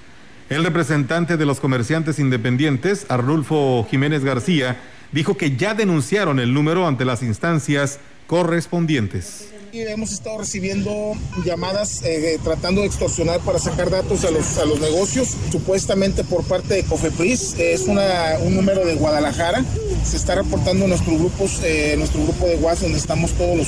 El 0.49 0.63
representante 0.63 1.37
de 1.37 1.45
los 1.45 1.59
comerciantes 1.59 2.17
independientes, 2.17 3.05
Arnulfo 3.09 3.85
Jiménez 3.87 4.23
García, 4.23 4.77
dijo 5.11 5.37
que 5.37 5.55
ya 5.55 5.75
denunciaron 5.75 6.39
el 6.39 6.55
número 6.55 6.87
ante 6.87 7.05
las 7.05 7.21
instancias 7.21 7.99
correspondientes. 8.25 9.50
Hemos 9.73 10.11
estado 10.11 10.37
recibiendo 10.39 11.13
llamadas 11.45 12.01
eh, 12.03 12.37
tratando 12.43 12.81
de 12.81 12.87
extorsionar 12.87 13.39
para 13.39 13.57
sacar 13.57 13.89
datos 13.89 14.25
a 14.25 14.31
los, 14.31 14.57
a 14.57 14.65
los 14.65 14.81
negocios, 14.81 15.29
supuestamente 15.49 16.25
por 16.25 16.43
parte 16.43 16.73
de 16.73 16.83
Cofepris, 16.83 17.55
es 17.57 17.83
una, 17.83 18.37
un 18.43 18.55
número 18.55 18.85
de 18.85 18.95
Guadalajara. 18.95 19.63
Se 20.03 20.17
está 20.17 20.35
reportando 20.35 20.83
en 20.83 20.89
nuestros 20.89 21.17
grupos, 21.17 21.61
eh, 21.63 21.95
nuestro 21.97 22.21
grupo 22.23 22.47
de 22.47 22.57
WhatsApp 22.57 22.83
donde 22.83 22.97
estamos 22.97 23.31
todos 23.31 23.57
los, 23.57 23.67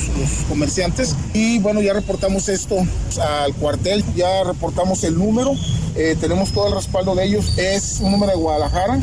comerciantes. 0.50 1.16
Y 1.34 1.60
bueno, 1.60 1.82
ya 1.82 1.94
reportamos 1.94 2.50
esto 2.50 2.76
al 3.22 3.54
cuartel, 3.56 4.04
ya 4.14 4.44
reportamos 4.44 5.06
el 5.06 5.18
número, 5.18 5.54
eh, 5.96 6.18
tenemos 6.20 6.52
todo 6.52 6.68
el 6.68 6.76
respaldo 6.76 7.16
de 7.16 7.26
ellos, 7.26 7.58
es 7.58 8.02
un 8.02 8.12
número 8.12 8.34
de 8.34 8.38
Guadalajara. 8.38 9.00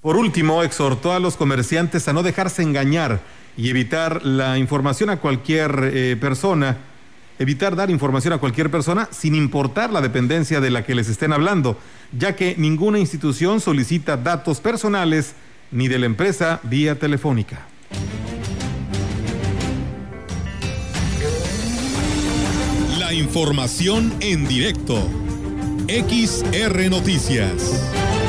Por 0.00 0.16
último, 0.16 0.64
exhortó 0.64 1.12
a 1.12 1.20
los 1.20 1.36
comerciantes 1.36 2.08
a 2.08 2.12
no 2.12 2.24
dejarse 2.24 2.62
engañar 2.62 3.20
y 3.56 3.70
evitar 3.70 4.24
la 4.24 4.58
información 4.58 5.10
a 5.10 5.18
cualquier 5.18 5.90
eh, 5.92 6.16
persona, 6.20 6.78
evitar 7.38 7.76
dar 7.76 7.90
información 7.90 8.34
a 8.34 8.38
cualquier 8.38 8.70
persona 8.70 9.08
sin 9.10 9.34
importar 9.34 9.92
la 9.92 10.00
dependencia 10.00 10.60
de 10.60 10.70
la 10.70 10.84
que 10.84 10.94
les 10.94 11.08
estén 11.08 11.32
hablando, 11.32 11.78
ya 12.16 12.36
que 12.36 12.54
ninguna 12.58 12.98
institución 12.98 13.60
solicita 13.60 14.16
datos 14.16 14.60
personales 14.60 15.34
ni 15.70 15.88
de 15.88 15.98
la 15.98 16.06
empresa 16.06 16.60
vía 16.64 16.98
telefónica. 16.98 17.66
La 22.98 23.12
información 23.14 24.14
en 24.20 24.46
directo. 24.46 25.08
XR 25.88 26.88
Noticias. 26.88 28.19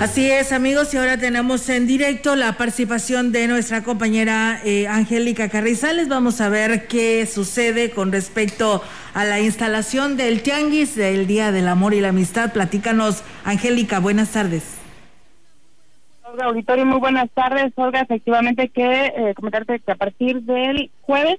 Así 0.00 0.28
es, 0.28 0.52
amigos, 0.52 0.92
y 0.92 0.96
ahora 0.96 1.18
tenemos 1.18 1.68
en 1.68 1.86
directo 1.86 2.34
la 2.34 2.58
participación 2.58 3.30
de 3.30 3.46
nuestra 3.46 3.84
compañera 3.84 4.60
eh, 4.64 4.88
Angélica 4.88 5.48
Carrizales. 5.48 6.08
Vamos 6.08 6.40
a 6.40 6.48
ver 6.48 6.88
qué 6.88 7.24
sucede 7.26 7.90
con 7.90 8.10
respecto 8.10 8.82
a 9.14 9.24
la 9.24 9.40
instalación 9.40 10.16
del 10.16 10.42
Tianguis 10.42 10.96
del 10.96 11.28
Día 11.28 11.52
del 11.52 11.68
Amor 11.68 11.94
y 11.94 12.00
la 12.00 12.08
Amistad. 12.08 12.52
Platícanos, 12.52 13.22
Angélica, 13.44 14.00
buenas 14.00 14.32
tardes. 14.32 14.78
Olga 16.24 16.46
Auditorio, 16.46 16.84
muy 16.84 16.98
buenas 16.98 17.30
tardes. 17.30 17.72
Olga, 17.76 18.00
efectivamente 18.00 18.68
que 18.70 19.06
eh, 19.06 19.34
comentarte 19.36 19.78
que 19.78 19.92
a 19.92 19.96
partir 19.96 20.42
del 20.42 20.90
jueves 21.02 21.38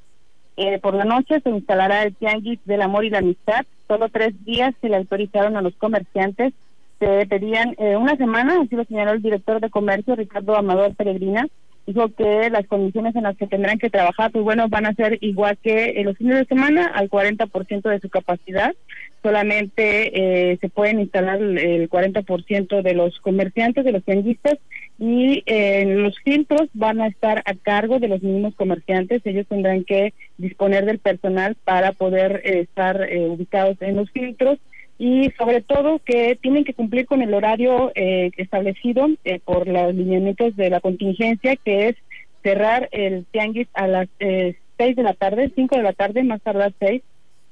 eh, 0.56 0.80
por 0.80 0.94
la 0.94 1.04
noche 1.04 1.42
se 1.42 1.50
instalará 1.50 2.04
el 2.04 2.16
Tianguis 2.16 2.60
del 2.64 2.82
Amor 2.82 3.04
y 3.04 3.10
la 3.10 3.18
Amistad. 3.18 3.66
Solo 3.90 4.08
tres 4.08 4.34
días 4.46 4.74
se 4.80 4.88
le 4.88 4.96
autorizaron 4.96 5.58
a 5.58 5.62
los 5.62 5.76
comerciantes 5.76 6.54
se 7.00 7.26
pedían 7.28 7.76
eh, 7.78 7.96
una 7.98 8.16
semana, 8.16 8.62
así 8.62 8.76
lo 8.76 8.86
señaló 8.86 9.12
el 9.12 9.22
director 9.22 9.60
de 9.60 9.70
comercio, 9.70 10.16
Ricardo 10.16 10.56
Amador 10.56 10.96
Peregrina, 10.96 11.48
dijo 11.88 12.10
que 12.16 12.50
las 12.50 12.66
condiciones 12.68 13.16
en 13.16 13.24
las 13.24 13.38
que 13.38 13.46
tendrán 13.48 13.78
que 13.78 13.92
trabajar, 13.92 14.32
pues 14.32 14.44
bueno, 14.44 14.68
van 14.70 14.88
a 14.88 14.94
ser 14.96 15.20
igual 15.22 15.58
que 15.62 16.02
los 16.04 16.18
fines 16.18 16.38
de 16.38 16.46
semana, 16.46 16.86
al 16.88 17.10
40% 17.10 17.90
de 17.90 18.00
su 18.00 18.10
capacidad. 18.10 18.74
Solamente 19.22 20.52
eh, 20.54 20.58
se 20.62 20.70
pueden 20.70 21.00
instalar 21.00 21.42
el- 21.42 21.58
el 21.58 21.90
40% 21.90 22.82
de 22.82 22.94
los 22.94 23.20
comerciantes, 23.20 23.84
de 23.84 23.92
los 23.92 24.04
tianguistas, 24.04 24.58
y 24.98 25.44
eh, 25.46 25.84
los 25.98 26.18
filtros 26.24 26.70
van 26.74 27.02
a 27.02 27.08
estar 27.08 27.44
a 27.46 27.54
cargo 27.56 28.00
de 28.00 28.08
los 28.08 28.22
mismos 28.24 28.56
comerciantes. 28.56 29.22
Ellos 29.26 29.46
tendrán 29.48 29.84
que 29.84 30.14
disponer 30.38 30.86
del 30.86 31.00
personal 31.00 31.56
para 31.66 31.92
poder 31.92 32.42
eh, 32.46 32.62
estar 32.62 33.02
eh, 33.12 33.28
ubicados 33.28 33.78
en 33.82 33.96
los 33.98 34.10
filtros 34.12 34.58
y 34.98 35.32
sobre 35.38 35.62
todo 35.62 36.00
que 36.00 36.38
tienen 36.42 36.64
que 36.64 36.74
cumplir 36.74 37.06
con 37.06 37.22
el 37.22 37.34
horario 37.34 37.92
eh, 37.96 38.32
establecido 38.38 39.08
eh, 39.26 39.40
por 39.44 39.68
los 39.68 39.94
lineamientos 39.94 40.56
de 40.56 40.70
la 40.70 40.80
contingencia, 40.80 41.56
que 41.58 41.90
es 41.90 41.96
cerrar 42.44 42.88
el 42.92 43.26
tianguis 43.32 43.68
a 43.74 43.88
las 43.88 44.08
eh, 44.20 44.56
6 44.78 44.96
de 44.96 45.04
la 45.04 45.14
tarde, 45.14 45.52
5 45.54 45.76
de 45.76 45.84
la 45.84 45.94
tarde, 45.94 46.24
más 46.24 46.42
tardar 46.42 46.74
6, 46.80 47.02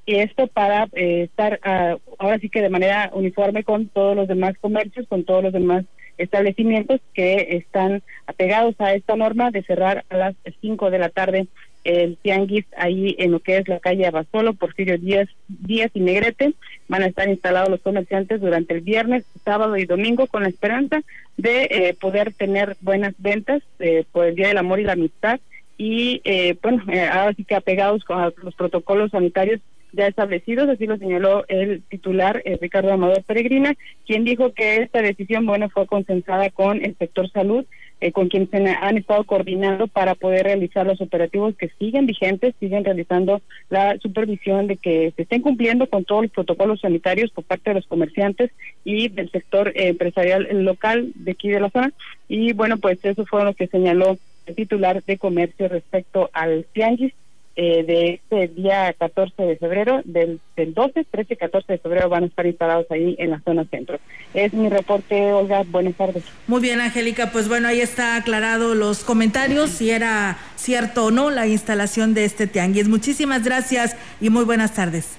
y 0.05 0.15
esto 0.15 0.47
para 0.47 0.87
eh, 0.93 1.23
estar 1.23 1.59
ah, 1.63 1.97
ahora 2.17 2.39
sí 2.39 2.49
que 2.49 2.61
de 2.61 2.69
manera 2.69 3.09
uniforme 3.13 3.63
con 3.63 3.87
todos 3.87 4.15
los 4.15 4.27
demás 4.27 4.53
comercios, 4.59 5.07
con 5.07 5.23
todos 5.23 5.43
los 5.43 5.53
demás 5.53 5.85
establecimientos 6.17 7.01
que 7.13 7.57
están 7.57 8.03
apegados 8.27 8.75
a 8.79 8.93
esta 8.93 9.15
norma 9.15 9.49
de 9.51 9.63
cerrar 9.63 10.05
a 10.09 10.17
las 10.17 10.35
5 10.61 10.91
de 10.91 10.99
la 10.99 11.09
tarde 11.09 11.47
el 11.83 12.17
tianguis 12.17 12.65
ahí 12.77 13.15
en 13.19 13.31
lo 13.31 13.39
que 13.39 13.57
es 13.57 13.67
la 13.67 13.79
calle 13.79 14.05
Abasolo, 14.05 14.53
Porfirio 14.53 14.97
Díaz, 14.97 15.29
Díaz 15.47 15.91
y 15.93 15.99
Negrete. 15.99 16.53
Van 16.87 17.03
a 17.03 17.07
estar 17.07 17.27
instalados 17.27 17.69
los 17.69 17.81
comerciantes 17.81 18.41
durante 18.41 18.73
el 18.73 18.81
viernes, 18.81 19.25
sábado 19.43 19.77
y 19.77 19.85
domingo 19.85 20.27
con 20.27 20.43
la 20.43 20.49
esperanza 20.49 21.01
de 21.37 21.63
eh, 21.71 21.95
poder 21.99 22.33
tener 22.33 22.77
buenas 22.81 23.13
ventas 23.17 23.61
eh, 23.79 24.05
por 24.11 24.25
el 24.25 24.35
Día 24.35 24.49
del 24.49 24.57
Amor 24.57 24.79
y 24.79 24.83
la 24.83 24.93
Amistad 24.93 25.39
y 25.77 26.21
eh, 26.23 26.55
bueno, 26.61 26.83
eh, 26.91 27.07
ahora 27.07 27.33
sí 27.33 27.43
que 27.43 27.55
apegados 27.55 28.03
con 28.03 28.33
los 28.43 28.55
protocolos 28.55 29.11
sanitarios 29.11 29.59
ya 29.91 30.07
establecidos, 30.07 30.69
así 30.69 30.87
lo 30.87 30.97
señaló 30.97 31.45
el 31.47 31.83
titular 31.83 32.41
eh, 32.45 32.57
Ricardo 32.59 32.91
Amador 32.91 33.23
Peregrina, 33.23 33.75
quien 34.07 34.23
dijo 34.23 34.53
que 34.53 34.77
esta 34.77 35.01
decisión, 35.01 35.45
bueno, 35.45 35.69
fue 35.69 35.85
consensada 35.85 36.49
con 36.49 36.83
el 36.83 36.97
sector 36.97 37.29
salud, 37.29 37.65
eh, 38.01 38.11
con 38.11 38.27
quien 38.27 38.49
se 38.49 38.57
han 38.57 38.97
estado 38.97 39.23
coordinando 39.23 39.87
para 39.87 40.15
poder 40.15 40.43
realizar 40.43 40.85
los 40.85 40.99
operativos 41.01 41.55
que 41.55 41.71
siguen 41.79 42.05
vigentes, 42.05 42.53
siguen 42.59 42.83
realizando 42.83 43.41
la 43.69 43.97
supervisión 43.99 44.67
de 44.67 44.77
que 44.77 45.13
se 45.15 45.23
estén 45.23 45.41
cumpliendo 45.41 45.87
con 45.87 46.03
todos 46.03 46.23
los 46.23 46.31
protocolos 46.31 46.81
sanitarios 46.81 47.31
por 47.31 47.43
parte 47.43 47.69
de 47.69 47.75
los 47.75 47.87
comerciantes 47.87 48.51
y 48.83 49.07
del 49.07 49.31
sector 49.31 49.69
eh, 49.69 49.87
empresarial 49.87 50.47
local 50.63 51.11
de 51.15 51.31
aquí 51.31 51.49
de 51.49 51.59
la 51.59 51.69
zona. 51.69 51.93
Y 52.27 52.53
bueno, 52.53 52.77
pues 52.77 53.03
eso 53.03 53.25
fue 53.25 53.43
lo 53.45 53.53
que 53.53 53.67
señaló 53.67 54.17
el 54.45 54.55
titular 54.55 55.03
de 55.03 55.17
comercio 55.17 55.69
respecto 55.69 56.29
al 56.33 56.65
tianguis 56.73 57.13
eh, 57.55 57.83
de 57.83 58.13
este 58.15 58.47
día 58.47 58.93
14 58.97 59.43
de 59.43 59.57
febrero, 59.57 60.01
del, 60.05 60.39
del 60.55 60.73
12, 60.73 61.05
13 61.09 61.33
y 61.33 61.37
14 61.37 61.73
de 61.73 61.79
febrero 61.79 62.09
van 62.09 62.23
a 62.23 62.27
estar 62.27 62.45
instalados 62.45 62.87
ahí 62.89 63.15
en 63.19 63.31
la 63.31 63.41
zona 63.41 63.65
centro. 63.65 63.99
Es 64.33 64.53
mi 64.53 64.69
reporte, 64.69 65.31
Olga, 65.33 65.63
buenas 65.67 65.95
tardes. 65.95 66.23
Muy 66.47 66.61
bien, 66.61 66.81
Angélica, 66.81 67.31
pues 67.31 67.47
bueno, 67.47 67.67
ahí 67.67 67.81
está 67.81 68.15
aclarado 68.15 68.75
los 68.75 69.03
comentarios, 69.03 69.69
si 69.69 69.91
era 69.91 70.37
cierto 70.55 71.05
o 71.05 71.11
no 71.11 71.29
la 71.29 71.47
instalación 71.47 72.13
de 72.13 72.25
este 72.25 72.47
tianguis. 72.47 72.87
Muchísimas 72.87 73.43
gracias 73.43 73.95
y 74.19 74.29
muy 74.29 74.45
buenas 74.45 74.73
tardes. 74.73 75.17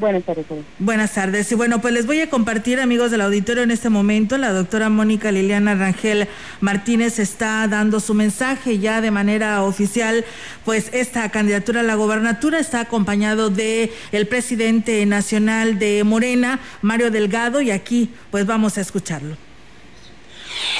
Buenas 0.00 0.24
tardes. 0.24 0.46
Buenas 0.78 1.12
tardes. 1.12 1.52
Y 1.52 1.54
bueno, 1.54 1.82
pues 1.82 1.92
les 1.92 2.06
voy 2.06 2.22
a 2.22 2.30
compartir, 2.30 2.80
amigos 2.80 3.10
del 3.10 3.20
auditorio, 3.20 3.62
en 3.62 3.70
este 3.70 3.90
momento, 3.90 4.38
la 4.38 4.50
doctora 4.50 4.88
Mónica 4.88 5.30
Liliana 5.30 5.74
Rangel 5.74 6.26
Martínez 6.60 7.18
está 7.18 7.68
dando 7.68 8.00
su 8.00 8.14
mensaje 8.14 8.78
ya 8.78 9.02
de 9.02 9.10
manera 9.10 9.62
oficial, 9.62 10.24
pues 10.64 10.88
esta 10.94 11.28
candidatura 11.30 11.80
a 11.80 11.82
la 11.82 11.96
gobernatura 11.96 12.58
está 12.58 12.80
acompañado 12.80 13.50
de 13.50 13.92
el 14.10 14.26
presidente 14.26 15.04
nacional 15.04 15.78
de 15.78 16.02
Morena, 16.02 16.60
Mario 16.80 17.10
Delgado, 17.10 17.60
y 17.60 17.70
aquí 17.70 18.10
pues 18.30 18.46
vamos 18.46 18.78
a 18.78 18.80
escucharlo. 18.80 19.36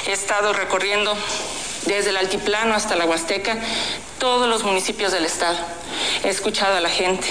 He 0.07 0.13
estado 0.13 0.51
recorriendo 0.51 1.15
desde 1.85 2.09
el 2.11 2.17
altiplano 2.17 2.73
hasta 2.73 2.95
la 2.95 3.05
Huasteca 3.05 3.57
todos 4.19 4.47
los 4.47 4.63
municipios 4.63 5.11
del 5.11 5.25
estado. 5.25 5.57
He 6.23 6.29
escuchado 6.29 6.75
a 6.75 6.81
la 6.81 6.89
gente, 6.89 7.27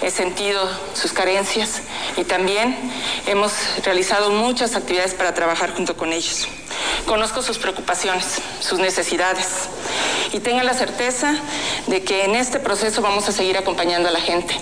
he 0.00 0.10
sentido 0.10 0.68
sus 0.94 1.12
carencias 1.12 1.82
y 2.16 2.24
también 2.24 2.76
hemos 3.26 3.52
realizado 3.84 4.30
muchas 4.30 4.74
actividades 4.74 5.14
para 5.14 5.34
trabajar 5.34 5.74
junto 5.74 5.96
con 5.96 6.12
ellos. 6.12 6.48
Conozco 7.06 7.42
sus 7.42 7.58
preocupaciones, 7.58 8.40
sus 8.60 8.78
necesidades 8.78 9.68
y 10.32 10.40
tengan 10.40 10.66
la 10.66 10.74
certeza 10.74 11.34
de 11.86 12.02
que 12.02 12.24
en 12.24 12.34
este 12.34 12.60
proceso 12.60 13.02
vamos 13.02 13.28
a 13.28 13.32
seguir 13.32 13.58
acompañando 13.58 14.08
a 14.08 14.12
la 14.12 14.20
gente. 14.20 14.54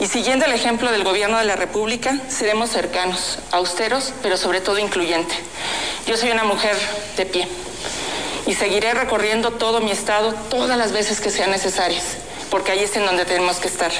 Y 0.00 0.06
siguiendo 0.06 0.46
el 0.46 0.52
ejemplo 0.52 0.90
del 0.90 1.04
gobierno 1.04 1.36
de 1.36 1.44
la 1.44 1.56
República, 1.56 2.16
seremos 2.28 2.70
cercanos, 2.70 3.38
austeros, 3.52 4.14
pero 4.22 4.38
sobre 4.38 4.62
todo 4.62 4.78
incluyente. 4.78 5.34
Yo 6.06 6.16
soy 6.16 6.30
una 6.30 6.44
mujer 6.44 6.74
de 7.18 7.26
pie 7.26 7.46
y 8.46 8.54
seguiré 8.54 8.94
recorriendo 8.94 9.50
todo 9.50 9.82
mi 9.82 9.90
estado 9.90 10.32
todas 10.48 10.78
las 10.78 10.92
veces 10.92 11.20
que 11.20 11.28
sean 11.28 11.50
necesarias, 11.50 12.16
porque 12.50 12.72
ahí 12.72 12.78
es 12.78 12.96
en 12.96 13.04
donde 13.04 13.26
tenemos 13.26 13.58
que 13.58 13.68
estar. 13.68 13.92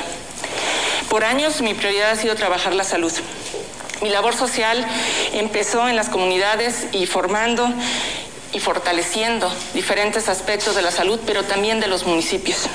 Por 1.11 1.23
años 1.23 1.61
mi 1.61 1.75
prioridad 1.75 2.13
ha 2.13 2.17
sido 2.17 2.35
trabajar 2.35 2.75
la 2.75 2.85
salud. 2.85 3.13
Mi 4.01 4.09
labor 4.09 4.35
social 4.35 4.87
empezó 5.35 5.87
en 5.87 5.97
las 5.97 6.09
comunidades 6.09 6.87
y 6.93 7.05
formando 7.05 7.71
y 8.55 8.59
fortaleciendo 8.59 9.53
diferentes 9.75 10.31
aspectos 10.31 10.75
de 10.75 10.81
la 10.81 10.93
salud, 10.93 11.21
pero 11.27 11.45
también 11.45 11.79
de 11.79 11.89
los 11.89 12.07
municipios. 12.07 12.69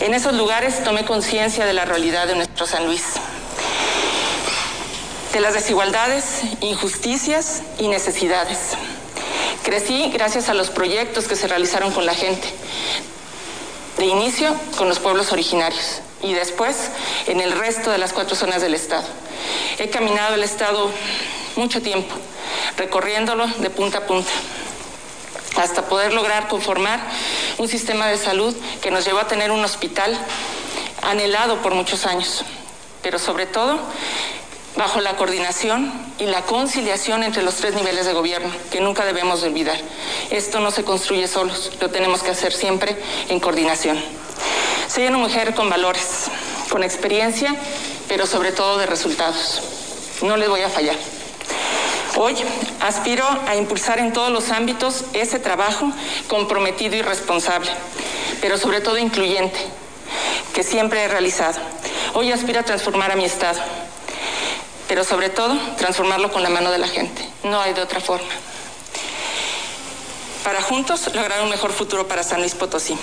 En 0.00 0.14
esos 0.14 0.32
lugares 0.34 0.84
tomé 0.84 1.04
conciencia 1.04 1.66
de 1.66 1.72
la 1.72 1.84
realidad 1.84 2.28
de 2.28 2.36
nuestro 2.36 2.68
San 2.68 2.86
Luis, 2.86 3.02
de 5.32 5.40
las 5.40 5.54
desigualdades, 5.54 6.42
injusticias 6.60 7.62
y 7.80 7.88
necesidades. 7.88 8.58
Crecí 9.64 10.08
gracias 10.12 10.48
a 10.48 10.54
los 10.54 10.70
proyectos 10.70 11.26
que 11.26 11.34
se 11.34 11.48
realizaron 11.48 11.92
con 11.92 12.06
la 12.06 12.14
gente, 12.14 12.46
de 13.98 14.06
inicio 14.06 14.54
con 14.76 14.88
los 14.88 15.00
pueblos 15.00 15.32
originarios 15.32 16.00
y 16.22 16.32
después 16.32 16.76
en 17.26 17.40
el 17.40 17.50
resto 17.50 17.90
de 17.90 17.98
las 17.98 18.12
cuatro 18.12 18.36
zonas 18.36 18.62
del 18.62 18.74
Estado. 18.74 19.06
He 19.80 19.90
caminado 19.90 20.36
el 20.36 20.44
Estado 20.44 20.92
mucho 21.56 21.82
tiempo, 21.82 22.14
recorriéndolo 22.76 23.48
de 23.48 23.70
punta 23.70 23.98
a 23.98 24.06
punta 24.06 24.30
hasta 25.56 25.82
poder 25.86 26.12
lograr 26.12 26.48
conformar 26.48 27.00
un 27.58 27.68
sistema 27.68 28.06
de 28.06 28.18
salud 28.18 28.54
que 28.80 28.90
nos 28.90 29.04
llevó 29.04 29.20
a 29.20 29.26
tener 29.26 29.50
un 29.50 29.64
hospital 29.64 30.16
anhelado 31.02 31.62
por 31.62 31.74
muchos 31.74 32.06
años, 32.06 32.44
pero 33.02 33.18
sobre 33.18 33.46
todo 33.46 33.78
bajo 34.76 35.00
la 35.00 35.16
coordinación 35.16 35.92
y 36.18 36.26
la 36.26 36.42
conciliación 36.42 37.24
entre 37.24 37.42
los 37.42 37.56
tres 37.56 37.74
niveles 37.74 38.06
de 38.06 38.12
gobierno, 38.12 38.50
que 38.70 38.80
nunca 38.80 39.04
debemos 39.04 39.40
de 39.40 39.48
olvidar. 39.48 39.78
Esto 40.30 40.60
no 40.60 40.70
se 40.70 40.84
construye 40.84 41.26
solos, 41.26 41.72
lo 41.80 41.90
tenemos 41.90 42.22
que 42.22 42.30
hacer 42.30 42.52
siempre 42.52 42.96
en 43.28 43.40
coordinación. 43.40 44.00
Soy 44.88 45.06
una 45.06 45.18
mujer 45.18 45.54
con 45.54 45.68
valores, 45.68 46.30
con 46.70 46.84
experiencia, 46.84 47.54
pero 48.06 48.26
sobre 48.26 48.52
todo 48.52 48.78
de 48.78 48.86
resultados. 48.86 49.60
No 50.22 50.36
les 50.36 50.48
voy 50.48 50.62
a 50.62 50.68
fallar. 50.68 50.96
Hoy 52.20 52.34
aspiro 52.80 53.24
a 53.46 53.54
impulsar 53.54 54.00
en 54.00 54.12
todos 54.12 54.32
los 54.32 54.50
ámbitos 54.50 55.04
ese 55.12 55.38
trabajo 55.38 55.92
comprometido 56.26 56.96
y 56.96 57.02
responsable, 57.02 57.70
pero 58.40 58.58
sobre 58.58 58.80
todo 58.80 58.98
incluyente, 58.98 59.56
que 60.52 60.64
siempre 60.64 61.04
he 61.04 61.06
realizado. 61.06 61.60
Hoy 62.14 62.32
aspiro 62.32 62.58
a 62.58 62.64
transformar 62.64 63.12
a 63.12 63.14
mi 63.14 63.24
Estado, 63.24 63.60
pero 64.88 65.04
sobre 65.04 65.30
todo 65.30 65.56
transformarlo 65.76 66.32
con 66.32 66.42
la 66.42 66.48
mano 66.48 66.72
de 66.72 66.78
la 66.78 66.88
gente. 66.88 67.22
No 67.44 67.60
hay 67.60 67.72
de 67.72 67.82
otra 67.82 68.00
forma. 68.00 68.26
Para 70.42 70.60
juntos 70.60 71.14
lograr 71.14 71.40
un 71.44 71.50
mejor 71.50 71.72
futuro 71.72 72.08
para 72.08 72.24
San 72.24 72.40
Luis 72.40 72.56
Potosí. 72.56 72.98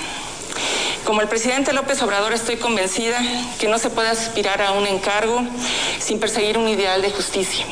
Como 1.05 1.21
el 1.21 1.29
presidente 1.29 1.71
López 1.71 2.01
Obrador 2.01 2.33
estoy 2.33 2.57
convencida 2.57 3.17
que 3.59 3.69
no 3.69 3.79
se 3.79 3.89
puede 3.89 4.09
aspirar 4.09 4.61
a 4.61 4.73
un 4.73 4.85
encargo 4.85 5.41
sin 6.01 6.19
perseguir 6.19 6.57
un 6.57 6.67
ideal 6.67 7.01
de 7.01 7.11
justicia 7.11 7.65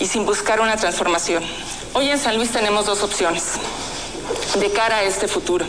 y 0.00 0.06
sin 0.06 0.24
buscar 0.26 0.60
una 0.60 0.76
transformación. 0.76 1.42
Hoy 1.94 2.08
en 2.08 2.18
San 2.18 2.36
Luis 2.36 2.50
tenemos 2.50 2.86
dos 2.86 3.02
opciones 3.02 3.44
de 4.58 4.70
cara 4.70 4.98
a 4.98 5.02
este 5.04 5.28
futuro, 5.28 5.66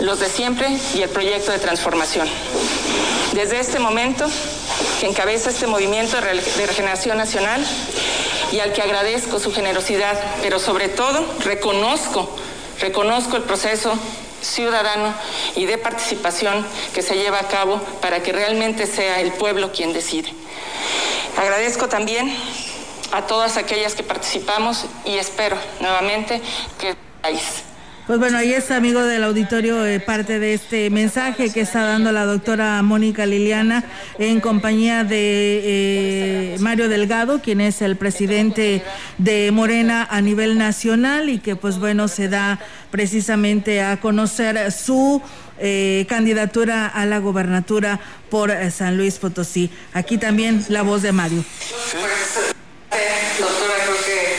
los 0.00 0.20
de 0.20 0.28
siempre 0.28 0.68
y 0.94 1.02
el 1.02 1.10
proyecto 1.10 1.52
de 1.52 1.58
transformación. 1.58 2.28
Desde 3.32 3.60
este 3.60 3.78
momento, 3.78 4.26
que 5.00 5.06
encabeza 5.06 5.50
este 5.50 5.66
movimiento 5.66 6.16
de 6.16 6.66
regeneración 6.66 7.18
nacional 7.18 7.64
y 8.52 8.60
al 8.60 8.72
que 8.72 8.82
agradezco 8.82 9.38
su 9.38 9.52
generosidad, 9.52 10.18
pero 10.42 10.58
sobre 10.58 10.88
todo 10.88 11.24
reconozco, 11.44 12.28
reconozco 12.80 13.36
el 13.36 13.42
proceso 13.42 13.98
ciudadano 14.40 15.12
y 15.56 15.66
de 15.66 15.78
participación 15.78 16.66
que 16.94 17.02
se 17.02 17.16
lleva 17.16 17.40
a 17.40 17.48
cabo 17.48 17.80
para 18.00 18.22
que 18.22 18.32
realmente 18.32 18.86
sea 18.86 19.20
el 19.20 19.32
pueblo 19.32 19.72
quien 19.72 19.92
decide. 19.92 20.32
Agradezco 21.36 21.88
también 21.88 22.34
a 23.12 23.22
todas 23.22 23.56
aquellas 23.56 23.94
que 23.94 24.02
participamos 24.02 24.86
y 25.04 25.16
espero 25.16 25.56
nuevamente 25.80 26.40
que 26.78 26.94
país 27.22 27.62
Pues 28.06 28.18
bueno, 28.18 28.38
ahí 28.38 28.52
está, 28.52 28.76
amigo 28.76 29.02
del 29.02 29.24
auditorio, 29.24 29.84
eh, 29.84 30.00
parte 30.00 30.38
de 30.38 30.54
este 30.54 30.90
mensaje 30.90 31.52
que 31.52 31.60
está 31.60 31.84
dando 31.84 32.12
la 32.12 32.24
doctora 32.24 32.80
Mónica 32.82 33.26
Liliana 33.26 33.84
en 34.18 34.40
compañía 34.40 35.04
de 35.04 36.54
eh, 36.54 36.56
Mario 36.60 36.88
Delgado, 36.88 37.40
quien 37.40 37.60
es 37.60 37.82
el 37.82 37.96
presidente 37.96 38.82
de 39.18 39.50
Morena 39.50 40.06
a 40.10 40.20
nivel 40.20 40.56
nacional 40.58 41.28
y 41.28 41.38
que 41.38 41.56
pues 41.56 41.78
bueno 41.78 42.08
se 42.08 42.28
da 42.28 42.58
precisamente 42.90 43.82
a 43.82 44.00
conocer 44.00 44.70
su 44.70 45.20
eh, 45.58 46.04
candidatura 46.06 46.86
a 46.86 47.06
la 47.06 47.18
gobernatura 47.18 47.98
por 48.28 48.50
eh, 48.50 48.70
San 48.70 48.98
Luis 48.98 49.18
Potosí. 49.18 49.70
Aquí 49.94 50.18
también 50.18 50.62
la 50.68 50.82
voz 50.82 51.00
de 51.00 51.12
Mario. 51.12 51.42
Doctora, 52.90 53.74
creo 53.84 53.96
que 54.04 54.36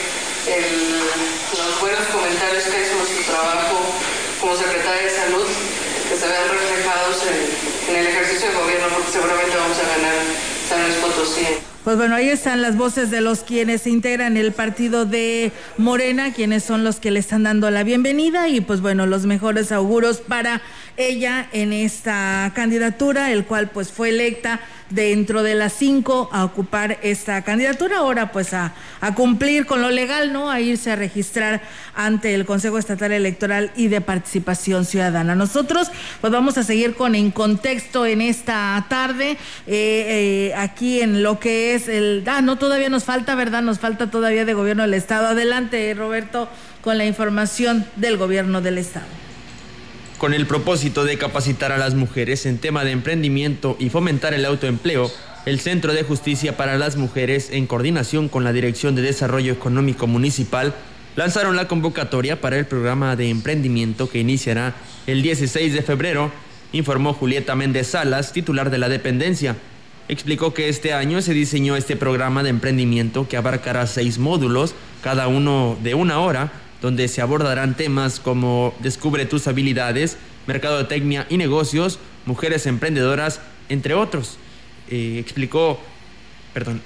los 1.57 1.79
buenos 1.81 2.05
comentarios 2.07 2.63
que 2.63 2.81
hizo 2.81 2.95
nuestro 2.97 3.33
trabajo 3.33 3.77
como 4.39 4.55
secretaria 4.55 5.03
de 5.03 5.09
salud, 5.09 5.45
que 6.09 6.15
se 6.15 6.27
vean 6.27 6.49
reflejados 6.49 7.23
en, 7.27 7.93
en 7.93 8.01
el 8.01 8.07
ejercicio 8.07 8.49
de 8.49 8.55
gobierno, 8.55 8.87
porque 8.93 9.11
seguramente 9.11 9.55
vamos 9.57 9.77
a 9.77 9.97
ganar 9.97 10.15
San 10.69 10.83
Luis 10.83 10.95
Potosí. 10.95 11.45
Pues 11.83 11.95
bueno, 11.95 12.15
ahí 12.15 12.27
están 12.27 12.61
las 12.61 12.75
voces 12.75 13.11
de 13.11 13.21
los 13.21 13.39
quienes 13.39 13.87
integran 13.87 14.35
el 14.35 14.51
partido 14.51 15.05
de 15.05 15.53
Morena, 15.77 16.33
quienes 16.33 16.63
son 16.63 16.83
los 16.83 16.99
que 16.99 17.11
le 17.11 17.19
están 17.19 17.43
dando 17.43 17.71
la 17.71 17.83
bienvenida 17.83 18.49
y 18.49 18.59
pues 18.59 18.81
bueno, 18.81 19.05
los 19.05 19.25
mejores 19.25 19.71
auguros 19.71 20.17
para 20.17 20.61
ella 20.97 21.47
en 21.53 21.73
esta 21.73 22.51
candidatura, 22.55 23.31
el 23.31 23.45
cual 23.45 23.69
pues 23.69 23.91
fue 23.91 24.09
electa 24.09 24.59
dentro 24.89 25.43
de 25.43 25.55
las 25.55 25.73
cinco 25.73 26.29
a 26.31 26.45
ocupar 26.45 26.97
esta 27.01 27.41
candidatura, 27.43 27.97
ahora 27.97 28.31
pues 28.31 28.53
a, 28.53 28.73
cumplir 29.15 29.65
con 29.65 29.81
lo 29.81 29.91
legal, 29.91 30.33
¿no? 30.33 30.49
A 30.49 30.59
irse 30.59 30.91
a 30.91 30.95
registrar 30.95 31.61
ante 31.95 32.33
el 32.33 32.45
Consejo 32.45 32.77
Estatal 32.77 33.11
Electoral 33.11 33.71
y 33.75 33.87
de 33.87 34.01
Participación 34.01 34.85
Ciudadana. 34.85 35.35
Nosotros 35.35 35.91
pues 36.21 36.33
vamos 36.33 36.57
a 36.57 36.63
seguir 36.63 36.95
con 36.95 37.15
En 37.15 37.31
Contexto 37.31 38.05
en 38.05 38.21
esta 38.21 38.85
tarde, 38.89 39.31
eh, 39.31 39.37
eh, 39.67 40.53
aquí 40.55 41.01
en 41.01 41.23
lo 41.23 41.39
que 41.39 41.75
es 41.75 41.87
el... 41.87 42.23
Ah, 42.25 42.41
no, 42.41 42.57
todavía 42.57 42.89
nos 42.89 43.03
falta, 43.03 43.35
¿verdad? 43.35 43.61
Nos 43.61 43.79
falta 43.79 44.09
todavía 44.09 44.45
de 44.45 44.53
Gobierno 44.53 44.83
del 44.83 44.93
Estado. 44.93 45.27
Adelante, 45.27 45.93
Roberto, 45.93 46.49
con 46.81 46.97
la 46.97 47.05
información 47.05 47.85
del 47.95 48.17
Gobierno 48.17 48.61
del 48.61 48.77
Estado. 48.77 49.26
Con 50.17 50.33
el 50.33 50.47
propósito 50.47 51.05
de 51.05 51.19
capacitar 51.19 51.71
a 51.71 51.77
las 51.77 51.93
mujeres 51.93 52.47
en 52.47 52.57
tema 52.57 52.83
de 52.83 52.89
emprendimiento 52.89 53.77
y 53.79 53.89
fomentar 53.89 54.33
el 54.33 54.45
autoempleo, 54.45 55.11
el 55.45 55.59
Centro 55.59 55.93
de 55.93 56.01
Justicia 56.01 56.57
para 56.57 56.75
las 56.75 56.95
Mujeres, 56.95 57.49
en 57.51 57.67
coordinación 57.67 58.27
con 58.27 58.43
la 58.43 58.51
Dirección 58.51 58.95
de 58.95 59.03
Desarrollo 59.03 59.53
Económico 59.53 60.07
Municipal, 60.07 60.73
lanzaron 61.15 61.55
la 61.55 61.67
convocatoria 61.67 62.41
para 62.41 62.57
el 62.57 62.65
programa 62.65 63.15
de 63.15 63.29
emprendimiento 63.29 64.09
que 64.09 64.19
iniciará 64.19 64.73
el 65.05 65.21
16 65.21 65.73
de 65.73 65.83
febrero, 65.83 66.31
informó 66.73 67.13
Julieta 67.13 67.55
Méndez 67.55 67.87
Salas, 67.87 68.33
titular 68.33 68.71
de 68.71 68.79
la 68.79 68.89
dependencia. 68.89 69.55
Explicó 70.09 70.51
que 70.51 70.67
este 70.67 70.93
año 70.93 71.21
se 71.21 71.33
diseñó 71.33 71.75
este 71.75 71.95
programa 71.95 72.41
de 72.41 72.49
emprendimiento 72.49 73.27
que 73.27 73.37
abarcará 73.37 73.85
seis 73.85 74.17
módulos, 74.17 74.73
cada 75.03 75.27
uno 75.27 75.77
de 75.83 75.93
una 75.93 76.19
hora, 76.21 76.51
donde 76.81 77.07
se 77.07 77.21
abordarán 77.21 77.75
temas 77.75 78.19
como 78.19 78.73
descubre 78.79 79.25
tus 79.25 79.47
habilidades, 79.47 80.17
mercadotecnia 80.45 81.25
y 81.29 81.37
negocios, 81.37 81.99
mujeres 82.25 82.65
emprendedoras, 82.65 83.41
entre 83.69 83.93
otros. 83.93 84.37
Eh, 84.89 85.17
explicó, 85.19 85.79
perdón, 86.53 86.81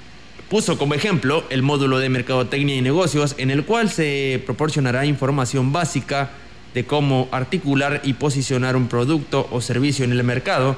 puso 0.50 0.78
como 0.78 0.94
ejemplo 0.94 1.44
el 1.50 1.62
módulo 1.62 2.00
de 2.00 2.10
mercadotecnia 2.10 2.76
y 2.76 2.82
negocios 2.82 3.36
en 3.38 3.52
el 3.52 3.64
cual 3.64 3.90
se 3.90 4.42
proporcionará 4.46 5.06
información 5.06 5.72
básica 5.72 6.32
de 6.74 6.86
cómo 6.86 7.28
articular 7.32 8.02
y 8.04 8.14
posicionar 8.14 8.76
un 8.76 8.88
producto 8.88 9.48
o 9.52 9.62
servicio 9.62 10.06
en 10.06 10.12
el 10.12 10.24
mercado, 10.24 10.76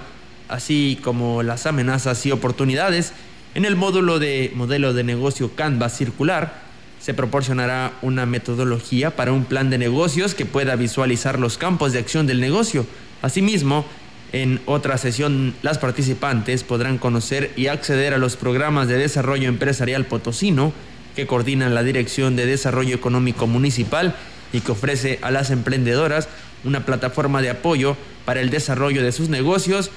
así 0.50 1.00
como 1.04 1.44
las 1.44 1.66
amenazas 1.66 2.26
y 2.26 2.32
oportunidades. 2.32 3.14
En 3.56 3.66
el 3.66 3.76
módulo 3.76 4.18
de 4.18 4.52
modelo 4.56 4.94
de 4.94 5.04
negocio 5.04 5.56
Canvas 5.56 5.96
circular, 5.96 6.64
se 7.04 7.14
proporcionará 7.14 7.92
una 8.02 8.26
metodología 8.26 9.14
para 9.14 9.34
un 9.34 9.44
plan 9.44 9.70
de 9.70 9.78
negocios 9.78 10.36
que 10.36 10.46
pueda 10.46 10.78
visualizar 10.78 11.38
los 11.38 11.58
campos 11.58 11.92
de 11.92 12.00
acción 12.00 12.28
del 12.28 12.40
negocio. 12.40 12.86
Asimismo, 13.22 13.86
en 14.32 14.62
otra 14.68 14.98
sesión, 14.98 15.54
las 15.64 15.80
participantes 15.80 16.64
podrán 16.64 16.98
conocer 16.98 17.52
y 17.58 17.68
acceder 17.68 18.14
a 18.14 18.20
los 18.20 18.38
programas 18.38 18.88
de 18.88 18.98
desarrollo 18.98 19.50
empresarial 19.50 20.06
potosino 20.06 20.72
que 21.14 21.28
coordinan 21.28 21.76
la 21.76 21.84
Dirección 21.84 22.38
de 22.38 22.46
Desarrollo 22.46 22.96
Económico 22.96 23.48
Municipal 23.48 24.16
y 24.54 24.62
que 24.62 24.72
ofrece 24.72 25.20
a 25.24 25.30
las 25.30 25.52
emprendedoras 25.52 26.30
una 26.64 26.86
plataforma 26.86 27.42
de 27.42 27.50
apoyo 27.50 27.98
para 28.24 28.40
el 28.40 28.50
desarrollo 28.50 29.04
de 29.04 29.12
sus 29.12 29.28
negocios, 29.28 29.92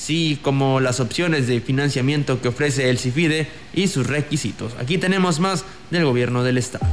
sí 0.00 0.38
como 0.40 0.80
las 0.80 0.98
opciones 0.98 1.46
de 1.46 1.60
financiamiento 1.60 2.40
que 2.40 2.48
ofrece 2.48 2.88
el 2.88 2.98
CIFIDE 2.98 3.48
y 3.74 3.88
sus 3.88 4.06
requisitos. 4.06 4.72
Aquí 4.78 4.98
tenemos 4.98 5.40
más 5.40 5.64
del 5.90 6.04
gobierno 6.04 6.42
del 6.42 6.58
estado. 6.58 6.86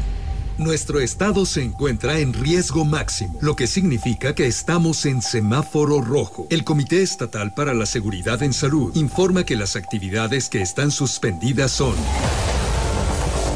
Nuestro 0.58 0.99
estado 0.99 1.45
se 1.45 1.62
encuentra 1.62 2.18
en 2.18 2.34
riesgo 2.34 2.84
máximo, 2.84 3.38
lo 3.41 3.55
que 3.55 3.68
significa 3.68 4.34
que 4.34 4.47
estamos 4.47 5.05
en 5.05 5.22
semáforo 5.22 6.01
rojo. 6.01 6.47
El 6.49 6.64
Comité 6.64 7.03
Estatal 7.03 7.53
para 7.53 7.76
la 7.76 7.86
Seguridad 7.86 8.41
en 8.41 8.53
Salud 8.53 8.95
informa 8.95 9.45
que 9.45 9.55
las 9.55 9.76
actividades 9.76 10.49
que 10.49 10.62
están 10.62 10.89
suspendidas 10.89 11.72
son 11.72 11.95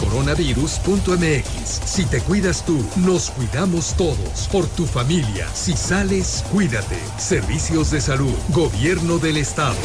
coronavirus.mx. 0.00 1.80
Si 1.84 2.04
te 2.06 2.20
cuidas 2.20 2.64
tú, 2.64 2.84
nos 2.96 3.30
cuidamos 3.30 3.96
todos. 3.96 4.48
Por 4.50 4.66
tu 4.66 4.86
familia. 4.86 5.48
Si 5.54 5.76
sales, 5.76 6.44
cuídate. 6.50 6.98
Servicios 7.18 7.90
de 7.90 8.00
salud. 8.00 8.34
Gobierno 8.48 9.18
del 9.18 9.36
Estado. 9.36 9.76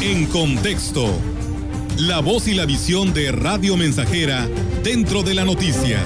En 0.00 0.26
contexto, 0.26 1.12
la 1.98 2.20
voz 2.20 2.48
y 2.48 2.54
la 2.54 2.64
visión 2.64 3.12
de 3.12 3.32
Radio 3.32 3.76
Mensajera 3.76 4.48
dentro 4.82 5.22
de 5.22 5.34
la 5.34 5.44
noticia. 5.44 6.02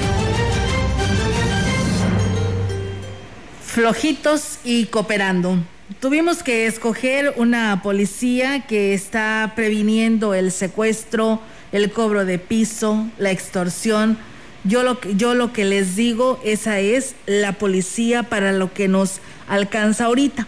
flojitos 3.74 4.60
y 4.62 4.86
cooperando. 4.86 5.58
Tuvimos 6.00 6.42
que 6.42 6.66
escoger 6.66 7.34
una 7.36 7.80
policía 7.82 8.60
que 8.66 8.92
está 8.92 9.52
previniendo 9.56 10.34
el 10.34 10.52
secuestro, 10.52 11.40
el 11.72 11.90
cobro 11.92 12.24
de 12.26 12.38
piso, 12.38 13.06
la 13.18 13.30
extorsión. 13.30 14.18
Yo 14.64 14.82
lo, 14.82 15.00
que- 15.00 15.14
yo 15.16 15.34
lo 15.34 15.52
que 15.52 15.64
les 15.64 15.96
digo, 15.96 16.40
esa 16.44 16.78
es 16.80 17.14
la 17.26 17.52
policía 17.52 18.22
para 18.24 18.52
lo 18.52 18.72
que 18.74 18.86
nos 18.88 19.20
alcanza 19.48 20.04
ahorita. 20.06 20.46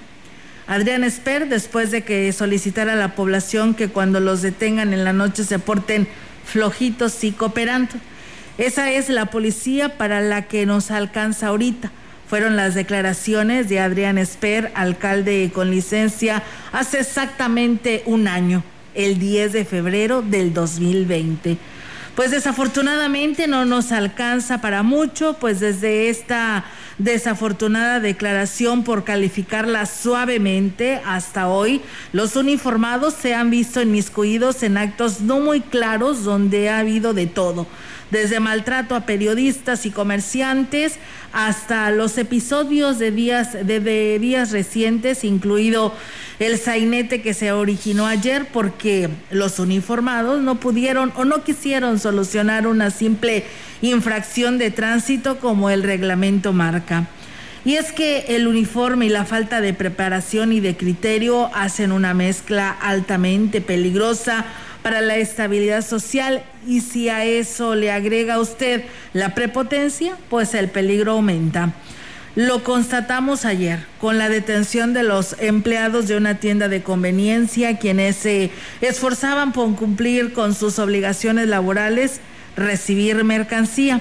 Adrián 0.66 1.04
Esper, 1.04 1.48
después 1.48 1.90
de 1.90 2.02
que 2.02 2.32
solicitara 2.32 2.94
a 2.94 2.96
la 2.96 3.14
población 3.14 3.74
que 3.74 3.88
cuando 3.88 4.20
los 4.20 4.42
detengan 4.42 4.92
en 4.92 5.04
la 5.04 5.12
noche 5.12 5.44
se 5.44 5.58
porten 5.58 6.08
flojitos 6.44 7.22
y 7.24 7.32
cooperando. 7.32 7.94
Esa 8.58 8.90
es 8.90 9.08
la 9.08 9.26
policía 9.26 9.96
para 9.96 10.20
la 10.20 10.42
que 10.48 10.66
nos 10.66 10.90
alcanza 10.90 11.48
ahorita. 11.48 11.92
Fueron 12.28 12.56
las 12.56 12.74
declaraciones 12.74 13.68
de 13.68 13.78
Adrián 13.78 14.18
Esper, 14.18 14.72
alcalde 14.74 15.50
con 15.54 15.70
licencia, 15.70 16.42
hace 16.72 17.00
exactamente 17.00 18.02
un 18.06 18.26
año, 18.26 18.64
el 18.94 19.18
10 19.18 19.52
de 19.52 19.64
febrero 19.64 20.22
del 20.22 20.52
2020. 20.52 21.56
Pues 22.16 22.30
desafortunadamente 22.30 23.46
no 23.46 23.66
nos 23.66 23.92
alcanza 23.92 24.60
para 24.62 24.82
mucho, 24.82 25.36
pues 25.38 25.60
desde 25.60 26.08
esta 26.08 26.64
desafortunada 26.98 28.00
declaración 28.00 28.84
por 28.84 29.04
calificarla 29.04 29.84
suavemente 29.84 31.02
hasta 31.04 31.48
hoy, 31.48 31.82
los 32.12 32.34
uniformados 32.34 33.12
se 33.14 33.34
han 33.34 33.50
visto 33.50 33.82
inmiscuidos 33.82 34.62
en 34.62 34.78
actos 34.78 35.20
no 35.20 35.40
muy 35.40 35.60
claros 35.60 36.24
donde 36.24 36.70
ha 36.70 36.78
habido 36.78 37.12
de 37.12 37.26
todo, 37.26 37.66
desde 38.10 38.40
maltrato 38.40 38.94
a 38.94 39.06
periodistas 39.06 39.86
y 39.86 39.90
comerciantes 39.90 40.94
hasta 41.32 41.90
los 41.90 42.16
episodios 42.18 42.98
de 42.98 43.10
días, 43.10 43.52
de, 43.52 44.18
días 44.18 44.52
recientes, 44.52 45.24
incluido 45.24 45.92
el 46.38 46.58
sainete 46.58 47.20
que 47.20 47.34
se 47.34 47.52
originó 47.52 48.06
ayer 48.06 48.46
porque 48.52 49.08
los 49.30 49.58
uniformados 49.58 50.40
no 50.42 50.60
pudieron 50.60 51.12
o 51.16 51.24
no 51.24 51.44
quisieron 51.44 51.98
solucionar 51.98 52.66
una 52.66 52.90
simple 52.90 53.44
infracción 53.82 54.58
de 54.58 54.70
tránsito 54.70 55.38
como 55.38 55.70
el 55.70 55.82
reglamento 55.82 56.52
marca. 56.52 57.08
Y 57.64 57.74
es 57.74 57.90
que 57.90 58.26
el 58.28 58.46
uniforme 58.46 59.06
y 59.06 59.08
la 59.08 59.24
falta 59.24 59.60
de 59.60 59.74
preparación 59.74 60.52
y 60.52 60.60
de 60.60 60.76
criterio 60.76 61.50
hacen 61.52 61.90
una 61.90 62.14
mezcla 62.14 62.70
altamente 62.70 63.60
peligrosa 63.60 64.46
para 64.86 65.00
la 65.00 65.16
estabilidad 65.16 65.84
social 65.84 66.44
y 66.64 66.80
si 66.80 67.08
a 67.08 67.24
eso 67.24 67.74
le 67.74 67.90
agrega 67.90 68.38
usted 68.38 68.84
la 69.14 69.34
prepotencia, 69.34 70.16
pues 70.30 70.54
el 70.54 70.68
peligro 70.68 71.14
aumenta. 71.14 71.72
Lo 72.36 72.62
constatamos 72.62 73.44
ayer 73.44 73.80
con 74.00 74.16
la 74.16 74.28
detención 74.28 74.94
de 74.94 75.02
los 75.02 75.34
empleados 75.40 76.06
de 76.06 76.16
una 76.16 76.38
tienda 76.38 76.68
de 76.68 76.84
conveniencia 76.84 77.80
quienes 77.80 78.14
se 78.14 78.52
esforzaban 78.80 79.52
por 79.52 79.74
cumplir 79.74 80.32
con 80.32 80.54
sus 80.54 80.78
obligaciones 80.78 81.48
laborales, 81.48 82.20
recibir 82.56 83.24
mercancía. 83.24 84.00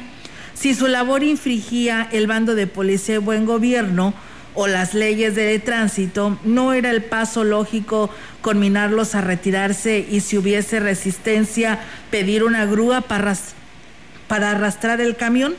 Si 0.53 0.75
su 0.75 0.85
labor 0.85 1.23
infringía 1.23 2.07
el 2.11 2.27
bando 2.27 2.53
de 2.53 2.67
policía 2.67 3.15
y 3.15 3.17
buen 3.17 3.47
gobierno 3.47 4.13
o 4.55 4.67
las 4.67 4.93
leyes 4.93 5.35
de 5.35 5.59
tránsito, 5.59 6.39
no 6.43 6.73
era 6.73 6.89
el 6.89 7.03
paso 7.03 7.43
lógico 7.43 8.09
conminarlos 8.41 9.13
a 9.13 9.21
retirarse 9.21 10.05
y 10.09 10.21
si 10.21 10.37
hubiese 10.37 10.79
resistencia 10.79 11.79
pedir 12.09 12.43
una 12.43 12.65
grúa 12.65 13.01
para, 13.01 13.35
para 14.27 14.51
arrastrar 14.51 15.01
el 15.01 15.15
camión. 15.15 15.55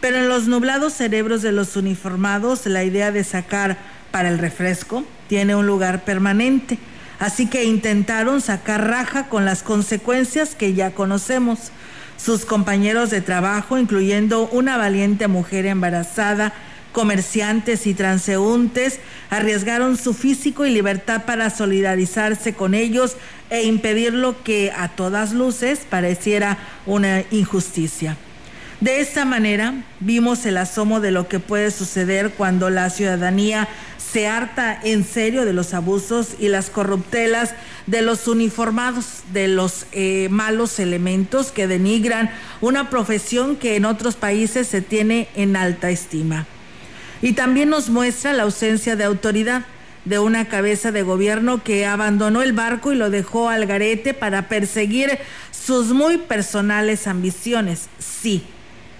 Pero 0.00 0.18
en 0.18 0.28
los 0.28 0.46
nublados 0.46 0.92
cerebros 0.92 1.42
de 1.42 1.52
los 1.52 1.76
uniformados, 1.76 2.66
la 2.66 2.84
idea 2.84 3.12
de 3.12 3.24
sacar 3.24 3.78
para 4.10 4.28
el 4.28 4.38
refresco 4.38 5.04
tiene 5.28 5.54
un 5.54 5.66
lugar 5.66 6.04
permanente. 6.04 6.78
Así 7.18 7.46
que 7.46 7.64
intentaron 7.64 8.40
sacar 8.40 8.88
raja 8.88 9.28
con 9.28 9.44
las 9.44 9.62
consecuencias 9.62 10.54
que 10.54 10.74
ya 10.74 10.90
conocemos. 10.90 11.70
Sus 12.18 12.44
compañeros 12.44 13.10
de 13.10 13.20
trabajo, 13.20 13.78
incluyendo 13.78 14.48
una 14.48 14.76
valiente 14.76 15.28
mujer 15.28 15.66
embarazada, 15.66 16.52
comerciantes 16.96 17.86
y 17.86 17.92
transeúntes, 17.92 19.00
arriesgaron 19.28 19.98
su 19.98 20.14
físico 20.14 20.64
y 20.64 20.70
libertad 20.70 21.26
para 21.26 21.50
solidarizarse 21.50 22.54
con 22.54 22.72
ellos 22.72 23.18
e 23.50 23.64
impedir 23.64 24.14
lo 24.14 24.42
que 24.42 24.72
a 24.74 24.88
todas 24.88 25.34
luces 25.34 25.80
pareciera 25.90 26.56
una 26.86 27.22
injusticia. 27.30 28.16
De 28.80 29.00
esta 29.00 29.26
manera 29.26 29.74
vimos 30.00 30.46
el 30.46 30.56
asomo 30.56 31.00
de 31.00 31.10
lo 31.10 31.28
que 31.28 31.38
puede 31.38 31.70
suceder 31.70 32.30
cuando 32.30 32.70
la 32.70 32.88
ciudadanía 32.88 33.68
se 33.98 34.26
harta 34.26 34.80
en 34.82 35.04
serio 35.04 35.44
de 35.44 35.52
los 35.52 35.74
abusos 35.74 36.28
y 36.38 36.48
las 36.48 36.70
corruptelas 36.70 37.52
de 37.86 38.00
los 38.00 38.26
uniformados, 38.26 39.22
de 39.34 39.48
los 39.48 39.84
eh, 39.92 40.28
malos 40.30 40.78
elementos 40.78 41.52
que 41.52 41.66
denigran 41.66 42.30
una 42.62 42.88
profesión 42.88 43.56
que 43.56 43.76
en 43.76 43.84
otros 43.84 44.16
países 44.16 44.66
se 44.66 44.80
tiene 44.80 45.28
en 45.34 45.56
alta 45.56 45.90
estima. 45.90 46.46
Y 47.22 47.32
también 47.32 47.70
nos 47.70 47.88
muestra 47.88 48.32
la 48.32 48.44
ausencia 48.44 48.96
de 48.96 49.04
autoridad 49.04 49.64
de 50.06 50.18
una 50.20 50.46
cabeza 50.48 50.92
de 50.92 51.02
gobierno 51.02 51.62
que 51.64 51.84
abandonó 51.84 52.42
el 52.42 52.52
barco 52.52 52.92
y 52.92 52.96
lo 52.96 53.10
dejó 53.10 53.48
al 53.48 53.66
garete 53.66 54.14
para 54.14 54.48
perseguir 54.48 55.18
sus 55.50 55.88
muy 55.88 56.16
personales 56.16 57.08
ambiciones. 57.08 57.88
Sí, 57.98 58.44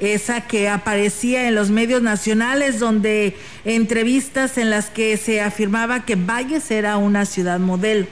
esa 0.01 0.43
que 0.43 0.69
aparecía 0.69 1.47
en 1.49 1.55
los 1.55 1.71
medios 1.71 2.03
nacionales 2.03 2.81
donde 2.81 3.37
entrevistas 3.65 4.59
en 4.59 4.69
las 4.69 4.91
que 4.91 5.17
se 5.17 5.41
afirmaba 5.41 6.05
que 6.05 6.17
Valles 6.17 6.71
era 6.71 6.97
una 6.97 7.25
ciudad 7.25 7.61
modelo, 7.61 8.07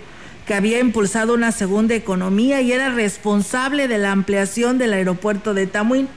que 0.47 0.55
había 0.55 0.79
impulsado 0.79 1.35
una 1.35 1.51
segunda 1.51 1.95
economía 1.95 2.61
y 2.61 2.73
era 2.73 2.91
responsable 2.91 3.89
de 3.89 3.99
la 3.99 4.13
ampliación 4.13 4.79
del 4.79 4.93
aeropuerto 4.93 5.53
de 5.53 5.67
Tamuín. 5.67 6.09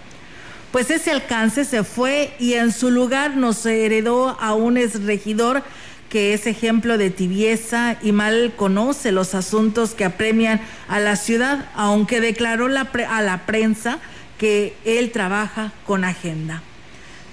Pues 0.71 0.91
ese 0.91 1.11
alcance 1.11 1.65
se 1.65 1.83
fue 1.83 2.33
y 2.39 2.53
en 2.53 2.71
su 2.71 2.91
lugar 2.91 3.37
nos 3.37 3.65
heredó 3.65 4.37
a 4.39 4.53
un 4.53 4.77
exregidor 4.77 5.63
que 6.09 6.33
es 6.33 6.47
ejemplo 6.47 6.97
de 6.97 7.09
tibieza 7.09 7.97
y 8.01 8.11
mal 8.11 8.53
conoce 8.55 9.11
los 9.11 9.35
asuntos 9.35 9.93
que 9.93 10.05
apremian 10.05 10.61
a 10.87 10.99
la 10.99 11.15
ciudad, 11.15 11.69
aunque 11.75 12.21
declaró 12.21 12.67
la 12.69 12.89
a 13.09 13.21
la 13.21 13.45
prensa 13.45 13.99
que 14.37 14.75
él 14.85 15.11
trabaja 15.11 15.73
con 15.85 16.03
agenda. 16.03 16.61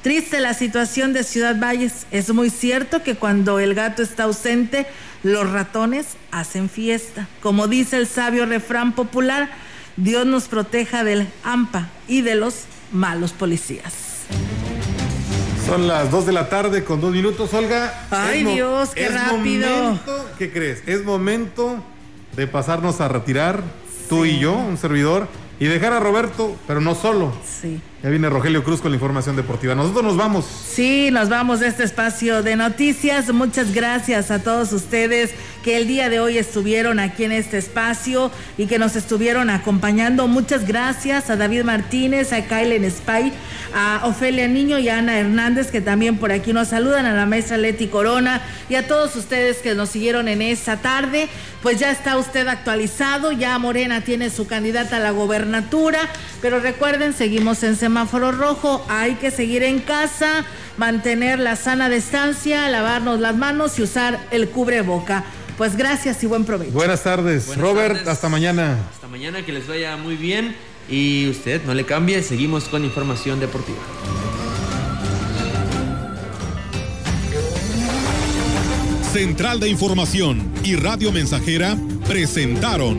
Triste 0.03 0.41
la 0.41 0.55
situación 0.55 1.13
de 1.13 1.25
Ciudad 1.25 1.59
Valles. 1.59 2.07
Es 2.11 2.33
muy 2.33 2.51
cierto 2.51 3.03
que 3.03 3.15
cuando 3.15 3.59
el 3.59 3.75
gato 3.75 4.03
está 4.03 4.25
ausente, 4.25 4.87
los 5.23 5.51
ratones 5.51 6.19
hacen 6.31 6.69
fiesta. 6.69 7.27
Como 7.41 7.69
dice 7.69 7.97
el 7.97 8.07
sabio 8.07 8.45
refrán 8.45 8.93
popular, 8.93 9.51
Dios 9.97 10.27
nos 10.27 10.49
proteja 10.49 11.05
del 11.05 11.27
AMPA 11.43 11.89
y 12.07 12.21
de 12.21 12.35
los 12.35 12.67
malos 12.95 13.33
policías. 13.33 13.93
Son 15.67 15.87
las 15.89 16.11
2 16.11 16.27
de 16.27 16.33
la 16.33 16.49
tarde 16.49 16.85
con 16.85 17.01
dos 17.01 17.13
minutos, 17.13 17.53
Olga. 17.55 18.07
Ay, 18.11 18.41
Es 18.47 18.55
Dios, 18.55 18.91
qué 18.95 19.07
es 19.07 19.15
rápido. 19.15 19.69
momento- 19.71 20.31
¿Qué 20.39 20.53
crees? 20.53 20.83
Es 20.87 21.05
momento 21.05 21.83
de 22.37 22.47
pasarnos 22.47 23.01
a 23.01 23.09
retirar, 23.09 23.63
tú 24.09 24.25
y 24.25 24.39
yo, 24.39 24.53
un 24.55 24.77
servidor, 24.79 25.27
y 25.59 25.67
dejar 25.67 25.93
a 25.93 26.01
Roberto, 26.01 26.57
pero 26.67 26.81
no 26.81 26.95
solo. 26.95 27.33
Sí. 27.61 27.81
Ya 28.05 28.11
viene 28.11 28.29
Rogelio 28.29 28.63
Cruz 28.63 28.83
con 28.83 28.91
la 28.91 28.97
información 28.97 29.35
deportiva. 29.35 29.75
Nosotros 29.75 30.05
nos 30.05 30.19
vamos. 30.19 30.45
Sí, 30.45 31.09
nos 31.11 31.31
vamos 31.31 31.61
de 31.61 31.69
este 31.69 31.85
espacio 31.85 32.43
de 32.43 32.55
noticias. 32.55 33.33
Muchas 33.33 33.73
gracias 33.73 34.31
a 34.31 34.43
todos 34.43 34.75
ustedes 34.75 35.31
que 35.63 35.79
el 35.79 35.89
día 35.89 36.11
de 36.11 36.21
hoy 36.21 36.37
estuvieron 36.37 37.01
aquí 37.01 37.25
en 37.25 37.33
este 37.33 37.57
espacio 37.57 38.31
y 38.59 38.67
que 38.67 38.79
nos 38.79 38.95
estuvieron 38.97 39.49
acompañando. 39.49 40.29
Muchas 40.29 40.67
gracias 40.67 41.31
a 41.31 41.37
David 41.37 41.65
Martínez, 41.65 42.35
a 42.35 42.45
Kylen 42.45 42.91
Spy, 42.91 43.33
a 43.75 44.03
Ofelia 44.05 44.47
Niño 44.49 44.79
y 44.79 44.91
a 44.91 44.99
Ana 44.99 45.19
Hernández 45.19 45.71
que 45.71 45.81
también 45.81 46.19
por 46.19 46.31
aquí 46.31 46.53
nos 46.53 46.69
saludan, 46.69 47.07
a 47.07 47.15
la 47.15 47.25
maestra 47.25 47.57
Leti 47.57 47.87
Corona 47.87 48.43
y 48.69 48.75
a 48.75 48.87
todos 48.87 49.17
ustedes 49.17 49.59
que 49.59 49.75
nos 49.75 49.89
siguieron 49.89 50.29
en 50.29 50.43
esta 50.43 50.77
tarde. 50.77 51.31
Pues 51.63 51.79
ya 51.79 51.91
está 51.91 52.19
usted 52.19 52.47
actualizado, 52.47 53.33
ya 53.33 53.59
Morena 53.59 54.03
tiene 54.03 54.29
su 54.29 54.47
candidata 54.47 54.99
a 54.99 55.01
la 55.01 55.13
gobernatura, 55.13 56.11
pero 56.43 56.61
recuerden, 56.61 57.15
seguimos 57.15 57.63
en 57.63 57.77
semáforo 57.95 58.33
rojo, 58.33 58.85
hay 58.89 59.15
que 59.15 59.31
seguir 59.31 59.63
en 59.63 59.79
casa, 59.79 60.45
mantener 60.79 61.39
la 61.39 61.55
sana 61.55 61.89
distancia, 61.89 62.69
lavarnos 62.69 63.21
las 63.21 63.37
manos 63.37 63.79
y 63.79 63.83
usar 63.83 64.19
el 64.33 64.49
cubreboca. 64.49 65.23
Pues 65.57 65.77
gracias 65.77 66.21
y 66.25 66.27
buen 66.27 66.45
provecho. 66.45 66.73
Buenas 66.73 67.05
tardes, 67.05 67.47
Buenas 67.47 67.63
Robert. 67.63 67.95
tardes. 67.95 68.09
Hasta 68.09 68.29
mañana. 68.29 68.79
Hasta 68.93 69.07
mañana, 69.07 69.47
que 69.47 69.53
les 69.53 69.69
vaya 69.69 69.97
muy 69.97 70.17
bien. 70.17 70.57
Y 70.91 71.29
usted 71.31 71.63
no 71.65 71.73
le 71.73 71.87
cambie, 71.87 72.21
seguimos 72.25 72.65
con 72.65 72.85
información 72.85 73.39
deportiva. 73.39 73.79
Central 79.13 79.61
de 79.61 79.69
Información 79.69 80.53
y 80.65 80.75
Radio 80.75 81.13
Mensajera 81.13 81.77
presentaron 82.09 82.99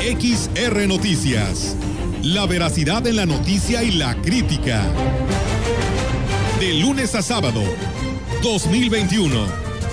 XR 0.00 0.88
Noticias. 0.88 1.76
La 2.22 2.44
veracidad 2.44 3.06
en 3.06 3.16
la 3.16 3.24
noticia 3.24 3.82
y 3.82 3.92
la 3.92 4.14
crítica. 4.20 4.82
De 6.60 6.74
lunes 6.74 7.14
a 7.14 7.22
sábado, 7.22 7.62
2021. 8.42 9.46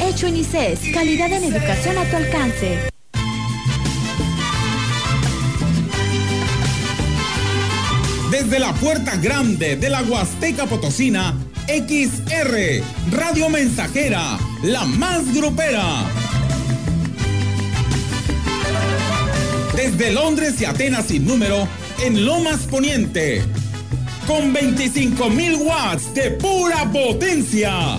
Hecho 0.00 0.26
en 0.26 0.36
ICES. 0.36 0.80
Calidad 0.92 1.32
en 1.32 1.44
educación 1.44 1.96
a 1.98 2.04
tu 2.04 2.16
alcance. 2.16 2.78
Desde 8.30 8.58
la 8.58 8.74
puerta 8.74 9.16
grande 9.16 9.76
de 9.76 9.88
la 9.88 10.02
Huasteca 10.02 10.66
Potosina, 10.66 11.34
XR, 11.66 12.82
Radio 13.10 13.48
Mensajera, 13.48 14.38
la 14.62 14.84
más 14.84 15.34
grupera. 15.34 16.04
Desde 19.74 20.12
Londres 20.12 20.60
y 20.60 20.66
Atenas 20.66 21.06
sin 21.06 21.26
número, 21.26 21.66
en 22.04 22.24
Lomas 22.24 22.60
Poniente, 22.70 23.42
con 24.26 24.54
25.000 24.54 25.56
watts 25.58 26.14
de 26.14 26.30
pura 26.32 26.90
potencia. 26.92 27.98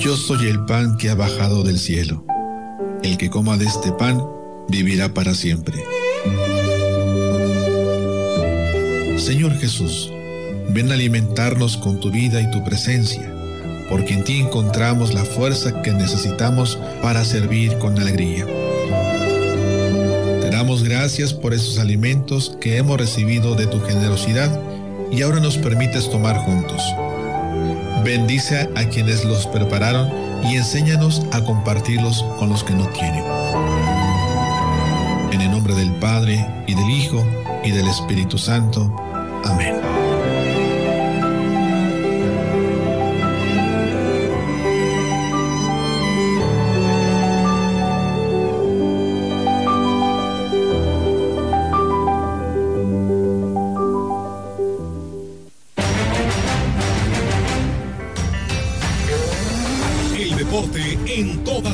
Yo 0.00 0.16
soy 0.16 0.46
el 0.46 0.64
pan 0.64 0.96
que 0.96 1.10
ha 1.10 1.14
bajado 1.14 1.62
del 1.62 1.78
cielo. 1.78 2.24
El 3.02 3.18
que 3.18 3.28
coma 3.28 3.58
de 3.58 3.66
este 3.66 3.92
pan 3.92 4.24
vivirá 4.66 5.12
para 5.12 5.34
siempre. 5.34 5.76
Señor 9.18 9.52
Jesús, 9.58 10.10
ven 10.70 10.90
a 10.90 10.94
alimentarnos 10.94 11.76
con 11.76 12.00
tu 12.00 12.10
vida 12.10 12.40
y 12.40 12.50
tu 12.50 12.64
presencia, 12.64 13.30
porque 13.90 14.14
en 14.14 14.24
ti 14.24 14.40
encontramos 14.40 15.12
la 15.12 15.26
fuerza 15.26 15.82
que 15.82 15.92
necesitamos 15.92 16.78
para 17.02 17.22
servir 17.22 17.76
con 17.76 17.98
alegría. 17.98 18.46
Te 20.40 20.48
damos 20.48 20.82
gracias 20.82 21.34
por 21.34 21.52
esos 21.52 21.78
alimentos 21.78 22.56
que 22.58 22.78
hemos 22.78 22.96
recibido 22.96 23.54
de 23.54 23.66
tu 23.66 23.78
generosidad 23.82 24.58
y 25.12 25.20
ahora 25.20 25.40
nos 25.40 25.58
permites 25.58 26.08
tomar 26.08 26.38
juntos. 26.38 26.80
Bendice 28.04 28.68
a 28.76 28.84
quienes 28.88 29.24
los 29.24 29.46
prepararon 29.46 30.10
y 30.44 30.56
enséñanos 30.56 31.22
a 31.32 31.44
compartirlos 31.44 32.24
con 32.38 32.48
los 32.48 32.64
que 32.64 32.72
no 32.72 32.86
tienen. 32.88 33.24
En 35.32 35.40
el 35.40 35.50
nombre 35.50 35.74
del 35.74 35.92
Padre 35.92 36.46
y 36.66 36.74
del 36.74 36.90
Hijo 36.90 37.24
y 37.62 37.70
del 37.70 37.88
Espíritu 37.88 38.38
Santo. 38.38 38.94
Amén. 39.44 39.99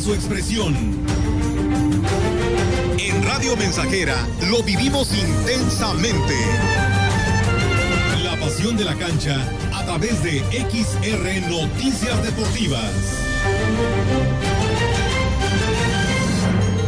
Su 0.07 0.15
expresión. 0.15 0.73
En 2.97 3.25
Radio 3.25 3.57
Mensajera 3.57 4.15
lo 4.53 4.63
vivimos 4.63 5.11
intensamente. 5.13 6.35
La 8.23 8.39
pasión 8.39 8.77
de 8.77 8.85
la 8.85 8.95
cancha 8.95 9.37
a 9.75 9.85
través 9.85 10.23
de 10.23 10.45
XR 10.71 11.51
Noticias 11.51 12.23
Deportivas. 12.23 12.93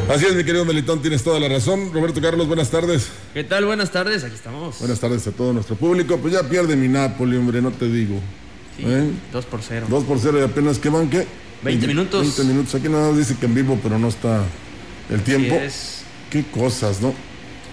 Así 0.09 0.27
es, 0.27 0.37
mi 0.37 0.45
querido 0.45 0.65
Melitón, 0.65 1.03
tienes 1.03 1.25
toda 1.25 1.41
la 1.41 1.49
razón. 1.49 1.93
Roberto 1.93 2.21
Carlos, 2.21 2.47
buenas 2.47 2.71
tardes. 2.71 3.09
¿Qué 3.35 3.43
tal? 3.43 3.65
Buenas 3.65 3.91
tardes, 3.91 4.23
aquí 4.23 4.37
estamos. 4.37 4.79
Buenas 4.79 5.01
tardes 5.01 5.27
a 5.27 5.33
todo 5.33 5.53
nuestro 5.53 5.75
público. 5.75 6.19
Pues 6.19 6.35
ya 6.35 6.45
pierde 6.49 6.77
mi 6.77 6.87
Napoli, 6.87 7.37
hombre, 7.37 7.61
no 7.63 7.73
te 7.73 7.87
digo. 7.87 8.21
Sí, 8.77 8.85
¿Eh? 8.87 9.11
2 9.33 9.45
por 9.47 9.61
0. 9.61 9.87
2 9.91 10.05
por 10.05 10.21
0 10.21 10.39
y 10.39 10.45
apenas 10.45 10.79
que 10.79 10.89
van, 10.89 11.11
¿qué? 11.11 11.27
20 11.65 11.87
minutos. 11.87 12.23
20 12.23 12.45
minutos. 12.45 12.75
Aquí 12.75 12.89
nada 12.89 13.09
más 13.09 13.19
dice 13.19 13.37
que 13.39 13.47
en 13.47 13.55
vivo, 13.55 13.79
pero 13.83 13.99
no 13.99 14.09
está 14.09 14.43
el 15.11 15.23
tiempo. 15.23 15.55
es. 15.57 16.03
Qué 16.31 16.45
cosas, 16.45 17.01
¿no? 17.01 17.15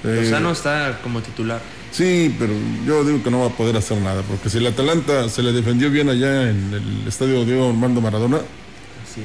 Eh, 0.04 0.22
Lozano 0.24 0.52
está 0.52 1.00
como 1.04 1.22
titular. 1.22 1.62
Sí, 1.92 2.34
pero 2.38 2.54
yo 2.86 3.04
digo 3.06 3.24
que 3.24 3.32
no 3.32 3.40
va 3.42 3.48
a 3.48 3.50
poder 3.50 3.78
hacer 3.78 3.98
nada, 4.02 4.22
porque 4.24 4.50
si 4.50 4.58
el 4.58 4.68
Atalanta 4.68 5.30
se 5.30 5.42
le 5.44 5.52
defendió 5.54 5.90
bien 5.90 6.10
allá 6.10 6.50
en 6.50 6.74
el 6.74 7.08
estadio 7.08 7.46
Diego 7.46 7.70
Armando 7.70 8.02
Maradona 8.02 8.40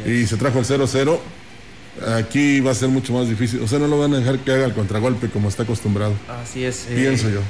y 0.06 0.24
se 0.26 0.36
trajo 0.36 0.60
el 0.60 0.64
0-0, 0.64 1.18
aquí 2.16 2.60
va 2.60 2.70
a 2.70 2.74
ser 2.74 2.88
mucho 2.88 3.12
más 3.12 3.28
difícil. 3.28 3.60
O 3.62 3.66
sea, 3.68 3.78
no 3.80 3.88
lo 3.88 3.98
van 3.98 4.14
a 4.14 4.18
dejar 4.18 4.38
que 4.38 4.52
haga 4.52 4.66
el 4.66 4.72
contragolpe 4.72 5.28
como 5.30 5.48
está 5.48 5.64
acostumbrado. 5.64 6.14
Así 6.42 6.64
es. 6.64 6.86
eh, 6.88 6.94
Pienso 6.94 7.28
yo. 7.28 7.40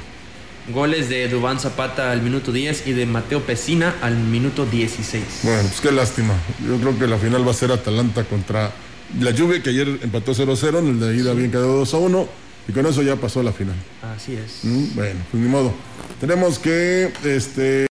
Goles 0.69 1.09
de 1.09 1.27
Dubán 1.27 1.59
Zapata 1.59 2.11
al 2.11 2.21
minuto 2.21 2.51
10 2.51 2.87
y 2.87 2.93
de 2.93 3.05
Mateo 3.05 3.41
Pesina 3.41 3.95
al 4.01 4.15
minuto 4.17 4.65
16. 4.65 5.23
Bueno, 5.43 5.61
pues 5.63 5.81
qué 5.81 5.91
lástima. 5.91 6.33
Yo 6.65 6.77
creo 6.77 6.97
que 6.99 7.07
la 7.07 7.17
final 7.17 7.45
va 7.45 7.51
a 7.51 7.55
ser 7.55 7.71
Atalanta 7.71 8.23
contra 8.23 8.71
la 9.19 9.31
Juve, 9.35 9.61
que 9.61 9.71
ayer 9.71 9.87
empató 10.03 10.33
0-0, 10.33 10.79
en 10.79 10.87
el 10.87 10.99
de 10.99 11.15
ida 11.15 11.33
bien 11.33 11.51
quedó 11.51 11.83
2-1, 11.83 12.27
y 12.67 12.71
con 12.71 12.85
eso 12.85 13.01
ya 13.01 13.15
pasó 13.15 13.39
a 13.41 13.43
la 13.43 13.51
final. 13.53 13.75
Así 14.15 14.35
es. 14.35 14.59
Mm, 14.63 14.95
Bueno, 14.95 15.19
pues 15.31 15.43
ni 15.43 15.49
modo. 15.49 15.73
Tenemos 16.19 16.59
que, 16.59 17.11
este... 17.25 17.87